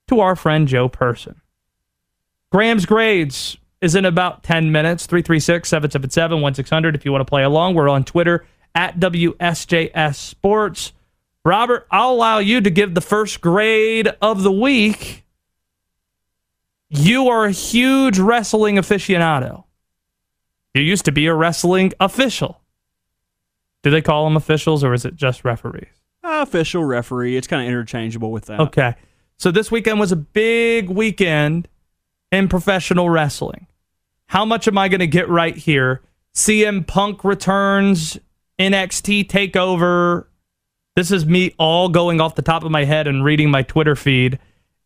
to 0.09 0.21
our 0.21 0.37
friend 0.37 0.69
Joe 0.69 0.89
Person. 0.89 1.41
Graham's 2.51 2.85
grades 2.85 3.57
is 3.81 3.95
in 3.95 4.05
about 4.05 4.43
10 4.43 4.71
minutes. 4.71 5.07
336 5.07 5.69
777 5.69 6.41
1600 6.41 6.95
if 6.95 7.05
you 7.05 7.13
want 7.13 7.21
to 7.21 7.31
play 7.31 7.43
along. 7.43 7.75
We're 7.75 7.89
on 7.89 8.05
Twitter 8.05 8.45
at 8.75 8.99
WSJS 8.99 10.15
Sports. 10.17 10.93
Robert, 11.45 11.87
I'll 11.91 12.13
allow 12.13 12.39
you 12.39 12.61
to 12.61 12.71
give 12.71 12.95
the 12.95 13.01
first 13.01 13.41
grade 13.41 14.09
of 14.21 14.43
the 14.43 14.53
week. 14.53 15.25
You 16.89 17.29
are 17.29 17.47
a 17.47 17.51
huge 17.51 18.19
wrestling 18.19 18.77
aficionado. 18.77 19.65
You 20.75 20.83
used 20.83 21.05
to 21.05 21.13
be 21.13 21.27
a 21.27 21.35
wrestling 21.35 21.93
official. 22.01 22.61
Do 23.83 23.91
they 23.91 24.03
call 24.03 24.25
them 24.25 24.37
officials 24.37 24.85
or 24.85 24.95
is 24.95 25.05
it 25.05 25.17
just 25.17 25.45
referees? 25.45 25.89
Uh, 26.25 26.41
official 26.43 26.85
referee. 26.85 27.37
It's 27.37 27.47
kind 27.47 27.63
of 27.63 27.69
interchangeable 27.69 28.31
with 28.31 28.47
that. 28.47 28.61
Okay. 28.61 28.95
So 29.39 29.51
this 29.51 29.71
weekend 29.71 29.99
was 29.99 30.13
a 30.13 30.17
big 30.17 30.89
weekend 30.89 31.69
in 32.31 32.49
professional 32.49 33.11
wrestling. 33.11 33.67
How 34.27 34.45
much 34.45 34.69
am 34.69 34.79
I 34.79 34.89
going 34.89 35.01
to 35.01 35.07
get 35.07 35.29
right 35.29 35.57
here? 35.57 36.01
CM 36.35 36.87
Punk 36.87 37.25
returns, 37.25 38.19
NXT 38.59 39.29
takeover. 39.29 40.27
This 40.95 41.11
is 41.11 41.27
me 41.27 41.55
all 41.59 41.89
going 41.89 42.21
off 42.21 42.35
the 42.35 42.43
top 42.43 42.65
of 42.65 42.71
my 42.71 42.85
head 42.85 43.07
and 43.07 43.25
reading 43.25 43.51
my 43.51 43.63
Twitter 43.63 43.97
feed. 43.97 44.39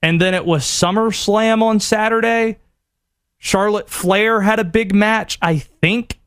And 0.02 0.20
then 0.20 0.34
it 0.34 0.46
was 0.46 0.64
SummerSlam 0.64 1.62
on 1.62 1.78
Saturday. 1.78 2.58
Charlotte 3.38 3.88
Flair 3.88 4.40
had 4.40 4.58
a 4.58 4.64
big 4.64 4.94
match, 4.94 5.38
I 5.40 5.58
think. 5.58 6.18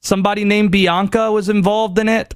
Somebody 0.00 0.44
named 0.44 0.70
Bianca 0.70 1.32
was 1.32 1.48
involved 1.48 1.98
in 1.98 2.08
it. 2.08 2.34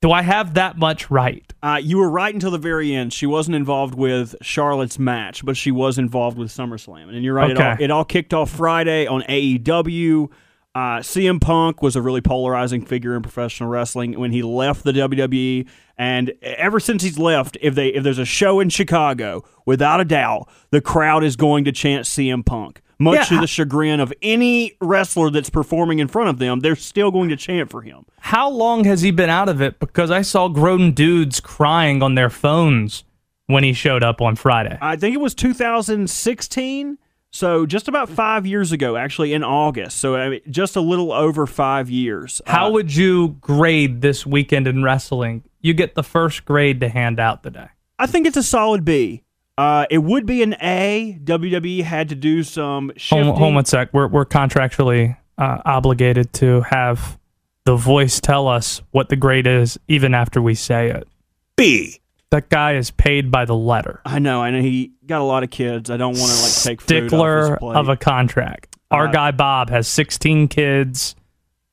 Do 0.00 0.12
I 0.12 0.22
have 0.22 0.54
that 0.54 0.78
much 0.78 1.10
right? 1.10 1.44
Uh, 1.60 1.80
you 1.82 1.98
were 1.98 2.08
right 2.08 2.32
until 2.32 2.52
the 2.52 2.58
very 2.58 2.94
end. 2.94 3.12
She 3.12 3.26
wasn't 3.26 3.56
involved 3.56 3.94
with 3.94 4.36
Charlotte's 4.40 4.98
match, 4.98 5.44
but 5.44 5.56
she 5.56 5.72
was 5.72 5.98
involved 5.98 6.38
with 6.38 6.50
SummerSlam. 6.50 7.08
And 7.08 7.24
you're 7.24 7.34
right. 7.34 7.50
Okay. 7.50 7.62
It, 7.62 7.66
all, 7.66 7.84
it 7.84 7.90
all 7.90 8.04
kicked 8.04 8.32
off 8.32 8.50
Friday 8.50 9.06
on 9.06 9.22
AEW. 9.22 10.30
Uh, 10.74 10.98
CM 10.98 11.40
Punk 11.40 11.82
was 11.82 11.96
a 11.96 12.02
really 12.02 12.20
polarizing 12.20 12.84
figure 12.84 13.16
in 13.16 13.22
professional 13.22 13.68
wrestling 13.68 14.18
when 14.18 14.30
he 14.30 14.42
left 14.42 14.84
the 14.84 14.92
WWE, 14.92 15.66
and 15.96 16.32
ever 16.42 16.78
since 16.78 17.02
he's 17.02 17.18
left, 17.18 17.56
if 17.60 17.74
they 17.74 17.88
if 17.88 18.04
there's 18.04 18.18
a 18.18 18.24
show 18.24 18.60
in 18.60 18.68
Chicago, 18.68 19.42
without 19.66 20.00
a 20.00 20.04
doubt, 20.04 20.48
the 20.70 20.80
crowd 20.80 21.24
is 21.24 21.36
going 21.36 21.64
to 21.64 21.72
chant 21.72 22.04
CM 22.04 22.44
Punk. 22.44 22.80
Much 23.00 23.30
Yeah, 23.30 23.36
to 23.36 23.40
the 23.40 23.46
chagrin 23.46 24.00
of 24.00 24.12
any 24.22 24.76
wrestler 24.80 25.30
that's 25.30 25.50
performing 25.50 26.00
in 26.00 26.08
front 26.08 26.30
of 26.30 26.38
them, 26.38 26.60
they're 26.60 26.76
still 26.76 27.10
going 27.12 27.28
to 27.28 27.36
chant 27.36 27.70
for 27.70 27.82
him. 27.82 28.04
How 28.18 28.50
long 28.50 28.84
has 28.84 29.02
he 29.02 29.12
been 29.12 29.30
out 29.30 29.48
of 29.48 29.60
it? 29.62 29.78
Because 29.78 30.10
I 30.10 30.22
saw 30.22 30.48
grown 30.48 30.92
dudes 30.92 31.38
crying 31.40 32.02
on 32.02 32.16
their 32.16 32.28
phones 32.30 33.04
when 33.46 33.62
he 33.62 33.72
showed 33.72 34.02
up 34.02 34.20
on 34.20 34.34
Friday. 34.34 34.78
I 34.80 34.96
think 34.96 35.14
it 35.14 35.20
was 35.20 35.34
2016. 35.34 36.98
So 37.30 37.66
just 37.66 37.88
about 37.88 38.08
five 38.08 38.46
years 38.46 38.72
ago, 38.72 38.96
actually 38.96 39.32
in 39.34 39.44
August. 39.44 39.98
So 39.98 40.16
I 40.16 40.28
mean, 40.30 40.40
just 40.50 40.76
a 40.76 40.80
little 40.80 41.12
over 41.12 41.46
five 41.46 41.90
years. 41.90 42.40
How 42.46 42.68
Uh, 42.68 42.70
would 42.72 42.94
you 42.94 43.36
grade 43.40 44.00
this 44.00 44.24
weekend 44.26 44.66
in 44.66 44.82
wrestling? 44.82 45.42
You 45.60 45.74
get 45.74 45.94
the 45.94 46.02
first 46.02 46.44
grade 46.44 46.80
to 46.80 46.88
hand 46.88 47.20
out 47.20 47.42
today. 47.42 47.68
I 47.98 48.06
think 48.06 48.26
it's 48.26 48.36
a 48.36 48.42
solid 48.42 48.84
B. 48.84 49.24
Uh, 49.58 49.86
it 49.90 49.98
would 49.98 50.24
be 50.24 50.42
an 50.42 50.54
A. 50.62 51.18
WWE 51.24 51.82
had 51.82 52.08
to 52.10 52.14
do 52.14 52.44
some 52.44 52.92
shifting. 52.96 53.24
Hold, 53.24 53.38
hold 53.38 53.54
one 53.56 53.64
sec. 53.64 53.92
We're, 53.92 54.06
we're 54.06 54.24
contractually 54.24 55.16
uh, 55.36 55.58
obligated 55.64 56.32
to 56.34 56.60
have 56.62 57.18
the 57.64 57.74
voice 57.74 58.20
tell 58.20 58.46
us 58.46 58.80
what 58.92 59.08
the 59.08 59.16
grade 59.16 59.46
is 59.48 59.78
even 59.88 60.14
after 60.14 60.40
we 60.40 60.54
say 60.54 60.90
it. 60.90 61.08
B. 61.56 62.00
That 62.30 62.50
guy 62.50 62.74
is 62.74 62.90
paid 62.90 63.30
by 63.30 63.44
the 63.46 63.54
letter. 63.54 64.00
I 64.04 64.18
know, 64.18 64.42
I 64.42 64.50
know 64.50 64.60
he 64.60 64.92
got 65.06 65.20
a 65.20 65.24
lot 65.24 65.42
of 65.44 65.50
kids. 65.50 65.88
I 65.90 65.96
don't 65.96 66.18
want 66.18 66.30
to 66.30 66.42
like 66.42 66.52
take 66.52 66.80
food 66.82 66.96
off 66.96 67.02
his 67.02 67.08
Stickler 67.10 67.56
plate. 67.56 67.76
of 67.76 67.88
a 67.88 67.96
contract. 67.96 68.76
Our 68.90 69.08
Uh, 69.08 69.12
guy 69.12 69.30
Bob 69.30 69.70
has 69.70 69.88
16 69.88 70.48
kids. 70.48 71.14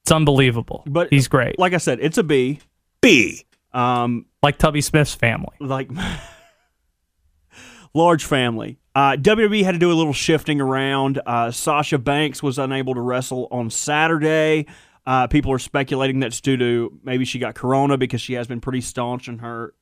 It's 0.04 0.12
unbelievable. 0.12 0.84
But 0.88 1.10
he's 1.10 1.28
great. 1.28 1.60
Like 1.60 1.74
I 1.74 1.78
said, 1.78 2.00
it's 2.02 2.18
a 2.18 2.24
B. 2.24 2.60
B. 3.02 3.44
Um, 3.74 4.28
like 4.42 4.58
Tubby 4.58 4.80
Smith's 4.82 5.14
family. 5.16 5.56
like 5.60 5.90
large 7.94 8.24
family. 8.24 8.78
Uh, 8.94 9.18
WWE 9.20 9.64
had 9.64 9.74
to 9.74 9.78
do 9.80 9.92
a 9.92 9.94
little 9.96 10.14
shifting 10.14 10.62
around. 10.62 11.20
Uh, 11.26 11.52
Sasha 11.52 11.98
Banks 11.98 12.42
was 12.42 12.58
unable 12.60 12.94
to 12.94 13.02
wrestle 13.02 13.48
on 13.52 13.70
Saturday. 13.70 14.68
Uh, 15.06 15.28
people 15.28 15.52
are 15.52 15.60
speculating 15.60 16.20
that's 16.20 16.40
due 16.42 16.58
to 16.58 16.98
maybe 17.04 17.26
she 17.26 17.40
got 17.40 17.56
corona 17.56 17.98
because 17.98 18.22
she 18.22 18.34
has 18.34 18.48
been 18.48 18.62
pretty 18.62 18.82
staunch 18.82 19.28
in 19.28 19.40
her 19.40 19.74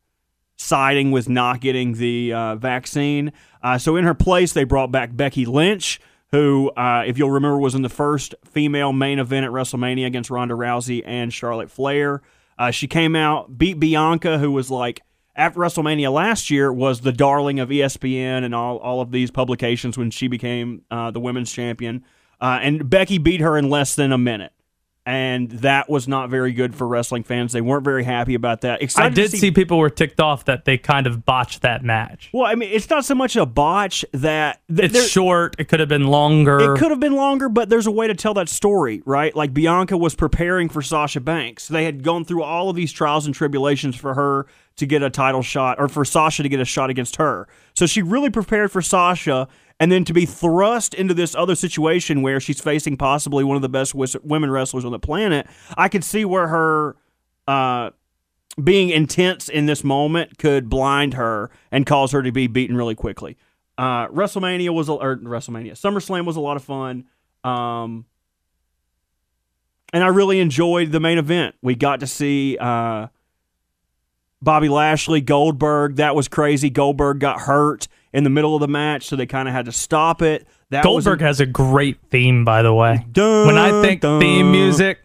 siding 0.64 1.12
with 1.12 1.30
not 1.30 1.60
getting 1.60 1.94
the 1.94 2.34
uh, 2.34 2.56
vaccine. 2.56 3.32
Uh, 3.62 3.78
so 3.78 3.96
in 3.96 4.06
her 4.06 4.14
place, 4.14 4.54
they 4.54 4.64
brought 4.64 4.92
back 4.92 5.16
Becky 5.16 5.46
Lynch, 5.46 6.00
who, 6.32 6.72
uh, 6.72 7.04
if 7.06 7.18
you'll 7.18 7.32
remember, 7.32 7.60
was 7.60 7.76
in 7.76 7.82
the 7.82 7.90
first 7.90 8.34
female 8.46 8.94
main 8.94 9.20
event 9.20 9.46
at 9.46 9.52
WrestleMania 9.52 10.08
against 10.08 10.30
Ronda 10.30 10.56
Rousey 10.56 11.04
and 11.06 11.32
Charlotte 11.34 11.70
Flair. 11.70 12.22
Uh, 12.58 12.72
she 12.72 12.88
came 12.88 13.16
out, 13.16 13.58
beat 13.58 13.80
Bianca, 13.80 14.38
who 14.38 14.52
was 14.52 14.72
like 14.72 15.02
after 15.36 15.60
WrestleMania 15.60 16.12
last 16.14 16.50
year 16.50 16.72
was 16.72 17.02
the 17.02 17.12
darling 17.12 17.60
of 17.60 17.70
ESPN 17.70 18.44
and 18.44 18.54
all, 18.54 18.78
all 18.78 19.02
of 19.02 19.12
these 19.12 19.32
publications 19.32 19.98
when 19.98 20.12
she 20.12 20.28
became 20.28 20.84
uh, 20.92 21.12
the 21.12 21.20
women's 21.20 21.52
champion. 21.52 22.04
Uh, 22.40 22.60
and 22.62 22.90
Becky 22.90 23.18
beat 23.18 23.42
her 23.42 23.58
in 23.58 23.70
less 23.70 23.96
than 23.96 24.12
a 24.12 24.18
minute. 24.18 24.52
And 25.06 25.52
that 25.52 25.90
was 25.90 26.08
not 26.08 26.30
very 26.30 26.54
good 26.54 26.74
for 26.74 26.88
wrestling 26.88 27.24
fans. 27.24 27.52
They 27.52 27.60
weren't 27.60 27.84
very 27.84 28.06
happy 28.06 28.36
about 28.36 28.62
that. 28.62 28.80
I 28.80 28.84
Excited 28.84 29.16
to 29.16 29.22
did 29.24 29.32
see 29.38 29.52
people 29.52 29.78
were 29.78 29.90
ticked 29.90 30.22
off 30.22 30.46
that 30.46 30.64
they 30.64 30.78
kind 30.78 31.08
of 31.08 31.26
botched 31.26 31.62
that 31.64 31.84
match. 31.84 32.30
Well, 32.32 32.46
I 32.46 32.56
mean, 32.56 32.70
it's 32.72 32.90
not 32.90 33.04
so 33.04 33.14
much 33.14 33.36
a 33.36 33.46
botch 33.46 34.06
that 34.14 34.62
th- 34.74 34.96
It's 34.96 35.10
short. 35.10 35.58
It 35.60 35.68
could 35.68 35.82
have 35.82 35.90
been 35.90 36.08
longer. 36.08 36.74
It 36.74 36.80
could 36.80 36.90
have 36.90 37.02
been 37.02 37.16
longer, 37.18 37.50
but 37.50 37.68
there's 37.68 37.88
a 37.88 37.92
way 37.92 38.08
to 38.08 38.16
tell 38.16 38.34
that 38.36 38.48
story, 38.48 39.04
right? 39.06 39.36
Like 39.36 39.54
Bianca 39.54 39.98
was 39.98 40.16
preparing 40.16 40.70
for 40.70 40.82
Sasha 40.82 41.20
Banks. 41.20 41.68
They 41.68 41.84
had 41.84 42.02
gone 42.02 42.24
through 42.24 42.44
all 42.44 42.70
of 42.70 42.78
these 42.78 42.94
trials 42.94 43.26
and 43.26 43.36
tribulations 43.36 43.98
for 43.98 44.14
her 44.14 44.48
to 44.78 44.86
get 44.86 45.04
a 45.04 45.10
title 45.10 45.44
shot, 45.44 45.80
or 45.80 45.88
for 45.88 46.04
Sasha 46.04 46.42
to 46.44 46.50
get 46.50 46.60
a 46.60 46.66
shot 46.66 46.90
against 46.90 47.18
her. 47.18 47.48
So 47.76 47.86
she 47.86 48.02
really 48.02 48.30
prepared 48.32 48.72
for 48.72 48.82
Sasha, 48.82 49.48
and 49.80 49.92
then 49.92 50.06
to 50.06 50.14
be 50.14 50.26
thrust 50.26 50.94
into 50.94 51.14
this 51.14 51.36
other 51.36 51.56
situation 51.56 52.22
where 52.22 52.40
she's 52.40 52.62
facing 52.62 52.98
possibly 52.98 53.44
one 53.44 53.56
of 53.56 53.62
the 53.62 53.70
best 53.70 53.94
women 53.96 54.50
wrestlers 54.50 54.86
on 54.86 54.92
the 54.92 55.00
planet. 55.00 55.48
I 55.78 55.90
could 55.90 56.04
see 56.04 56.26
where 56.26 56.48
her. 56.48 56.96
Uh, 57.48 57.92
being 58.62 58.90
intense 58.90 59.50
in 59.50 59.66
this 59.66 59.84
moment 59.84 60.38
could 60.38 60.70
blind 60.70 61.16
her 61.16 61.50
and 61.72 61.86
cause 61.86 62.12
her 62.12 62.22
to 62.22 62.32
be 62.32 62.48
beaten 62.48 62.76
really 62.76 62.96
quickly. 62.96 63.38
Uh, 63.78 64.08
WrestleMania 64.10 64.70
was 64.70 64.90
a, 64.90 64.94
or 64.94 65.18
WrestleMania 65.18 65.72
SummerSlam 65.72 66.26
was 66.26 66.36
a 66.36 66.40
lot 66.40 66.58
of 66.58 66.64
fun, 66.64 67.06
um, 67.44 68.06
and 69.92 70.04
I 70.04 70.08
really 70.08 70.40
enjoyed 70.40 70.92
the 70.92 71.00
main 71.00 71.18
event. 71.18 71.56
We 71.62 71.74
got 71.76 72.02
to 72.02 72.08
see 72.08 72.58
uh, 72.60 73.08
Bobby 74.42 74.70
Lashley, 74.70 75.22
Goldberg. 75.22 75.96
That 75.96 76.16
was 76.16 76.28
crazy. 76.28 76.70
Goldberg 76.70 77.20
got 77.20 77.42
hurt 77.42 77.88
in 78.14 78.24
the 78.24 78.30
middle 78.30 78.56
of 78.56 78.62
the 78.62 78.68
match, 78.68 79.08
so 79.08 79.16
they 79.16 79.26
kind 79.26 79.48
of 79.48 79.54
had 79.54 79.66
to 79.66 79.72
stop 79.72 80.22
it. 80.22 80.48
That 80.70 80.84
Goldberg 80.84 81.22
a- 81.22 81.26
has 81.26 81.40
a 81.40 81.46
great 81.46 81.98
theme, 82.10 82.46
by 82.46 82.62
the 82.62 82.74
way. 82.74 83.06
Dun, 83.12 83.48
when 83.48 83.58
I 83.58 83.82
think 83.82 84.02
dun. 84.02 84.20
theme 84.22 84.52
music, 84.52 85.00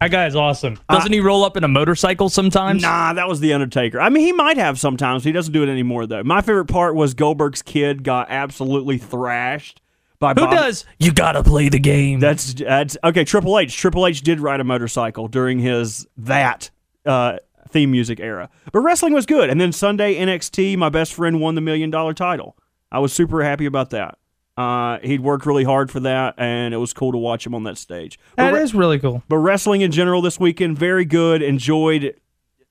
that 0.00 0.10
guy 0.10 0.26
is 0.26 0.34
awesome. 0.34 0.78
Doesn't 0.90 1.12
he 1.12 1.20
roll 1.20 1.44
up 1.44 1.56
in 1.56 1.62
a 1.64 1.68
motorcycle 1.68 2.28
sometimes? 2.28 2.82
Nah, 2.82 3.12
that 3.12 3.28
was 3.28 3.38
the 3.40 3.52
Undertaker. 3.52 4.00
I 4.00 4.08
mean, 4.08 4.24
he 4.24 4.32
might 4.32 4.56
have 4.56 4.78
sometimes. 4.78 5.22
He 5.24 5.30
doesn't 5.32 5.52
do 5.52 5.62
it 5.62 5.68
anymore 5.68 6.06
though. 6.06 6.24
My 6.24 6.40
favorite 6.40 6.66
part 6.66 6.94
was 6.96 7.14
Goldberg's 7.14 7.62
kid 7.62 8.02
got 8.02 8.28
absolutely 8.30 8.98
thrashed 8.98 9.80
by 10.18 10.30
Who 10.34 10.40
Bob- 10.42 10.50
does? 10.50 10.84
You 10.98 11.12
gotta 11.12 11.42
play 11.44 11.68
the 11.68 11.78
game. 11.80 12.18
That's 12.20 12.54
that's 12.54 12.96
okay. 13.04 13.24
Triple 13.24 13.58
H. 13.58 13.76
Triple 13.76 14.06
H 14.06 14.22
did 14.22 14.40
ride 14.40 14.60
a 14.60 14.64
motorcycle 14.64 15.28
during 15.28 15.58
his 15.60 16.06
that 16.18 16.70
uh, 17.06 17.38
theme 17.72 17.90
music 17.90 18.20
era. 18.20 18.48
But 18.72 18.80
wrestling 18.80 19.12
was 19.14 19.26
good. 19.26 19.50
And 19.50 19.60
then 19.60 19.72
Sunday 19.72 20.14
NXT, 20.16 20.76
my 20.76 20.88
best 20.88 21.14
friend 21.14 21.40
won 21.40 21.54
the 21.54 21.60
million 21.60 21.90
dollar 21.90 22.14
title. 22.14 22.56
I 22.90 22.98
was 22.98 23.12
super 23.12 23.42
happy 23.42 23.66
about 23.66 23.90
that. 23.90 24.18
Uh, 24.56 24.98
he'd 25.02 25.20
worked 25.20 25.46
really 25.46 25.64
hard 25.64 25.90
for 25.90 25.98
that, 26.00 26.34
and 26.36 26.74
it 26.74 26.76
was 26.76 26.92
cool 26.92 27.10
to 27.10 27.16
watch 27.18 27.46
him 27.46 27.54
on 27.54 27.64
that 27.64 27.78
stage. 27.78 28.18
That 28.36 28.50
But 28.50 28.56
re- 28.58 28.62
is 28.62 28.74
really 28.74 28.98
cool. 28.98 29.22
but 29.26 29.38
wrestling 29.38 29.80
in 29.80 29.90
general 29.90 30.20
this 30.20 30.38
weekend, 30.38 30.78
very 30.78 31.06
good. 31.06 31.40
Enjoyed, 31.42 32.14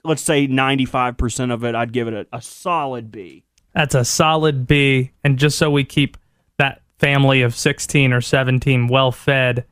let's 0.04 0.22
say, 0.22 0.48
95% 0.48 1.52
of 1.52 1.64
it. 1.64 1.74
I'd 1.74 1.92
give 1.92 2.08
it 2.08 2.14
a, 2.14 2.28
a 2.38 2.42
solid 2.42 3.12
B. 3.12 3.46
That's 3.74 3.96
a 3.96 4.06
solid 4.06 4.68
B. 4.68 5.12
And 5.24 5.40
just 5.40 5.58
so 5.58 5.72
we 5.72 5.84
keep 5.84 6.18
that 6.58 6.84
family 7.00 7.42
of 7.42 7.56
16 7.56 8.14
or 8.14 8.22
17 8.22 8.88
well 8.88 9.12
fed, 9.12 9.66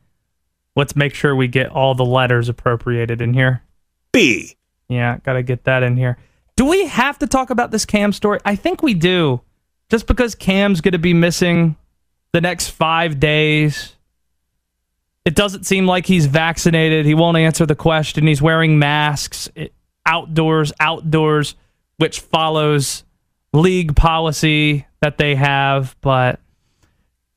let's 0.76 0.96
make 0.96 1.14
sure 1.14 1.36
we 1.36 1.48
get 1.48 1.70
all 1.70 1.94
the 1.94 2.06
letters 2.06 2.50
appropriated 2.50 3.22
in 3.22 3.36
here. 3.36 3.62
B. 4.12 4.56
Yeah, 4.90 5.20
got 5.24 5.34
to 5.34 5.44
get 5.44 5.64
that 5.66 5.84
in 5.84 5.96
here. 5.96 6.18
Do 6.58 6.66
we 6.66 6.88
have 6.88 7.20
to 7.20 7.28
talk 7.28 7.52
about 7.52 7.72
this 7.72 7.86
Cam 7.86 8.12
story? 8.12 8.40
I 8.44 8.56
think 8.56 8.84
we 8.84 8.94
do. 8.94 9.42
Just 9.90 10.08
because 10.08 10.36
Cam's 10.36 10.82
to 10.82 10.98
be 10.98 11.14
missing 11.14 11.78
the 12.34 12.42
next 12.42 12.70
five 12.70 13.20
days, 13.20 13.96
it 15.26 15.36
doesn't 15.36 15.66
seem 15.66 15.86
like 15.88 16.06
he's 16.06 16.26
vaccinated. 16.26 17.06
He 17.06 17.14
won't 17.14 17.38
answer 17.38 17.66
the 17.66 17.76
question. 17.76 18.28
He's 18.28 18.42
wearing 18.42 18.78
masks 18.78 19.50
it, 19.56 19.74
outdoors, 20.06 20.74
outdoors, 20.80 21.56
which 21.98 22.20
follows 22.20 23.04
league 23.54 23.96
policy 23.96 24.86
that 25.02 25.18
they 25.18 25.36
have. 25.36 25.96
But 26.02 26.40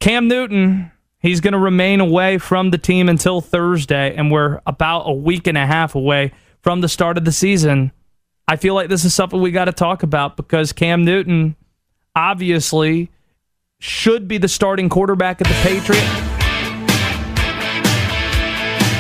Cam 0.01 0.27
Newton, 0.27 0.91
he's 1.21 1.41
going 1.41 1.53
to 1.53 1.59
remain 1.59 2.01
away 2.01 2.39
from 2.39 2.71
the 2.71 2.79
team 2.79 3.09
until 3.09 3.41
Thursday, 3.41 4.15
and 4.15 4.31
we're 4.31 4.61
about 4.67 5.03
a 5.03 5.13
week 5.13 5.47
and 5.47 5.57
a 5.57 5.67
half 5.67 5.95
away 5.95 6.33
from 6.63 6.81
the 6.81 6.89
start 6.89 7.19
of 7.19 7.25
the 7.25 7.33
season. 7.33 7.93
I 8.49 8.57
feel 8.57 8.75
like 8.75 8.89
this 8.89 9.05
is 9.05 9.15
something 9.15 9.41
we 9.41 9.51
got 9.51 9.67
to 9.67 9.73
talk 9.73 10.03
about 10.03 10.37
because 10.37 10.73
Cam 10.73 11.05
Newton 11.05 11.57
obviously 12.15 13.11
should 13.79 14.29
be 14.29 14.39
the 14.39 14.49
starting 14.49 14.89
quarterback 14.89 15.41
of 15.41 15.49
the 15.49 15.55
Patriots. 15.63 16.07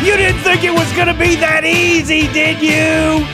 You 0.05 0.17
didn't 0.17 0.41
think 0.41 0.65
it 0.65 0.73
was 0.73 0.93
going 0.95 1.07
to 1.07 1.15
be 1.15 1.37
that 1.37 1.65
easy, 1.65 2.27
did 2.33 2.61
you? 2.61 3.27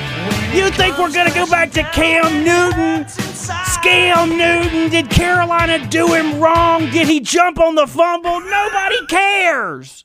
You 0.58 0.70
think 0.70 0.98
we're 0.98 1.12
going 1.12 1.28
to 1.28 1.34
go 1.34 1.46
back 1.46 1.70
to 1.72 1.82
Cam 1.82 2.44
Newton 2.44 3.06
Scam 3.48 4.36
Newton. 4.36 4.90
Did 4.90 5.08
Carolina 5.08 5.86
do 5.88 6.12
him 6.12 6.38
wrong? 6.40 6.90
Did 6.90 7.08
he 7.08 7.20
jump 7.20 7.58
on 7.58 7.74
the 7.74 7.86
fumble? 7.86 8.40
Nobody 8.40 9.06
cares. 9.06 10.04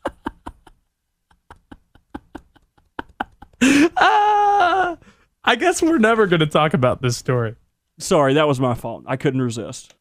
Ah, 3.98 4.98
I 5.44 5.56
guess 5.56 5.82
we're 5.82 5.98
never 5.98 6.28
going 6.28 6.40
to 6.40 6.46
talk 6.48 6.74
about 6.74 7.02
this 7.02 7.18
story. 7.18 7.56
Sorry, 8.00 8.34
that 8.36 8.48
was 8.48 8.60
my 8.60 8.74
fault. 8.74 9.04
I 9.08 9.18
couldn't 9.18 9.42
resist. 9.42 9.96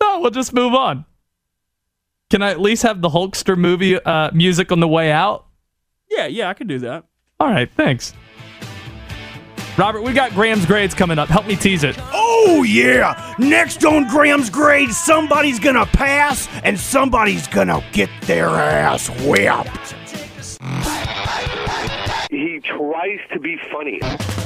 No, 0.00 0.20
we'll 0.20 0.30
just 0.30 0.52
move 0.52 0.74
on. 0.74 1.04
Can 2.30 2.42
I 2.42 2.50
at 2.50 2.60
least 2.60 2.82
have 2.82 3.00
the 3.02 3.08
Hulkster 3.08 3.56
movie 3.56 3.96
uh, 4.02 4.30
music 4.32 4.72
on 4.72 4.80
the 4.80 4.88
way 4.88 5.12
out? 5.12 5.46
Yeah, 6.10 6.26
yeah, 6.26 6.48
I 6.48 6.54
could 6.54 6.68
do 6.68 6.78
that. 6.80 7.04
All 7.38 7.48
right, 7.48 7.70
thanks. 7.76 8.14
Robert, 9.78 10.02
we 10.02 10.12
got 10.14 10.32
Graham's 10.32 10.64
grades 10.64 10.94
coming 10.94 11.18
up. 11.18 11.28
Help 11.28 11.46
me 11.46 11.54
tease 11.54 11.84
it. 11.84 11.96
Oh, 12.12 12.64
yeah. 12.66 13.34
Next 13.38 13.84
on 13.84 14.08
Graham's 14.08 14.48
grades, 14.48 14.96
somebody's 14.96 15.58
going 15.58 15.74
to 15.74 15.84
pass 15.84 16.48
and 16.64 16.80
somebody's 16.80 17.46
going 17.46 17.68
to 17.68 17.84
get 17.92 18.08
their 18.22 18.48
ass 18.48 19.08
whipped. 19.26 19.94
He 22.86 22.92
tries 22.92 23.18
to 23.32 23.40
be 23.40 23.56
funny. 23.72 24.00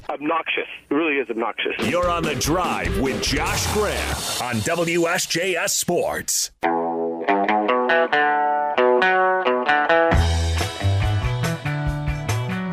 Obnoxious. 0.09 0.67
It 0.89 0.95
really 0.95 1.17
is 1.17 1.29
obnoxious. 1.29 1.75
You're 1.89 2.09
on 2.09 2.23
the 2.23 2.35
drive 2.37 2.99
with 2.99 3.23
Josh 3.23 3.71
Graham 3.75 4.17
on 4.43 4.57
WSJS 4.63 5.71
Sports. 5.71 6.51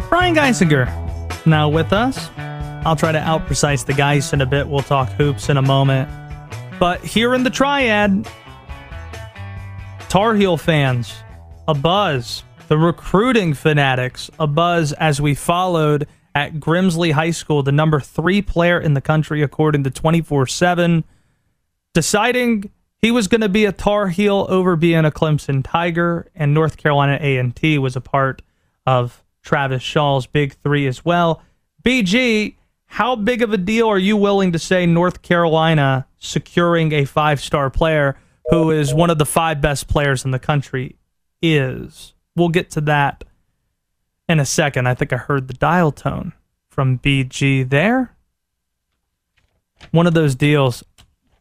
Brian 0.09 0.35
Geisinger 0.35 1.45
now 1.45 1.67
with 1.67 1.91
us. 1.91 2.29
I'll 2.85 2.95
try 2.95 3.11
to 3.11 3.19
out 3.19 3.45
precise 3.45 3.83
the 3.83 3.93
Geis 3.93 4.31
in 4.31 4.39
a 4.39 4.45
bit. 4.45 4.69
We'll 4.69 4.81
talk 4.81 5.09
hoops 5.09 5.49
in 5.49 5.57
a 5.57 5.61
moment. 5.61 6.09
But 6.79 7.03
here 7.03 7.33
in 7.33 7.43
the 7.43 7.49
triad, 7.49 8.25
Tar 10.07 10.35
Heel 10.35 10.55
fans, 10.55 11.13
a 11.67 11.73
buzz. 11.73 12.43
The 12.67 12.77
recruiting 12.77 13.53
fanatics, 13.53 14.29
a 14.37 14.45
buzz 14.45 14.91
as 14.93 15.21
we 15.21 15.35
followed 15.35 16.05
at 16.35 16.55
Grimsley 16.55 17.13
High 17.13 17.31
School, 17.31 17.63
the 17.63 17.71
number 17.71 18.01
three 18.01 18.41
player 18.41 18.77
in 18.77 18.93
the 18.93 18.99
country, 18.99 19.41
according 19.41 19.85
to 19.85 19.89
24 19.89 20.47
7, 20.47 21.05
deciding 21.93 22.69
he 22.99 23.09
was 23.09 23.29
going 23.29 23.41
to 23.41 23.49
be 23.49 23.63
a 23.63 23.71
Tar 23.71 24.09
Heel 24.09 24.45
over 24.49 24.75
being 24.75 25.05
a 25.05 25.11
Clemson 25.11 25.63
Tiger, 25.63 26.27
and 26.35 26.53
North 26.53 26.75
Carolina 26.75 27.17
A&T 27.21 27.77
was 27.77 27.95
a 27.95 28.01
part 28.01 28.41
of 28.85 29.23
Travis 29.43 29.81
Shaw's 29.81 30.27
big 30.27 30.53
three 30.55 30.87
as 30.87 31.05
well. 31.05 31.41
BG, 31.83 32.55
how 32.87 33.15
big 33.15 33.41
of 33.41 33.53
a 33.53 33.57
deal 33.57 33.87
are 33.87 33.97
you 33.97 34.17
willing 34.17 34.51
to 34.51 34.59
say 34.59 34.85
North 34.85 35.21
Carolina 35.21 36.05
securing 36.17 36.91
a 36.91 37.05
five 37.05 37.39
star 37.39 37.69
player 37.69 38.17
who 38.49 38.71
is 38.71 38.93
one 38.93 39.09
of 39.09 39.19
the 39.19 39.25
five 39.25 39.61
best 39.61 39.87
players 39.87 40.25
in 40.25 40.31
the 40.31 40.39
country 40.39 40.97
is? 41.41 42.13
We'll 42.37 42.49
get 42.49 42.69
to 42.71 42.81
that 42.81 43.23
in 44.29 44.39
a 44.39 44.45
second. 44.45 44.87
I 44.87 44.93
think 44.93 45.11
I 45.11 45.17
heard 45.17 45.47
the 45.47 45.55
dial 45.55 45.91
tone 45.91 46.33
from 46.69 46.99
BG 46.99 47.67
there. 47.67 48.15
One 49.89 50.05
of 50.05 50.13
those 50.13 50.35
deals. 50.35 50.83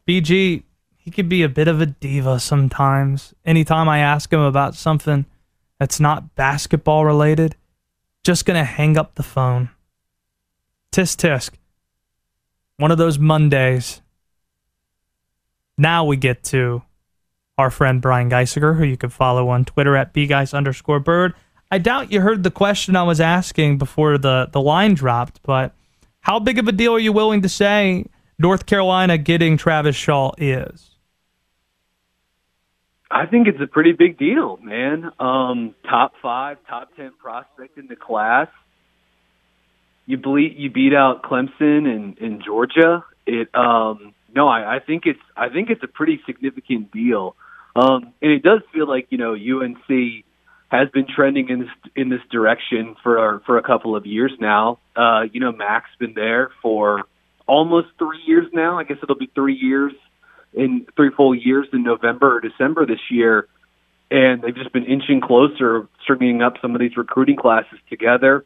BG, 0.07 0.63
he 0.97 1.11
could 1.11 1.29
be 1.29 1.43
a 1.43 1.49
bit 1.49 1.67
of 1.67 1.81
a 1.81 1.85
diva 1.85 2.39
sometimes. 2.39 3.35
Anytime 3.45 3.87
I 3.87 3.99
ask 3.99 4.33
him 4.33 4.39
about 4.39 4.73
something 4.73 5.27
that's 5.79 5.99
not 5.99 6.33
basketball 6.33 7.05
related, 7.05 7.55
just 8.23 8.45
going 8.45 8.57
to 8.57 8.63
hang 8.63 8.97
up 8.97 9.13
the 9.13 9.23
phone. 9.23 9.69
Tisk 10.91 11.17
tisk. 11.17 11.51
One 12.77 12.89
of 12.89 12.97
those 12.97 13.19
Mondays. 13.19 14.01
Now 15.77 16.05
we 16.05 16.17
get 16.17 16.43
to 16.45 16.81
our 17.57 17.71
friend 17.71 18.01
Brian 18.01 18.29
Geisinger, 18.29 18.77
who 18.77 18.83
you 18.83 18.97
can 18.97 19.09
follow 19.09 19.49
on 19.49 19.65
Twitter 19.65 19.95
at 19.95 20.13
bgeis 20.13 20.53
underscore 20.53 20.99
bird. 20.99 21.33
I 21.71 21.79
doubt 21.79 22.11
you 22.11 22.21
heard 22.21 22.43
the 22.43 22.51
question 22.51 22.95
I 22.95 23.03
was 23.03 23.19
asking 23.19 23.77
before 23.77 24.17
the, 24.17 24.47
the 24.51 24.61
line 24.61 24.93
dropped, 24.93 25.41
but 25.43 25.73
how 26.21 26.39
big 26.39 26.59
of 26.59 26.67
a 26.67 26.71
deal 26.71 26.93
are 26.93 26.99
you 26.99 27.11
willing 27.11 27.41
to 27.41 27.49
say 27.49 28.05
North 28.37 28.65
Carolina 28.65 29.17
getting 29.17 29.57
Travis 29.57 29.95
Shaw 29.95 30.31
is? 30.37 30.91
I 33.09 33.25
think 33.25 33.47
it's 33.47 33.61
a 33.61 33.67
pretty 33.67 33.93
big 33.93 34.17
deal, 34.17 34.57
man. 34.57 35.11
Um, 35.19 35.73
top 35.89 36.13
five, 36.21 36.57
top 36.69 36.89
ten 36.95 37.11
prospect 37.17 37.77
in 37.77 37.87
the 37.87 37.95
class. 37.95 38.49
You 40.05 40.17
beat 40.17 40.57
you 40.57 40.69
beat 40.69 40.93
out 40.93 41.23
Clemson 41.23 41.87
and, 41.87 42.17
and 42.19 42.43
Georgia. 42.43 43.03
It 43.25 43.49
um, 43.55 44.13
no, 44.35 44.47
I, 44.47 44.75
I 44.75 44.79
think 44.79 45.03
it's 45.05 45.19
I 45.35 45.49
think 45.49 45.69
it's 45.69 45.83
a 45.83 45.87
pretty 45.87 46.19
significant 46.25 46.91
deal, 46.91 47.35
um, 47.77 48.13
and 48.21 48.31
it 48.31 48.43
does 48.43 48.61
feel 48.73 48.87
like 48.87 49.07
you 49.09 49.17
know 49.17 49.33
UNC 49.33 50.23
has 50.69 50.89
been 50.89 51.05
trending 51.07 51.49
in 51.49 51.59
this 51.59 51.69
in 51.95 52.09
this 52.09 52.21
direction 52.31 52.95
for 53.03 53.41
for 53.45 53.57
a 53.57 53.63
couple 53.63 53.95
of 53.95 54.05
years 54.05 54.31
now. 54.39 54.79
Uh, 54.95 55.21
you 55.31 55.39
know, 55.39 55.51
Mack's 55.51 55.89
been 55.99 56.13
there 56.13 56.51
for 56.61 57.03
almost 57.45 57.87
three 57.97 58.21
years 58.25 58.47
now. 58.53 58.79
I 58.79 58.83
guess 58.83 58.97
it'll 59.01 59.15
be 59.15 59.31
three 59.33 59.55
years 59.55 59.93
in 60.53 60.87
three 60.95 61.11
full 61.15 61.35
years 61.35 61.67
in 61.71 61.83
November 61.83 62.37
or 62.37 62.41
December 62.41 62.85
this 62.85 62.99
year, 63.11 63.47
and 64.09 64.41
they've 64.41 64.55
just 64.55 64.73
been 64.73 64.85
inching 64.85 65.21
closer, 65.21 65.87
stringing 66.03 66.41
up 66.41 66.55
some 66.61 66.73
of 66.73 66.81
these 66.81 66.97
recruiting 66.97 67.37
classes 67.37 67.79
together. 67.89 68.43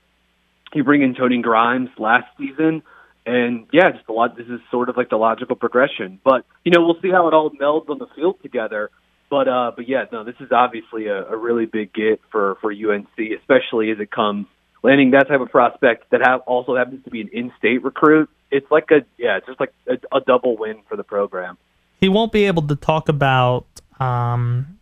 You 0.74 0.84
bring 0.84 1.02
in 1.02 1.16
Tony 1.16 1.42
Grimes 1.42 1.90
last 1.98 2.28
season, 2.38 2.84
and 3.26 3.66
yeah, 3.72 3.92
just 3.92 4.08
a 4.10 4.14
lot. 4.14 4.38
This 4.38 4.48
is 4.48 4.60
sort 4.70 4.90
of 4.90 4.98
like 4.98 5.10
the 5.10 5.18
logical 5.18 5.56
progression, 5.56 6.20
but 6.24 6.46
you 6.64 6.72
know, 6.72 6.86
we'll 6.86 7.02
see 7.02 7.10
how 7.10 7.28
it 7.28 7.34
all 7.34 7.50
melds 7.50 7.90
on 7.90 7.98
the 7.98 8.08
field 8.16 8.36
together. 8.42 8.90
But 9.32 9.48
uh, 9.48 9.72
but 9.76 9.90
yeah, 9.90 10.06
no, 10.12 10.24
this 10.24 10.36
is 10.40 10.52
obviously 10.52 11.08
a, 11.08 11.26
a 11.26 11.36
really 11.36 11.66
big 11.66 11.92
get 11.92 12.22
for 12.32 12.58
for 12.62 12.72
UNC, 12.72 13.18
especially 13.40 13.90
as 13.90 14.00
it 14.00 14.12
comes 14.12 14.46
landing 14.84 15.12
that 15.12 15.28
type 15.28 15.42
of 15.42 15.50
prospect 15.50 16.10
that 16.12 16.22
have 16.24 16.42
also 16.42 16.76
happens 16.76 17.04
to 17.06 17.10
be 17.10 17.22
an 17.22 17.30
in-state 17.32 17.84
recruit. 17.84 18.30
It's 18.52 18.70
like 18.70 18.92
a 18.92 19.06
yeah, 19.18 19.40
just 19.48 19.60
like 19.60 19.74
a, 19.88 19.98
a 20.16 20.22
double 20.22 20.56
win 20.58 20.82
for 20.88 20.96
the 20.96 21.04
program 21.04 21.58
he 22.02 22.10
won't 22.10 22.32
be 22.32 22.46
able 22.46 22.64
to 22.64 22.76
talk 22.76 23.08
about 23.08 23.68
um, 24.00 24.80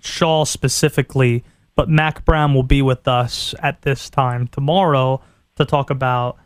Shaw 0.00 0.44
specifically, 0.44 1.42
but 1.74 1.88
Mack 1.88 2.24
Brown 2.26 2.52
will 2.52 2.62
be 2.62 2.82
with 2.82 3.08
us 3.08 3.54
at 3.60 3.80
this 3.82 4.10
time 4.10 4.46
tomorrow 4.48 5.22
to 5.56 5.64
talk 5.64 5.88
about 5.88 6.36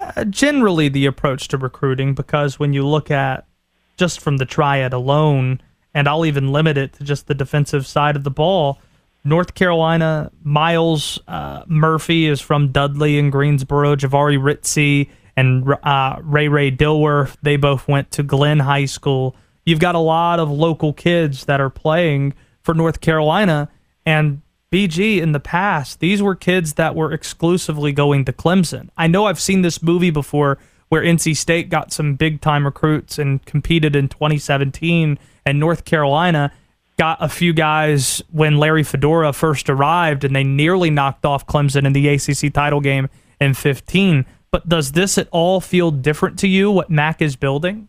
uh, 0.00 0.24
generally 0.24 0.88
the 0.88 1.06
approach 1.06 1.46
to 1.48 1.58
recruiting. 1.58 2.12
Because 2.12 2.58
when 2.58 2.72
you 2.72 2.84
look 2.84 3.10
at 3.10 3.46
just 3.96 4.20
from 4.20 4.38
the 4.38 4.44
triad 4.44 4.92
alone, 4.92 5.60
and 5.94 6.08
I'll 6.08 6.26
even 6.26 6.52
limit 6.52 6.76
it 6.76 6.94
to 6.94 7.04
just 7.04 7.26
the 7.26 7.34
defensive 7.34 7.86
side 7.86 8.16
of 8.16 8.24
the 8.24 8.30
ball. 8.30 8.80
North 9.24 9.54
Carolina, 9.54 10.30
Myles 10.42 11.20
uh, 11.28 11.62
Murphy 11.66 12.26
is 12.26 12.40
from 12.40 12.72
Dudley 12.72 13.18
in 13.18 13.30
Greensboro. 13.30 13.94
Jahvaree 13.94 14.38
Ritzie 14.38 15.10
and 15.36 15.68
uh, 15.84 16.18
Ray 16.22 16.48
Ray 16.48 16.70
Dilworth, 16.70 17.36
they 17.42 17.56
both 17.56 17.86
went 17.88 18.10
to 18.12 18.22
Glenn 18.22 18.58
High 18.58 18.86
School 18.86 19.36
you've 19.64 19.80
got 19.80 19.94
a 19.94 20.00
lot 20.00 20.40
of 20.40 20.50
local 20.50 20.92
kids 20.92 21.44
that 21.46 21.60
are 21.60 21.70
playing 21.70 22.34
for 22.62 22.74
North 22.74 23.00
Carolina. 23.00 23.68
And 24.04 24.42
BG 24.70 25.20
in 25.20 25.32
the 25.32 25.40
past, 25.40 26.00
these 26.00 26.22
were 26.22 26.34
kids 26.34 26.74
that 26.74 26.94
were 26.94 27.12
exclusively 27.12 27.92
going 27.92 28.24
to 28.24 28.32
Clemson. 28.32 28.88
I 28.96 29.06
know 29.06 29.26
I've 29.26 29.40
seen 29.40 29.62
this 29.62 29.82
movie 29.82 30.10
before 30.10 30.58
where 30.88 31.02
NC 31.02 31.36
State 31.36 31.70
got 31.70 31.92
some 31.92 32.14
big 32.14 32.40
time 32.40 32.64
recruits 32.64 33.18
and 33.18 33.44
competed 33.46 33.96
in 33.96 34.08
2017, 34.08 35.18
and 35.44 35.58
North 35.58 35.84
Carolina 35.84 36.52
got 36.98 37.18
a 37.20 37.28
few 37.28 37.52
guys 37.52 38.22
when 38.30 38.58
Larry 38.58 38.82
Fedora 38.82 39.32
first 39.32 39.68
arrived, 39.68 40.24
and 40.24 40.36
they 40.36 40.44
nearly 40.44 40.90
knocked 40.90 41.24
off 41.24 41.46
Clemson 41.46 41.86
in 41.86 41.92
the 41.92 42.08
ACC 42.08 42.52
title 42.52 42.80
game 42.80 43.08
in 43.40 43.54
15. 43.54 44.24
But 44.50 44.68
does 44.68 44.92
this 44.92 45.18
at 45.18 45.28
all 45.30 45.60
feel 45.60 45.90
different 45.90 46.38
to 46.40 46.48
you, 46.48 46.70
what 46.70 46.90
Mack 46.90 47.22
is 47.22 47.36
building? 47.36 47.88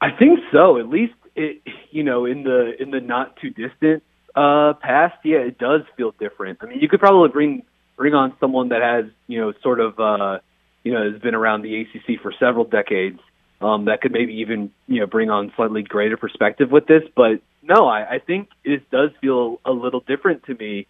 I 0.00 0.10
think 0.10 0.40
so. 0.52 0.78
At 0.78 0.88
least 0.88 1.14
it, 1.34 1.62
you 1.90 2.02
know, 2.02 2.26
in 2.26 2.42
the 2.42 2.80
in 2.80 2.90
the 2.90 3.00
not 3.00 3.36
too 3.36 3.50
distant 3.50 4.02
uh, 4.34 4.74
past, 4.74 5.16
yeah, 5.24 5.38
it 5.38 5.58
does 5.58 5.82
feel 5.96 6.12
different. 6.18 6.58
I 6.60 6.66
mean, 6.66 6.80
you 6.80 6.88
could 6.88 7.00
probably 7.00 7.28
bring 7.28 7.62
bring 7.96 8.14
on 8.14 8.34
someone 8.40 8.70
that 8.70 8.82
has 8.82 9.04
you 9.28 9.40
know 9.40 9.52
sort 9.62 9.80
of 9.80 9.98
uh, 9.98 10.38
you 10.82 10.92
know 10.92 11.10
has 11.10 11.20
been 11.20 11.34
around 11.34 11.62
the 11.62 11.80
ACC 11.80 12.20
for 12.20 12.32
several 12.38 12.64
decades. 12.64 13.20
Um, 13.62 13.84
that 13.84 14.00
could 14.00 14.12
maybe 14.12 14.34
even 14.34 14.70
you 14.86 15.00
know 15.00 15.06
bring 15.06 15.30
on 15.30 15.52
slightly 15.56 15.82
greater 15.82 16.16
perspective 16.16 16.70
with 16.70 16.86
this. 16.86 17.02
But 17.14 17.40
no, 17.62 17.86
I, 17.86 18.14
I 18.14 18.18
think 18.18 18.48
it 18.64 18.90
does 18.90 19.10
feel 19.20 19.60
a 19.64 19.70
little 19.70 20.00
different 20.00 20.44
to 20.44 20.54
me, 20.54 20.86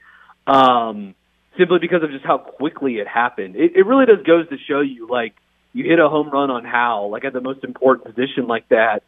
um, 0.46 1.14
simply 1.58 1.78
because 1.80 2.02
of 2.02 2.10
just 2.10 2.24
how 2.24 2.38
quickly 2.38 2.94
it 2.94 3.06
happened. 3.06 3.56
It, 3.56 3.76
it 3.76 3.86
really 3.86 4.06
does 4.06 4.24
goes 4.24 4.48
to 4.48 4.56
show 4.68 4.80
you 4.80 5.08
like 5.08 5.34
you 5.72 5.84
hit 5.84 5.98
a 5.98 6.08
home 6.08 6.30
run 6.30 6.50
on 6.50 6.64
Howell, 6.64 7.10
like 7.10 7.24
at 7.24 7.32
the 7.32 7.40
most 7.40 7.64
important 7.64 8.14
position 8.14 8.46
like 8.46 8.68
that, 8.68 9.02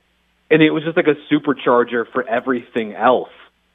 and 0.51 0.63
it 0.63 0.71
was 0.71 0.85
just 0.85 0.97
like 0.97 1.07
a 1.07 1.35
supercharger 1.35 2.05
for 2.13 2.27
everything 2.29 2.95
else. 2.95 3.31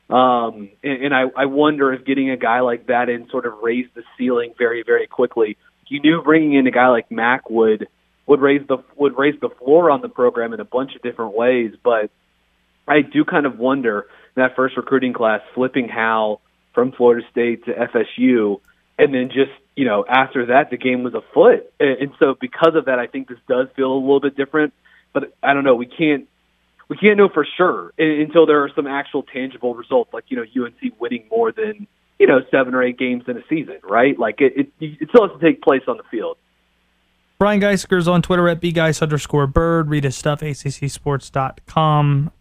Um, 0.10 0.70
and, 0.84 1.06
and 1.06 1.14
I, 1.14 1.26
I 1.36 1.46
wonder 1.46 1.94
if 1.94 2.04
getting 2.04 2.32
a 2.32 2.38
guy 2.38 2.62
like 2.62 2.88
that 2.88 3.10
in 3.10 3.30
sort 3.30 3.46
of 3.46 3.60
raised 3.62 3.94
the 3.94 4.04
ceiling 4.18 4.54
very, 4.58 4.84
very 4.84 5.06
quickly. 5.06 5.58
You 5.88 6.00
knew 6.02 6.22
bringing 6.24 6.54
in 6.54 6.68
a 6.68 6.72
guy 6.72 6.88
like 6.88 7.12
Mack 7.12 7.50
would 7.50 7.88
would 8.30 8.41
raise 8.41 8.61
the 8.67 8.77
would 8.95 9.17
raise 9.17 9.34
the 9.41 9.49
floor 9.49 9.89
on 9.89 10.01
the 10.01 10.07
program 10.07 10.53
in 10.53 10.59
a 10.59 10.65
bunch 10.65 10.95
of 10.95 11.01
different 11.01 11.36
ways. 11.36 11.73
But 11.84 12.11
I 12.88 13.01
do 13.01 13.25
kind 13.25 13.47
of 13.47 13.57
wonder 13.57 14.05
that 14.36 14.55
first 14.55 14.77
recruiting 14.77 15.13
class, 15.13 15.41
flipping 15.55 15.89
Howell 15.89 16.39
from 16.75 16.91
Florida 16.91 17.25
State 17.32 17.65
to 17.65 17.73
FSU, 17.73 18.61
and 18.99 19.13
then 19.13 19.30
just 19.30 19.51
you 19.75 19.86
know 19.86 20.05
after 20.07 20.45
that 20.45 20.69
the 20.69 20.77
game 20.77 21.01
was 21.01 21.15
afoot, 21.15 21.73
and 21.80 22.11
so 22.19 22.36
because 22.39 22.75
of 22.75 22.86
that, 22.86 22.99
I 22.99 23.07
think 23.07 23.27
this 23.27 23.39
does 23.47 23.67
feel 23.75 23.91
a 23.91 23.99
little 23.99 24.21
bit 24.21 24.38
different. 24.38 24.73
But 25.11 25.34
I 25.41 25.55
don't 25.55 25.63
know, 25.63 25.73
we 25.73 25.88
can't 25.88 26.27
we 26.88 26.97
can't 26.97 27.17
know 27.17 27.30
for 27.34 27.47
sure 27.57 27.93
until 27.97 28.45
there 28.45 28.63
are 28.63 28.69
some 28.75 28.86
actual 28.86 29.23
tangible 29.23 29.73
results, 29.73 30.13
like 30.13 30.25
you 30.27 30.38
know 30.38 30.43
UNC 30.43 30.99
winning 30.99 31.25
more 31.32 31.51
than 31.51 31.88
you 32.19 32.27
know 32.27 32.41
seven 32.51 32.75
or 32.75 32.84
eight 32.84 32.99
games 32.99 33.23
in 33.27 33.38
a 33.38 33.43
season, 33.49 33.80
right? 33.84 34.19
Like 34.19 34.39
it, 34.39 34.53
it, 34.55 34.69
it 34.80 35.09
still 35.09 35.27
has 35.27 35.39
to 35.39 35.43
take 35.43 35.63
place 35.63 35.84
on 35.88 35.97
the 35.97 36.03
field. 36.11 36.38
Brian 37.40 37.62
Geisinger's 37.62 38.08
on 38.08 38.22
Twitter 38.22 38.50
at 38.50 38.60
bgeis 38.60 39.02
underscore 39.02 39.48
bird. 39.48 39.90
Read 39.90 40.04
his 40.04 40.18
stuff, 40.18 40.42
accsports.com. 40.42 42.32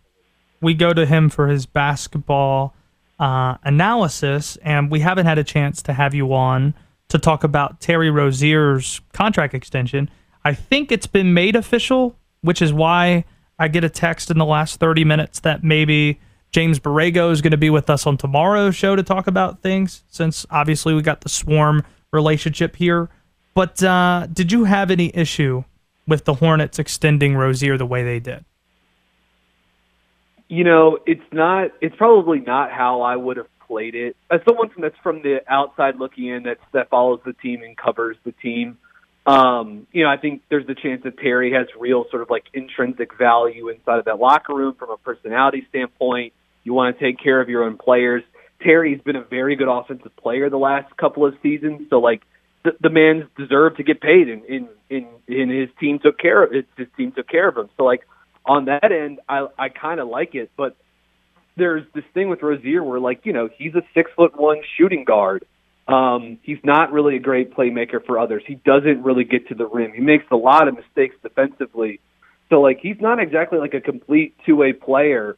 We 0.61 0.75
go 0.75 0.93
to 0.93 1.07
him 1.07 1.31
for 1.31 1.47
his 1.47 1.67
basketball 1.67 2.75
uh, 3.21 3.59
analysis, 3.63 4.57
and 4.57 4.91
we 4.91 4.99
haven't 4.99 5.27
had 5.27 5.39
a 5.39 5.45
chance 5.45 5.83
to 5.83 5.93
have 5.93 6.15
you 6.15 6.35
on 6.35 6.75
to 7.11 7.19
talk 7.19 7.45
about 7.45 7.81
Terry 7.81 8.11
Rozier's 8.11 9.01
contract 9.13 9.55
extension. 9.55 10.11
I 10.45 10.55
think 10.55 10.91
it's 10.91 11.07
been 11.07 11.33
made 11.33 11.55
official, 11.55 12.17
which 12.41 12.61
is 12.61 12.73
why 12.73 13.25
I 13.57 13.69
get 13.69 13.85
a 13.85 13.89
text 13.89 14.33
in 14.33 14.39
the 14.39 14.45
last 14.45 14.81
30 14.81 15.05
minutes 15.05 15.39
that 15.41 15.63
maybe 15.63 16.19
James 16.51 16.81
Borrego 16.81 17.31
is 17.31 17.41
going 17.41 17.53
to 17.53 17.57
be 17.57 17.71
with 17.71 17.89
us 17.89 18.05
on 18.05 18.17
tomorrow's 18.17 18.75
show 18.75 18.97
to 18.97 19.05
talk 19.05 19.29
about 19.29 19.63
things, 19.63 20.03
since 20.09 20.45
obviously 20.51 20.93
we 20.93 21.03
got 21.03 21.21
the 21.21 21.29
swarm 21.29 21.85
relationship 22.13 22.75
here. 22.75 23.11
But 23.55 23.83
uh, 23.83 24.27
did 24.33 24.53
you 24.53 24.65
have 24.65 24.91
any 24.91 25.11
issue 25.15 25.65
with 26.07 26.25
the 26.25 26.35
Hornets 26.35 26.79
extending 26.79 27.35
Rozier 27.35 27.77
the 27.77 27.87
way 27.87 28.03
they 28.03 28.21
did? 28.21 28.45
You 30.49 30.65
know, 30.65 30.99
it's 31.07 31.21
not. 31.33 31.73
It's 31.81 31.95
probably 31.97 32.41
not 32.41 32.73
how 32.73 33.03
I 33.03 33.17
would 33.17 33.37
have 33.37 33.49
played 33.67 33.95
it. 33.95 34.17
As 34.31 34.41
someone 34.49 34.71
that's 34.79 34.97
from 35.03 35.23
the 35.23 35.41
outside 35.47 35.97
looking 35.97 36.27
in, 36.27 36.45
that's 36.45 36.61
that 36.73 36.89
follows 36.89 37.21
the 37.25 37.35
team 37.35 37.63
and 37.63 37.77
covers 37.77 38.17
the 38.25 38.33
team. 38.33 38.79
Um, 39.27 39.87
you 39.93 40.05
know, 40.05 40.09
I 40.09 40.17
think 40.17 40.41
there's 40.49 40.67
the 40.67 40.75
chance 40.75 41.03
that 41.05 41.19
Terry 41.19 41.53
has 41.53 41.67
real 41.79 42.07
sort 42.11 42.23
of 42.23 42.31
like 42.31 42.45
intrinsic 42.55 43.15
value 43.19 43.69
inside 43.69 43.99
of 43.99 44.07
that 44.07 44.19
locker 44.19 44.55
room 44.55 44.75
from 44.75 44.89
a 44.91 44.97
personality 44.97 45.67
standpoint. 45.69 46.33
You 46.65 46.73
want 46.73 46.99
to 46.99 47.05
take 47.05 47.19
care 47.23 47.39
of 47.39 47.51
your 47.51 47.65
own 47.65 47.77
players. 47.77 48.23
Terry's 48.63 49.01
been 49.03 49.17
a 49.17 49.23
very 49.23 49.55
good 49.55 49.69
offensive 49.69 50.17
player 50.17 50.49
the 50.49 50.57
last 50.57 50.97
couple 50.97 51.27
of 51.27 51.35
seasons, 51.43 51.89
so 51.91 51.99
like 52.01 52.23
the, 52.65 52.73
the 52.81 52.91
man's 52.91 53.25
deserved 53.37 53.77
to 53.77 53.83
get 53.83 54.01
paid, 54.01 54.29
and 54.29 54.45
in 54.45 54.69
in 54.91 55.07
in 55.27 55.51
his 55.51 55.69
team 55.79 55.99
took 55.99 56.19
care 56.19 56.43
of 56.43 56.53
his 56.53 56.87
team 56.97 57.13
took 57.13 57.29
care 57.29 57.49
of 57.49 57.57
him. 57.57 57.69
So 57.77 57.85
like 57.85 58.07
on 58.45 58.67
that 58.67 58.91
end, 58.93 59.21
I 59.29 59.47
I 59.59 59.69
kind 59.69 60.01
of 60.01 60.09
like 60.09 60.35
it, 60.35 60.51
but 60.57 60.77
there's 61.57 61.85
this 61.95 62.05
thing 62.15 62.29
with 62.29 62.43
Rozier 62.43 62.83
where 62.83 63.01
like 63.01 63.21
you 63.25 63.33
know 63.33 63.49
he's 63.57 63.75
a 63.75 63.83
six 63.95 64.11
foot 64.17 64.39
one 64.39 64.59
shooting 64.77 65.05
guard 65.05 65.45
um, 65.89 66.39
he's 66.43 66.59
not 66.63 66.93
really 66.93 67.17
a 67.17 67.19
great 67.19 67.55
playmaker 67.55 68.05
for 68.05 68.19
others. 68.19 68.43
He 68.47 68.57
doesn't 68.57 69.03
really 69.03 69.25
get 69.25 69.49
to 69.49 69.55
the 69.55 69.67
rim. 69.67 69.93
He 69.95 70.03
makes 70.03 70.27
a 70.31 70.37
lot 70.37 70.69
of 70.69 70.77
mistakes 70.77 71.17
defensively. 71.23 72.01
So 72.51 72.61
like 72.61 72.79
he's 72.81 73.01
not 73.01 73.19
exactly 73.19 73.59
like 73.59 73.73
a 73.73 73.81
complete 73.81 74.37
two 74.45 74.55
way 74.55 74.75
player. 74.75 75.37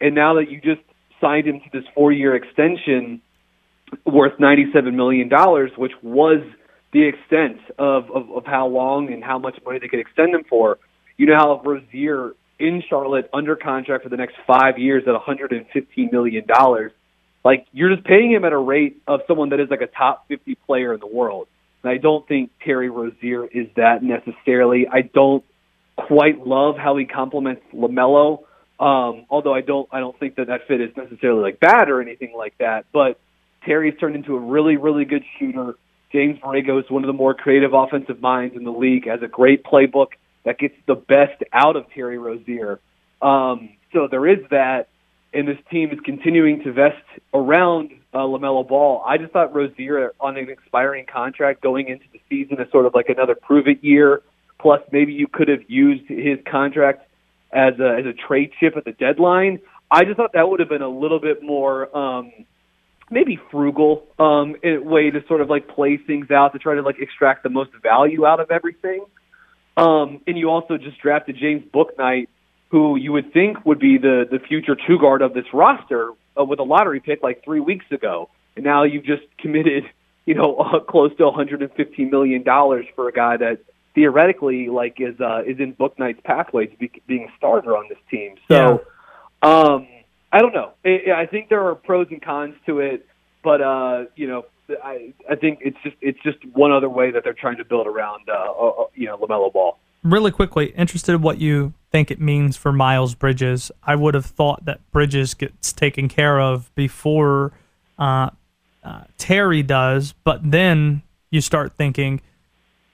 And 0.00 0.14
now 0.14 0.34
that 0.34 0.50
you 0.50 0.60
just 0.60 0.82
signed 1.20 1.48
him 1.48 1.60
to 1.60 1.66
this 1.72 1.84
four 1.96 2.12
year 2.12 2.36
extension 2.36 3.20
worth 4.04 4.38
ninety 4.38 4.66
seven 4.72 4.96
million 4.96 5.28
dollars, 5.28 5.70
which 5.76 5.92
was 6.02 6.42
the 6.92 7.06
extent 7.06 7.58
of, 7.78 8.10
of, 8.10 8.30
of 8.30 8.46
how 8.46 8.66
long 8.66 9.12
and 9.12 9.22
how 9.22 9.38
much 9.38 9.58
money 9.64 9.78
they 9.78 9.88
could 9.88 10.00
extend 10.00 10.34
him 10.34 10.42
for, 10.48 10.78
you 11.18 11.26
know 11.26 11.36
how 11.36 11.60
Rozier 11.62 12.32
in 12.58 12.82
Charlotte 12.88 13.28
under 13.34 13.56
contract 13.56 14.04
for 14.04 14.08
the 14.08 14.16
next 14.16 14.36
five 14.46 14.78
years 14.78 15.04
at 15.06 15.14
$115 15.14 16.12
million 16.12 16.44
like 17.44 17.66
you're 17.72 17.94
just 17.94 18.06
paying 18.06 18.32
him 18.32 18.44
at 18.44 18.52
a 18.52 18.58
rate 18.58 19.00
of 19.06 19.20
someone 19.26 19.50
that 19.50 19.60
is 19.60 19.70
like 19.70 19.80
a 19.80 19.86
top 19.86 20.26
50 20.28 20.56
player 20.66 20.92
in 20.92 21.00
the 21.00 21.06
world. 21.06 21.48
And 21.82 21.90
I 21.90 21.96
don't 21.98 22.26
think 22.26 22.50
Terry 22.64 22.90
Rozier 22.90 23.46
is 23.46 23.68
that 23.76 24.02
necessarily. 24.02 24.86
I 24.90 25.02
don't 25.02 25.44
quite 25.96 26.46
love 26.46 26.76
how 26.76 26.96
he 26.96 27.04
complements 27.04 27.62
LaMelo. 27.72 28.40
Um, 28.80 29.26
although 29.30 29.54
I 29.54 29.60
don't, 29.60 29.88
I 29.92 30.00
don't 30.00 30.18
think 30.18 30.36
that 30.36 30.48
that 30.48 30.66
fit 30.68 30.80
is 30.80 30.90
necessarily 30.96 31.42
like 31.42 31.60
bad 31.60 31.88
or 31.88 32.02
anything 32.02 32.34
like 32.36 32.56
that. 32.58 32.86
But 32.92 33.20
Terry's 33.68 33.94
turned 34.00 34.16
into 34.16 34.34
a 34.34 34.40
really, 34.40 34.76
really 34.76 35.04
good 35.04 35.22
shooter. 35.38 35.74
James 36.10 36.38
Borrego 36.40 36.82
is 36.82 36.90
one 36.90 37.04
of 37.04 37.06
the 37.06 37.12
more 37.12 37.34
creative 37.34 37.74
offensive 37.74 38.20
minds 38.20 38.56
in 38.56 38.64
the 38.64 38.72
league. 38.72 39.06
Has 39.06 39.22
a 39.22 39.28
great 39.28 39.62
playbook 39.62 40.08
that 40.44 40.58
gets 40.58 40.74
the 40.86 40.94
best 40.94 41.42
out 41.52 41.76
of 41.76 41.84
Terry 41.94 42.16
Rozier. 42.16 42.80
Um, 43.20 43.70
so 43.92 44.08
there 44.10 44.26
is 44.26 44.38
that 44.50 44.88
and 45.32 45.46
this 45.46 45.58
team 45.70 45.90
is 45.90 45.98
continuing 46.04 46.62
to 46.64 46.72
vest 46.72 46.96
around 47.34 47.90
uh, 48.14 48.18
LaMelo 48.18 48.66
Ball. 48.66 49.02
I 49.06 49.18
just 49.18 49.32
thought 49.32 49.54
Rozier 49.54 50.14
on 50.18 50.36
an 50.38 50.48
expiring 50.48 51.04
contract 51.04 51.60
going 51.60 51.88
into 51.88 52.04
the 52.12 52.20
season 52.30 52.60
is 52.60 52.70
sort 52.70 52.86
of 52.86 52.94
like 52.94 53.08
another 53.08 53.34
prove 53.34 53.68
it 53.68 53.84
year. 53.84 54.22
Plus, 54.58 54.80
maybe 54.90 55.12
you 55.12 55.26
could 55.28 55.48
have 55.48 55.60
used 55.68 56.08
his 56.08 56.38
contract 56.50 57.06
as 57.52 57.74
a, 57.78 57.96
as 57.98 58.06
a 58.06 58.12
trade 58.12 58.52
chip 58.58 58.76
at 58.76 58.84
the 58.84 58.92
deadline. 58.92 59.60
I 59.90 60.04
just 60.04 60.16
thought 60.16 60.32
that 60.32 60.48
would 60.48 60.60
have 60.60 60.68
been 60.68 60.82
a 60.82 60.88
little 60.88 61.20
bit 61.20 61.42
more, 61.42 61.94
um, 61.96 62.32
maybe 63.10 63.38
frugal 63.50 64.04
um, 64.18 64.56
way 64.62 65.10
to 65.10 65.20
sort 65.26 65.40
of 65.40 65.48
like 65.48 65.68
play 65.68 65.96
things 65.96 66.30
out 66.30 66.52
to 66.52 66.58
try 66.58 66.74
to 66.74 66.82
like 66.82 66.98
extract 67.00 67.42
the 67.42 67.48
most 67.48 67.70
value 67.82 68.26
out 68.26 68.40
of 68.40 68.50
everything. 68.50 69.04
Um, 69.76 70.20
and 70.26 70.36
you 70.36 70.50
also 70.50 70.76
just 70.76 71.00
drafted 71.00 71.36
James 71.40 71.62
Bouknight, 71.72 72.28
who 72.70 72.96
you 72.96 73.12
would 73.12 73.32
think 73.32 73.64
would 73.64 73.78
be 73.78 73.96
the 73.98 74.24
the 74.30 74.38
future 74.38 74.76
two 74.86 74.98
guard 74.98 75.22
of 75.22 75.34
this 75.34 75.46
roster 75.52 76.10
uh, 76.38 76.44
with 76.44 76.58
a 76.58 76.64
lottery 76.64 77.00
pick 77.00 77.22
like 77.22 77.44
three 77.44 77.60
weeks 77.60 77.86
ago, 77.90 78.28
and 78.56 78.64
now 78.64 78.84
you've 78.84 79.04
just 79.04 79.22
committed, 79.38 79.84
you 80.26 80.34
know, 80.34 80.56
uh, 80.56 80.80
close 80.80 81.16
to 81.16 81.24
150 81.24 82.04
million 82.06 82.42
dollars 82.42 82.86
for 82.94 83.08
a 83.08 83.12
guy 83.12 83.36
that 83.36 83.60
theoretically 83.94 84.68
like 84.68 85.00
is 85.00 85.18
uh, 85.20 85.42
is 85.46 85.58
in 85.60 85.74
Bouknight's 85.74 86.20
pathway 86.24 86.66
to 86.66 86.76
be, 86.76 86.90
being 87.06 87.28
a 87.32 87.36
starter 87.36 87.76
on 87.76 87.86
this 87.88 87.98
team. 88.10 88.34
So, 88.48 88.82
yeah. 89.42 89.48
um, 89.48 89.88
I 90.30 90.40
don't 90.40 90.54
know. 90.54 90.72
I, 90.84 91.26
think 91.30 91.48
there 91.48 91.66
are 91.66 91.74
pros 91.74 92.08
and 92.10 92.20
cons 92.20 92.54
to 92.66 92.80
it, 92.80 93.06
but 93.42 93.62
uh, 93.62 94.04
you 94.14 94.26
know, 94.26 94.44
I 94.84 95.14
I 95.30 95.36
think 95.36 95.60
it's 95.62 95.78
just 95.82 95.96
it's 96.02 96.18
just 96.22 96.38
one 96.52 96.72
other 96.72 96.88
way 96.88 97.10
that 97.10 97.24
they're 97.24 97.32
trying 97.32 97.56
to 97.56 97.64
build 97.64 97.86
around 97.86 98.28
uh, 98.28 98.32
uh 98.32 98.86
you 98.94 99.06
know 99.06 99.16
LaMelo 99.16 99.52
Ball 99.52 99.78
really 100.02 100.30
quickly, 100.30 100.66
interested 100.76 101.14
in 101.14 101.22
what 101.22 101.38
you 101.38 101.74
think 101.90 102.10
it 102.10 102.20
means 102.20 102.56
for 102.56 102.72
Miles 102.72 103.14
Bridges. 103.14 103.70
I 103.82 103.94
would 103.94 104.14
have 104.14 104.26
thought 104.26 104.64
that 104.64 104.80
Bridges 104.90 105.34
gets 105.34 105.72
taken 105.72 106.08
care 106.08 106.40
of 106.40 106.74
before 106.74 107.52
uh, 107.98 108.30
uh, 108.84 109.04
Terry 109.16 109.62
does, 109.62 110.14
but 110.24 110.50
then 110.50 111.02
you 111.30 111.40
start 111.40 111.72
thinking, 111.72 112.20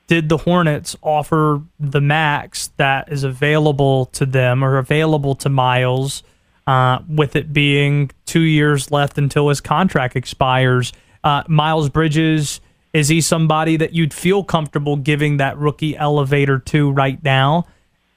did 0.07 0.29
the 0.29 0.39
Hornets 0.39 0.97
offer 1.03 1.63
the 1.79 2.01
max 2.01 2.69
that 2.77 3.11
is 3.13 3.25
available 3.25 4.07
to 4.07 4.27
them 4.27 4.63
or 4.63 4.79
available 4.79 5.35
to 5.37 5.49
Miles, 5.49 6.23
uh, 6.67 7.01
with 7.09 7.37
it 7.37 7.53
being 7.53 8.11
two 8.27 8.41
years 8.41 8.91
left 8.91 9.19
until 9.19 9.49
his 9.49 9.61
contract 9.61 10.17
expires? 10.17 10.93
Uh, 11.23 11.43
Miles 11.49 11.89
Bridges 11.89 12.61
is 12.95 13.09
he 13.09 13.21
somebody 13.21 13.77
that 13.77 13.93
you'd 13.93 14.15
feel 14.15 14.45
comfortable 14.45 14.97
giving 14.97 15.39
that 15.39 15.59
rookie 15.59 15.97
elevator 15.97 16.61
to 16.61 16.93
right 16.93 17.23
now? 17.25 17.67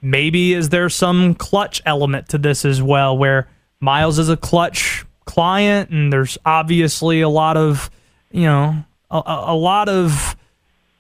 Maybe 0.04 0.54
is 0.54 0.70
there 0.70 0.88
some 0.90 1.34
clutch 1.34 1.82
element 1.86 2.30
to 2.30 2.38
this 2.38 2.64
as 2.64 2.82
well, 2.82 3.18
where 3.18 3.50
Miles 3.80 4.20
is 4.20 4.30
a 4.30 4.38
Klutch 4.38 5.04
client, 5.26 5.90
and 5.90 6.14
there's 6.14 6.38
obviously 6.46 7.22
a 7.22 7.30
lot 7.30 7.58
of, 7.58 7.90
you 8.32 8.44
know, 8.44 8.84
a, 9.10 9.22
a 9.26 9.56
lot 9.56 9.90
of 9.90 10.36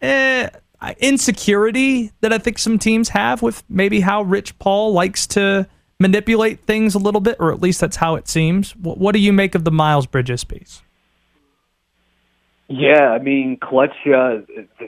eh, 0.01 0.49
insecurity 0.99 2.11
that 2.21 2.33
I 2.33 2.39
think 2.39 2.57
some 2.57 2.79
teams 2.79 3.09
have 3.09 3.43
with 3.43 3.63
maybe 3.69 3.99
how 3.99 4.23
Rich 4.23 4.57
Paul 4.57 4.93
likes 4.93 5.27
to 5.27 5.67
manipulate 5.99 6.61
things 6.61 6.95
a 6.95 6.99
little 6.99 7.21
bit, 7.21 7.37
or 7.39 7.51
at 7.51 7.61
least 7.61 7.81
that's 7.81 7.97
how 7.97 8.15
it 8.15 8.27
seems. 8.27 8.75
What, 8.75 8.97
what 8.97 9.13
do 9.13 9.19
you 9.19 9.33
make 9.33 9.55
of 9.55 9.63
the 9.63 9.71
Miles 9.71 10.05
Bridges 10.05 10.43
piece? 10.43 10.81
Yeah, 12.69 13.11
I 13.11 13.19
mean, 13.19 13.57
Klutch 13.61 13.95
uh, 14.05 14.39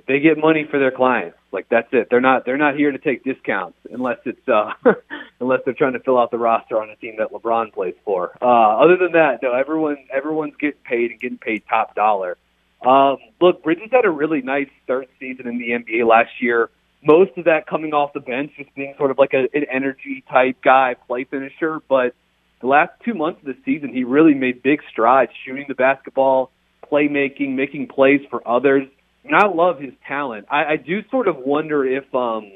they 0.08 0.20
get 0.20 0.38
money 0.38 0.68
for 0.70 0.80
their 0.80 0.92
clients. 0.92 1.38
Like 1.52 1.68
that's 1.70 1.88
it. 1.92 2.08
They're 2.10 2.22
not 2.22 2.46
they're 2.46 2.58
not 2.58 2.76
here 2.76 2.92
to 2.92 2.98
take 2.98 3.24
discounts 3.24 3.78
unless 3.92 4.18
it's 4.26 4.48
uh 4.48 4.74
unless 5.40 5.62
they're 5.66 5.74
trying 5.74 5.94
to 5.94 6.00
fill 6.00 6.20
out 6.20 6.30
the 6.30 6.38
roster 6.38 6.80
on 6.80 6.90
a 6.90 6.96
team 6.98 7.16
that 7.18 7.32
LeBron 7.32 7.74
plays 7.74 7.96
for. 8.06 8.38
Uh 8.42 8.78
other 8.84 8.98
than 8.98 9.14
that, 9.14 9.42
no, 9.42 9.54
everyone 9.54 9.98
everyone's 10.14 10.56
getting 10.60 10.80
paid 10.84 11.12
and 11.12 11.20
getting 11.20 11.38
paid 11.40 11.64
top 11.68 11.96
dollar. 11.96 12.38
Um 12.86 13.18
look, 13.42 13.64
Bridges 13.64 13.90
had 13.92 14.06
a 14.06 14.12
really 14.12 14.42
nice 14.42 14.70
third 14.86 15.08
season 15.20 15.48
in 15.48 15.58
the 15.58 15.70
NBA 15.72 16.08
last 16.08 16.32
year. 16.40 16.70
Most 17.04 17.32
of 17.38 17.46
that 17.46 17.66
coming 17.68 17.94
off 17.94 18.12
the 18.14 18.20
bench, 18.20 18.52
just 18.58 18.74
being 18.76 18.94
sort 18.98 19.12
of 19.12 19.18
like 19.18 19.34
a, 19.34 19.48
an 19.54 19.66
energy 19.72 20.24
type 20.30 20.58
guy, 20.64 20.96
play 21.08 21.24
finisher, 21.24 21.82
but 21.88 22.14
the 22.62 22.68
last 22.68 22.92
two 23.06 23.14
months 23.14 23.40
of 23.40 23.46
the 23.46 23.56
season 23.64 23.94
he 23.94 24.04
really 24.04 24.34
made 24.34 24.62
big 24.62 24.82
strides 24.92 25.32
shooting 25.46 25.66
the 25.68 25.76
basketball 25.76 26.52
playmaking, 26.92 27.56
making 27.56 27.88
plays 27.88 28.22
for 28.30 28.46
others. 28.48 28.88
And 29.24 29.36
I 29.36 29.48
love 29.48 29.80
his 29.80 29.94
talent. 30.08 30.48
I, 30.50 30.66
I 30.66 30.76
do 30.76 31.02
sort 31.10 31.28
of 31.28 31.38
wonder 31.38 31.86
if 31.86 32.14
um 32.14 32.52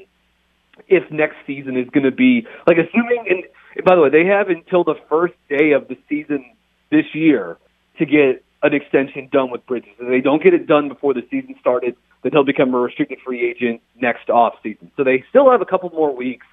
if 0.88 1.10
next 1.10 1.36
season 1.46 1.76
is 1.76 1.88
going 1.90 2.04
to 2.04 2.10
be 2.10 2.46
like 2.66 2.76
assuming. 2.78 3.24
And, 3.28 3.84
by 3.84 3.94
the 3.94 4.02
way, 4.02 4.10
they 4.10 4.26
have 4.26 4.48
until 4.48 4.84
the 4.84 4.94
first 5.08 5.34
day 5.48 5.72
of 5.72 5.88
the 5.88 5.96
season 6.08 6.44
this 6.90 7.06
year 7.12 7.58
to 7.98 8.06
get 8.06 8.44
an 8.64 8.72
extension 8.72 9.28
done 9.30 9.50
with 9.50 9.64
Bridges. 9.66 9.92
If 10.00 10.08
they 10.08 10.20
don't 10.20 10.42
get 10.42 10.54
it 10.54 10.66
done 10.66 10.88
before 10.88 11.12
the 11.12 11.20
season 11.30 11.54
started, 11.60 11.94
then 12.22 12.32
he'll 12.32 12.44
become 12.44 12.74
a 12.74 12.78
restricted 12.78 13.18
free 13.24 13.48
agent 13.48 13.82
next 14.00 14.30
off 14.30 14.54
season. 14.62 14.90
So 14.96 15.04
they 15.04 15.22
still 15.28 15.50
have 15.50 15.60
a 15.60 15.66
couple 15.66 15.90
more 15.90 16.14
weeks. 16.16 16.46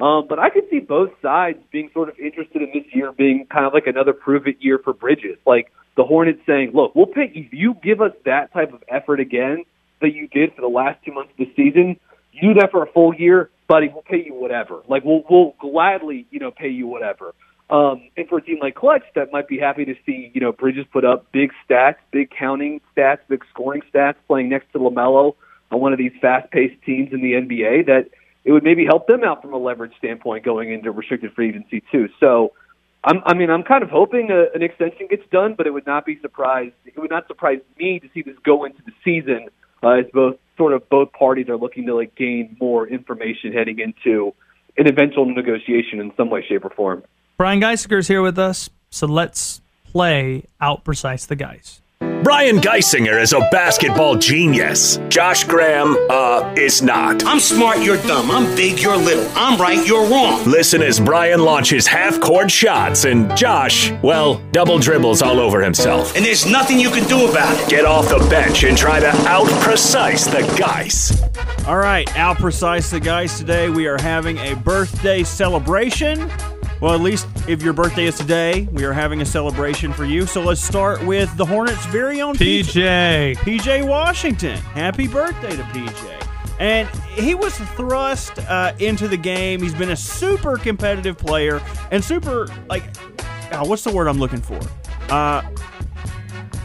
Um, 0.00 0.26
but 0.26 0.38
I 0.38 0.48
could 0.48 0.64
see 0.70 0.78
both 0.78 1.10
sides 1.20 1.58
being 1.70 1.90
sort 1.92 2.08
of 2.08 2.18
interested 2.18 2.62
in 2.62 2.70
this 2.72 2.84
year 2.94 3.12
being 3.12 3.46
kind 3.52 3.66
of 3.66 3.74
like 3.74 3.86
another 3.86 4.14
prove 4.14 4.46
it 4.46 4.56
year 4.60 4.80
for 4.82 4.94
Bridges. 4.94 5.36
Like 5.46 5.70
the 5.98 6.04
Hornets 6.04 6.40
saying, 6.46 6.70
look, 6.72 6.94
we'll 6.94 7.04
pay 7.04 7.30
if 7.34 7.52
you 7.52 7.76
give 7.82 8.00
us 8.00 8.12
that 8.24 8.50
type 8.54 8.72
of 8.72 8.82
effort 8.88 9.20
again 9.20 9.64
that 10.00 10.14
you 10.14 10.28
did 10.28 10.54
for 10.54 10.62
the 10.62 10.68
last 10.68 11.04
two 11.04 11.12
months 11.12 11.32
of 11.32 11.46
the 11.46 11.52
season, 11.54 12.00
you 12.32 12.54
do 12.54 12.60
that 12.60 12.70
for 12.70 12.82
a 12.82 12.90
full 12.90 13.14
year, 13.14 13.50
buddy, 13.68 13.90
we'll 13.92 14.02
pay 14.02 14.24
you 14.24 14.32
whatever. 14.32 14.80
Like 14.88 15.04
we'll 15.04 15.22
we'll 15.28 15.54
gladly, 15.60 16.26
you 16.30 16.38
know, 16.38 16.50
pay 16.50 16.70
you 16.70 16.86
whatever. 16.86 17.34
Um, 17.70 18.10
and 18.16 18.28
for 18.28 18.38
a 18.38 18.42
team 18.42 18.58
like 18.60 18.74
Klutch 18.74 19.04
that 19.14 19.30
might 19.30 19.46
be 19.46 19.58
happy 19.58 19.84
to 19.84 19.94
see, 20.04 20.32
you 20.34 20.40
know, 20.40 20.50
Bridges 20.50 20.86
put 20.92 21.04
up 21.04 21.30
big 21.30 21.52
stats, 21.64 21.96
big 22.10 22.30
counting 22.30 22.80
stats, 22.96 23.18
big 23.28 23.44
scoring 23.50 23.82
stats, 23.94 24.16
playing 24.26 24.48
next 24.48 24.72
to 24.72 24.78
LaMelo 24.78 25.36
on 25.70 25.80
one 25.80 25.92
of 25.92 25.98
these 25.98 26.12
fast-paced 26.20 26.82
teams 26.82 27.12
in 27.12 27.20
the 27.22 27.34
NBA, 27.34 27.86
that 27.86 28.08
it 28.44 28.50
would 28.50 28.64
maybe 28.64 28.84
help 28.84 29.06
them 29.06 29.22
out 29.22 29.40
from 29.40 29.52
a 29.52 29.56
leverage 29.56 29.92
standpoint 29.98 30.44
going 30.44 30.72
into 30.72 30.90
restricted 30.90 31.32
free 31.32 31.50
agency 31.50 31.82
too. 31.92 32.08
So, 32.18 32.52
I'm, 33.04 33.22
I 33.24 33.34
mean, 33.34 33.50
I'm 33.50 33.62
kind 33.62 33.82
of 33.82 33.88
hoping 33.88 34.30
a, 34.30 34.54
an 34.54 34.62
extension 34.62 35.06
gets 35.08 35.22
done, 35.30 35.54
but 35.56 35.66
it 35.66 35.70
would 35.70 35.86
not 35.86 36.04
be 36.04 36.18
surprised. 36.20 36.74
It 36.84 36.98
would 36.98 37.10
not 37.10 37.28
surprise 37.28 37.60
me 37.78 38.00
to 38.00 38.08
see 38.12 38.22
this 38.22 38.36
go 38.44 38.64
into 38.64 38.82
the 38.84 38.92
season 39.04 39.48
uh, 39.82 39.90
as 39.90 40.06
both 40.12 40.36
sort 40.56 40.72
of 40.72 40.88
both 40.90 41.12
parties 41.12 41.48
are 41.48 41.56
looking 41.56 41.86
to 41.86 41.94
like 41.94 42.14
gain 42.14 42.56
more 42.60 42.86
information 42.86 43.52
heading 43.52 43.78
into 43.78 44.34
an 44.76 44.86
eventual 44.86 45.24
negotiation 45.24 46.00
in 46.00 46.12
some 46.16 46.28
way, 46.30 46.44
shape, 46.46 46.64
or 46.64 46.70
form. 46.70 47.02
Brian 47.40 47.58
Geisinger's 47.58 48.06
here 48.06 48.20
with 48.20 48.38
us, 48.38 48.68
so 48.90 49.06
let's 49.06 49.62
play 49.92 50.44
out 50.60 50.84
precise 50.84 51.24
the 51.24 51.34
Geis. 51.34 51.80
Brian 52.22 52.58
Geisinger 52.58 53.18
is 53.18 53.32
a 53.32 53.40
basketball 53.50 54.14
genius. 54.14 54.98
Josh 55.08 55.44
Graham, 55.44 55.96
uh, 56.10 56.54
is 56.58 56.82
not. 56.82 57.24
I'm 57.24 57.40
smart, 57.40 57.80
you're 57.80 57.96
dumb. 58.02 58.30
I'm 58.30 58.54
big, 58.54 58.78
you're 58.78 58.94
little. 58.94 59.26
I'm 59.34 59.58
right, 59.58 59.86
you're 59.86 60.06
wrong. 60.06 60.44
Listen 60.44 60.82
as 60.82 61.00
Brian 61.00 61.40
launches 61.40 61.86
half 61.86 62.20
court 62.20 62.50
shots 62.50 63.06
and 63.06 63.34
Josh, 63.34 63.90
well, 64.02 64.42
double 64.52 64.78
dribbles 64.78 65.22
all 65.22 65.40
over 65.40 65.62
himself. 65.62 66.14
And 66.14 66.26
there's 66.26 66.44
nothing 66.44 66.78
you 66.78 66.90
can 66.90 67.08
do 67.08 67.26
about 67.26 67.58
it. 67.58 67.70
Get 67.70 67.86
off 67.86 68.10
the 68.10 68.18
bench 68.28 68.64
and 68.64 68.76
try 68.76 69.00
to 69.00 69.08
out 69.26 69.48
precise 69.62 70.26
the 70.26 70.42
Geis. 70.58 71.22
All 71.66 71.78
right, 71.78 72.14
out 72.18 72.36
precise 72.36 72.90
the 72.90 73.00
Geis 73.00 73.38
today. 73.38 73.70
We 73.70 73.86
are 73.86 73.98
having 73.98 74.36
a 74.36 74.56
birthday 74.56 75.24
celebration. 75.24 76.30
Well, 76.80 76.94
at 76.94 77.00
least 77.00 77.26
if 77.46 77.62
your 77.62 77.74
birthday 77.74 78.06
is 78.06 78.16
today, 78.16 78.66
we 78.72 78.84
are 78.84 78.92
having 78.92 79.20
a 79.20 79.26
celebration 79.26 79.92
for 79.92 80.06
you. 80.06 80.26
So 80.26 80.40
let's 80.40 80.62
start 80.62 81.04
with 81.04 81.34
the 81.36 81.44
Hornets' 81.44 81.84
very 81.86 82.22
own 82.22 82.36
PJ. 82.36 83.36
PJ 83.36 83.86
Washington. 83.86 84.56
Happy 84.56 85.06
birthday 85.06 85.54
to 85.56 85.62
PJ. 85.64 86.26
And 86.58 86.88
he 87.14 87.34
was 87.34 87.56
thrust 87.56 88.38
uh, 88.48 88.72
into 88.78 89.08
the 89.08 89.16
game. 89.16 89.60
He's 89.62 89.74
been 89.74 89.90
a 89.90 89.96
super 89.96 90.56
competitive 90.56 91.18
player 91.18 91.60
and 91.90 92.02
super, 92.02 92.48
like, 92.68 92.84
oh, 93.52 93.66
what's 93.66 93.84
the 93.84 93.92
word 93.92 94.08
I'm 94.08 94.18
looking 94.18 94.40
for? 94.40 94.58
Uh, 95.10 95.42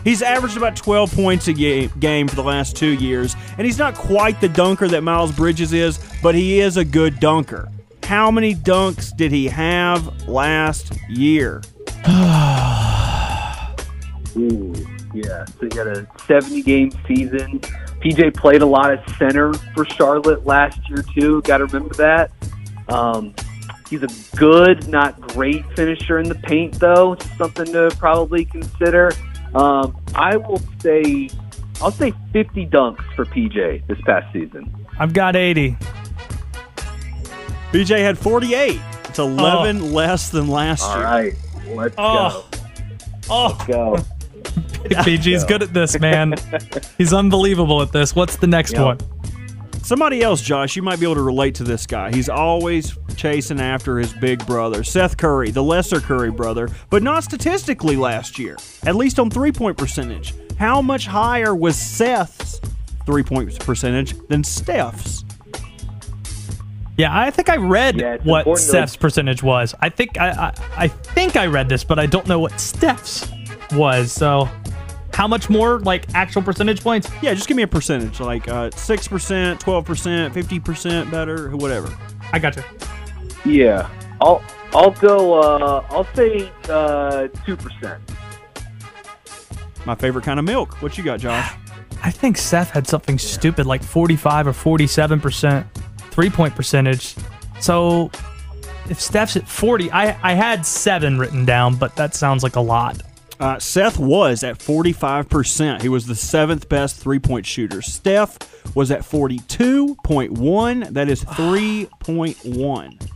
He's 0.05 0.21
averaged 0.21 0.55
about 0.55 0.75
12 0.75 1.15
points 1.15 1.47
a 1.47 1.53
game, 1.53 1.91
game 1.99 2.27
for 2.27 2.35
the 2.35 2.43
last 2.43 2.75
two 2.75 2.93
years, 2.93 3.35
and 3.57 3.65
he's 3.65 3.79
not 3.79 3.95
quite 3.95 4.39
the 4.39 4.47
dunker 4.47 4.87
that 4.87 5.01
Miles 5.01 5.31
Bridges 5.31 5.73
is, 5.73 5.97
but 6.21 6.35
he 6.35 6.59
is 6.59 6.77
a 6.77 6.85
good 6.85 7.19
dunker. 7.19 7.71
How 8.05 8.29
many 8.29 8.53
dunks 8.53 9.17
did 9.17 9.31
he 9.31 9.47
have 9.47 10.27
last 10.27 10.93
year? 11.09 11.63
Ooh, 14.37 14.75
yeah. 15.11 15.43
So 15.45 15.61
he 15.61 15.69
got 15.69 15.87
a 15.87 16.07
70 16.27 16.61
game 16.61 16.91
season. 17.07 17.61
PJ 18.01 18.35
played 18.35 18.61
a 18.61 18.65
lot 18.67 18.93
of 18.93 18.99
center 19.17 19.53
for 19.73 19.85
Charlotte 19.85 20.45
last 20.45 20.87
year 20.87 21.03
too. 21.15 21.41
Got 21.41 21.57
to 21.57 21.65
remember 21.65 21.95
that. 21.95 22.29
Um, 22.89 23.33
he's 23.89 24.03
a 24.03 24.37
good, 24.37 24.87
not 24.87 25.19
great 25.19 25.65
finisher 25.75 26.19
in 26.19 26.29
the 26.29 26.35
paint 26.35 26.79
though. 26.79 27.17
Something 27.39 27.73
to 27.73 27.89
probably 27.97 28.45
consider. 28.45 29.13
Um, 29.55 29.97
I 30.13 30.37
will 30.37 30.61
say, 30.79 31.29
I'll 31.81 31.89
say 31.89 32.13
50 32.33 32.67
dunks 32.67 33.03
for 33.15 33.25
PJ 33.25 33.87
this 33.87 33.99
past 34.01 34.31
season. 34.31 34.71
I've 34.99 35.13
got 35.13 35.35
80. 35.35 35.75
PJ 37.75 37.99
had 37.99 38.17
48. 38.17 38.79
It's 39.03 39.19
11 39.19 39.81
oh. 39.81 39.85
less 39.87 40.29
than 40.29 40.47
last 40.47 40.81
All 40.83 40.95
year. 40.95 41.05
All 41.05 41.13
right, 41.13 41.33
let's 41.67 41.95
oh. 41.97 42.47
go. 42.49 42.59
Oh, 43.29 43.47
let's 43.49 43.65
go. 43.67 43.95
PG's 45.03 45.43
good 45.43 45.61
at 45.61 45.73
this, 45.73 45.99
man. 45.99 46.35
He's 46.97 47.11
unbelievable 47.11 47.81
at 47.81 47.91
this. 47.91 48.15
What's 48.15 48.37
the 48.37 48.47
next 48.47 48.71
yep. 48.71 48.81
one? 48.81 48.99
Somebody 49.83 50.21
else, 50.21 50.41
Josh, 50.41 50.77
you 50.77 50.83
might 50.83 51.01
be 51.01 51.05
able 51.05 51.15
to 51.15 51.21
relate 51.21 51.55
to 51.55 51.65
this 51.65 51.85
guy. 51.85 52.11
He's 52.15 52.29
always 52.29 52.97
chasing 53.17 53.59
after 53.59 53.99
his 53.99 54.13
big 54.13 54.45
brother, 54.45 54.81
Seth 54.85 55.17
Curry, 55.17 55.51
the 55.51 55.61
lesser 55.61 55.99
Curry 55.99 56.31
brother, 56.31 56.69
but 56.89 57.03
not 57.03 57.25
statistically 57.25 57.97
last 57.97 58.39
year, 58.39 58.55
at 58.85 58.95
least 58.95 59.19
on 59.19 59.29
three 59.29 59.51
point 59.51 59.77
percentage. 59.77 60.33
How 60.57 60.81
much 60.81 61.07
higher 61.07 61.53
was 61.53 61.75
Seth's 61.75 62.61
three 63.05 63.23
point 63.23 63.59
percentage 63.59 64.15
than 64.29 64.45
Steph's? 64.45 65.25
Yeah, 66.97 67.17
I 67.17 67.29
think 67.29 67.49
I 67.49 67.57
read 67.57 67.99
yeah, 67.99 68.17
what 68.23 68.57
Steph's 68.57 68.95
percentage 68.95 69.43
was. 69.43 69.75
I 69.81 69.89
think 69.89 70.17
I, 70.17 70.29
I 70.29 70.53
I 70.77 70.87
think 70.87 71.35
I 71.35 71.47
read 71.47 71.67
this, 71.67 71.83
but 71.83 71.99
I 71.99 72.05
don't 72.05 72.25
know 72.25 72.39
what 72.39 72.59
Steph's 72.59 73.29
was. 73.73 74.13
So 74.13 74.49
how 75.13 75.27
much 75.27 75.49
more 75.49 75.79
like 75.79 76.05
actual 76.13 76.41
percentage 76.41 76.81
points? 76.81 77.09
Yeah, 77.21 77.33
just 77.33 77.49
give 77.49 77.57
me 77.57 77.63
a 77.63 77.67
percentage, 77.67 78.21
like 78.21 78.47
uh, 78.47 78.71
six 78.71 79.09
percent, 79.09 79.59
twelve 79.59 79.83
percent, 79.83 80.33
fifty 80.33 80.57
percent, 80.57 81.11
better, 81.11 81.55
whatever. 81.57 81.93
I 82.31 82.39
got 82.39 82.55
you. 82.55 82.63
Yeah, 83.45 83.89
I'll 84.21 84.41
I'll 84.73 84.91
go. 84.91 85.41
Uh, 85.41 85.85
I'll 85.89 86.07
say 86.15 86.49
uh, 86.69 87.27
two 87.45 87.57
percent. 87.57 88.01
My 89.85 89.95
favorite 89.95 90.23
kind 90.23 90.39
of 90.39 90.45
milk. 90.45 90.81
What 90.81 90.97
you 90.97 91.03
got, 91.03 91.19
Josh? 91.19 91.53
I 92.03 92.11
think 92.11 92.37
Seth 92.37 92.69
had 92.69 92.87
something 92.87 93.17
stupid 93.17 93.65
like 93.65 93.83
forty-five 93.83 94.47
or 94.47 94.53
forty-seven 94.53 95.19
percent 95.19 95.67
three-point 96.15 96.55
percentage. 96.55 97.15
So 97.59 98.09
if 98.89 98.99
Steph's 98.99 99.35
at 99.35 99.47
forty, 99.47 99.91
I 99.91 100.17
I 100.23 100.33
had 100.33 100.65
seven 100.65 101.19
written 101.19 101.45
down, 101.45 101.75
but 101.75 101.95
that 101.97 102.15
sounds 102.15 102.41
like 102.41 102.55
a 102.55 102.61
lot. 102.61 103.01
Uh, 103.39 103.59
Seth 103.59 103.99
was 103.99 104.43
at 104.43 104.57
45%. 104.57 105.81
He 105.81 105.89
was 105.89 106.07
the 106.07 106.15
seventh 106.15 106.69
best 106.69 106.95
three 106.95 107.19
point 107.19 107.45
shooter. 107.45 107.81
Steph 107.81 108.37
was 108.75 108.91
at 108.91 109.01
42.1. 109.01 110.93
That 110.93 111.09
is 111.09 111.23
3.1. 111.25 113.09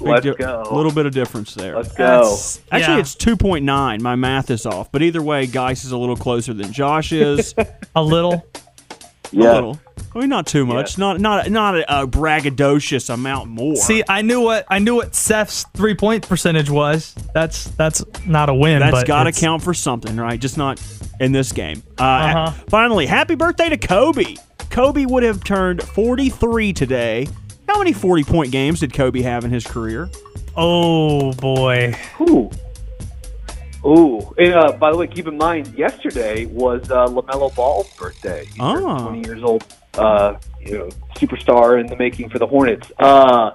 Let's 0.00 0.26
di- 0.26 0.34
go. 0.34 0.64
A 0.68 0.74
little 0.74 0.92
bit 0.92 1.06
of 1.06 1.12
difference 1.12 1.54
there. 1.54 1.76
Let's 1.76 1.92
go. 1.92 2.24
That's, 2.24 2.60
actually, 2.70 2.94
yeah. 2.94 3.00
it's 3.00 3.14
2.9. 3.16 4.00
My 4.00 4.16
math 4.16 4.50
is 4.50 4.66
off. 4.66 4.92
But 4.92 5.02
either 5.02 5.22
way, 5.22 5.46
Geis 5.46 5.84
is 5.84 5.92
a 5.92 5.98
little 5.98 6.16
closer 6.16 6.52
than 6.52 6.72
Josh 6.72 7.12
is. 7.12 7.54
a 7.96 8.02
little. 8.02 8.46
Yeah. 9.34 9.52
A 9.52 9.54
little. 9.54 9.80
I 10.14 10.20
mean, 10.20 10.28
not 10.28 10.46
too 10.46 10.64
much. 10.64 10.96
Yeah. 10.96 11.06
Not 11.06 11.20
not 11.20 11.50
not 11.50 11.76
a, 11.76 12.02
a, 12.02 12.06
braggadocious 12.06 13.12
amount 13.12 13.50
more. 13.50 13.74
See, 13.76 14.04
I 14.08 14.22
knew 14.22 14.40
what 14.40 14.64
I 14.68 14.78
knew 14.78 14.94
what 14.94 15.14
Seth's 15.14 15.64
three 15.74 15.94
point 15.94 16.26
percentage 16.28 16.70
was. 16.70 17.14
That's 17.34 17.64
that's 17.64 18.04
not 18.24 18.48
a 18.48 18.54
win. 18.54 18.78
That's 18.80 19.02
got 19.04 19.24
to 19.24 19.32
count 19.32 19.62
for 19.62 19.74
something, 19.74 20.16
right? 20.16 20.40
Just 20.40 20.56
not 20.56 20.80
in 21.18 21.32
this 21.32 21.50
game. 21.50 21.82
Uh, 21.98 22.02
uh-huh. 22.02 22.50
Finally, 22.68 23.06
happy 23.06 23.34
birthday 23.34 23.68
to 23.68 23.76
Kobe. 23.76 24.36
Kobe 24.70 25.04
would 25.04 25.22
have 25.24 25.42
turned 25.42 25.82
43 25.82 26.72
today. 26.72 27.28
How 27.68 27.78
many 27.78 27.92
40 27.92 28.24
point 28.24 28.52
games 28.52 28.80
did 28.80 28.92
Kobe 28.92 29.22
have 29.22 29.44
in 29.44 29.50
his 29.50 29.66
career? 29.66 30.10
Oh 30.56 31.32
boy. 31.32 31.96
Ooh. 32.20 32.50
Ooh, 33.86 34.34
and 34.38 34.54
uh, 34.54 34.72
by 34.72 34.90
the 34.90 34.96
way, 34.96 35.06
keep 35.06 35.28
in 35.28 35.36
mind, 35.36 35.74
yesterday 35.74 36.46
was 36.46 36.90
uh, 36.90 37.06
Lamelo 37.06 37.54
Ball's 37.54 37.94
birthday. 37.96 38.46
He's 38.46 38.56
oh. 38.58 39.08
20 39.08 39.28
years 39.28 39.42
old. 39.42 39.62
Uh, 39.92 40.36
you 40.60 40.78
know, 40.78 40.88
superstar 41.16 41.78
in 41.78 41.86
the 41.86 41.96
making 41.96 42.30
for 42.30 42.38
the 42.38 42.46
Hornets. 42.46 42.90
Uh, 42.98 43.54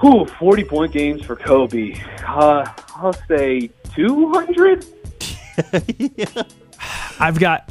whew, 0.00 0.24
40 0.38 0.64
point 0.64 0.92
games 0.92 1.22
for 1.22 1.36
Kobe. 1.36 2.00
Uh, 2.26 2.66
I'll 2.96 3.12
say 3.28 3.68
200. 3.94 4.86
yeah. 5.98 6.24
I've 7.20 7.38
got, 7.38 7.70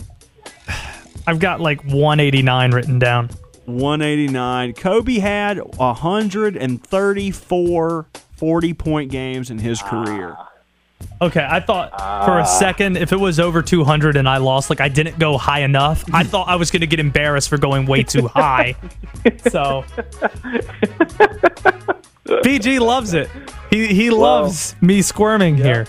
I've 1.27 1.39
got 1.39 1.61
like 1.61 1.83
189 1.83 2.71
written 2.71 2.99
down. 2.99 3.29
189. 3.65 4.73
Kobe 4.73 5.17
had 5.17 5.57
134 5.57 8.05
40 8.35 8.73
point 8.73 9.11
games 9.11 9.49
in 9.49 9.57
his 9.57 9.81
career. 9.81 10.37
Okay, 11.21 11.45
I 11.49 11.59
thought 11.59 11.91
for 12.25 12.37
a 12.39 12.41
Ah. 12.41 12.43
second 12.43 12.97
if 12.97 13.11
it 13.13 13.19
was 13.19 13.39
over 13.39 13.61
200 13.61 14.17
and 14.17 14.27
I 14.27 14.37
lost, 14.37 14.69
like 14.69 14.81
I 14.81 14.89
didn't 14.89 15.17
go 15.17 15.37
high 15.37 15.61
enough, 15.61 16.03
I 16.13 16.23
thought 16.31 16.47
I 16.49 16.55
was 16.57 16.71
going 16.71 16.81
to 16.81 16.87
get 16.87 16.99
embarrassed 16.99 17.49
for 17.49 17.57
going 17.57 17.85
way 17.85 18.03
too 18.03 18.27
high. 18.27 18.75
so 19.49 19.83
BG 22.25 22.79
loves 22.79 23.13
it. 23.13 23.29
He 23.69 23.87
he 23.87 24.09
loves 24.09 24.75
me 24.81 25.01
squirming 25.01 25.55
here. 25.55 25.87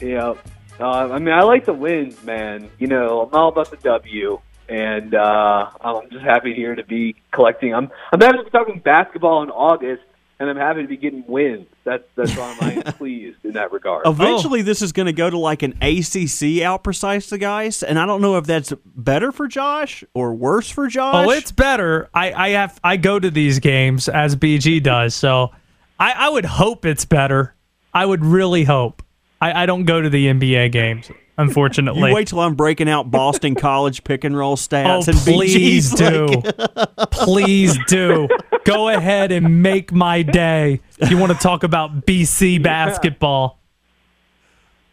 Yeah. 0.00 0.34
Uh, 0.80 0.84
I 1.12 1.18
mean, 1.18 1.32
I 1.32 1.42
like 1.42 1.64
the 1.66 1.72
wins, 1.72 2.22
man. 2.24 2.68
You 2.78 2.88
know, 2.88 3.22
I'm 3.22 3.34
all 3.34 3.48
about 3.48 3.70
the 3.70 3.76
W, 3.78 4.40
and 4.68 5.14
uh, 5.14 5.70
I'm 5.80 6.10
just 6.10 6.24
happy 6.24 6.52
here 6.52 6.74
to 6.74 6.82
be 6.84 7.14
collecting. 7.30 7.74
I'm 7.74 7.90
I'm 8.12 8.20
happy 8.20 8.38
to 8.38 8.44
be 8.44 8.50
talking 8.50 8.80
basketball 8.80 9.42
in 9.44 9.50
August, 9.50 10.02
and 10.38 10.50
I'm 10.50 10.56
happy 10.56 10.82
to 10.82 10.88
be 10.88 10.96
getting 10.96 11.24
wins. 11.26 11.66
That's 11.84 12.04
that's 12.16 12.36
why 12.36 12.56
I'm 12.60 12.82
pleased 12.94 13.44
in 13.44 13.52
that 13.52 13.72
regard. 13.72 14.06
Eventually, 14.06 14.60
oh. 14.60 14.64
this 14.64 14.82
is 14.82 14.92
going 14.92 15.06
to 15.06 15.12
go 15.12 15.30
to 15.30 15.38
like 15.38 15.62
an 15.62 15.74
ACC 15.80 16.62
out 16.62 16.84
precise 16.84 17.30
the 17.30 17.38
Geis, 17.38 17.82
and 17.82 17.98
I 17.98 18.06
don't 18.06 18.20
know 18.20 18.36
if 18.36 18.44
that's 18.44 18.72
better 18.84 19.32
for 19.32 19.46
Josh 19.46 20.04
or 20.14 20.34
worse 20.34 20.70
for 20.70 20.88
Josh. 20.88 21.26
Oh, 21.26 21.30
it's 21.30 21.52
better. 21.52 22.08
I, 22.12 22.32
I 22.32 22.48
have 22.50 22.80
I 22.82 22.96
go 22.96 23.18
to 23.18 23.30
these 23.30 23.58
games 23.58 24.08
as 24.08 24.36
BG 24.36 24.82
does, 24.82 25.14
so 25.14 25.52
I, 25.98 26.12
I 26.12 26.28
would 26.28 26.44
hope 26.44 26.84
it's 26.84 27.04
better. 27.04 27.54
I 27.92 28.04
would 28.04 28.24
really 28.24 28.64
hope. 28.64 29.02
I, 29.40 29.62
I 29.62 29.66
don't 29.66 29.84
go 29.84 30.00
to 30.00 30.08
the 30.08 30.26
NBA 30.26 30.72
games, 30.72 31.10
unfortunately. 31.38 32.08
You 32.10 32.14
wait 32.14 32.28
till 32.28 32.40
I'm 32.40 32.54
breaking 32.54 32.88
out 32.88 33.10
Boston 33.10 33.54
College 33.54 34.04
pick 34.04 34.24
and 34.24 34.36
roll 34.36 34.56
stats. 34.56 35.08
Oh, 35.08 35.10
and 35.10 35.18
please 35.18 35.92
BG's 35.92 35.94
do. 35.94 36.26
like- 36.26 37.10
please 37.10 37.78
do. 37.88 38.28
Go 38.64 38.88
ahead 38.88 39.32
and 39.32 39.62
make 39.62 39.92
my 39.92 40.22
day. 40.22 40.80
You 41.08 41.18
want 41.18 41.32
to 41.32 41.38
talk 41.38 41.62
about 41.64 42.06
BC 42.06 42.62
basketball? 42.62 43.58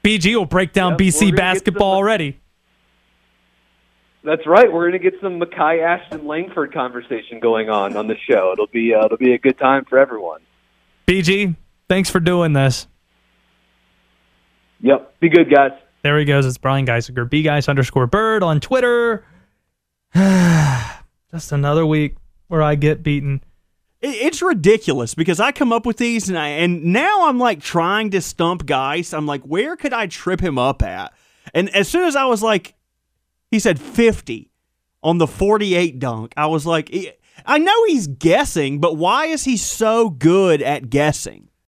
BG 0.04 0.36
will 0.36 0.46
break 0.46 0.74
down 0.74 0.94
Yep, 0.94 1.00
BC 1.00 1.36
basketball 1.36 1.92
some- 1.94 1.98
already. 1.98 2.38
That's 4.24 4.46
right. 4.46 4.72
We're 4.72 4.90
going 4.92 5.02
to 5.02 5.12
get 5.12 5.20
some 5.20 5.40
Makai 5.40 5.82
Ashton 5.84 6.28
Langford 6.28 6.72
conversation 6.74 7.40
going 7.40 7.70
on 7.72 7.98
on 7.98 8.06
the 8.08 8.16
show. 8.30 8.52
It'll 8.54 8.68
be 8.68 8.94
uh, 8.94 9.06
it'll 9.06 9.18
be 9.18 9.34
a 9.34 9.40
good 9.40 9.58
time 9.58 9.84
for 9.86 9.98
everyone. 9.98 10.42
BG, 11.08 11.56
thanks 11.90 12.10
for 12.12 12.20
doing 12.20 12.54
this. 12.54 12.86
Yep. 14.82 15.20
Be 15.20 15.30
good, 15.30 15.50
guys. 15.52 15.72
There 16.04 16.18
he 16.18 16.26
goes. 16.26 16.46
It's 16.46 16.58
Brian 16.58 16.86
Geisinger, 16.86 17.30
B 17.30 17.44
Guys 17.44 17.68
underscore 17.68 18.08
Bird 18.08 18.44
on 18.44 18.60
Twitter. 18.60 19.26
Just 20.14 21.52
another 21.52 21.86
week 21.86 22.16
where 22.48 22.62
I 22.62 22.76
get 22.76 23.04
beaten. 23.04 23.44
It's 24.02 24.42
ridiculous 24.42 25.14
because 25.14 25.40
I 25.40 25.52
come 25.52 25.72
up 25.72 25.86
with 25.86 25.98
these 25.98 26.28
and 26.28 26.38
I 26.38 26.48
and 26.48 26.86
now 26.86 27.28
I'm 27.28 27.38
like 27.38 27.62
trying 27.62 28.10
to 28.12 28.22
stump 28.22 28.66
Geis. 28.66 29.14
I'm 29.14 29.28
like, 29.28 29.44
where 29.44 29.76
could 29.76 29.94
I 29.94 30.08
trip 30.08 30.42
him 30.42 30.58
up 30.58 30.82
at? 30.82 31.14
And 31.54 31.70
as 31.76 31.88
soon 31.88 32.06
as 32.06 32.16
I 32.16 32.26
was 32.26 32.42
like, 32.42 32.74
he 33.52 33.60
said 33.60 33.80
50 33.80 34.50
on 35.04 35.20
the 35.20 35.28
48 35.28 36.00
dunk. 36.00 36.34
I 36.36 36.48
was 36.48 36.66
like, 36.66 36.92
I 37.46 37.60
know 37.60 37.86
he's 37.86 38.08
guessing, 38.08 38.80
but 38.80 38.98
why 38.98 39.28
is 39.28 39.44
he 39.44 39.56
so 39.56 40.10
good 40.10 40.64
at 40.64 40.90
guessing? 40.90 41.50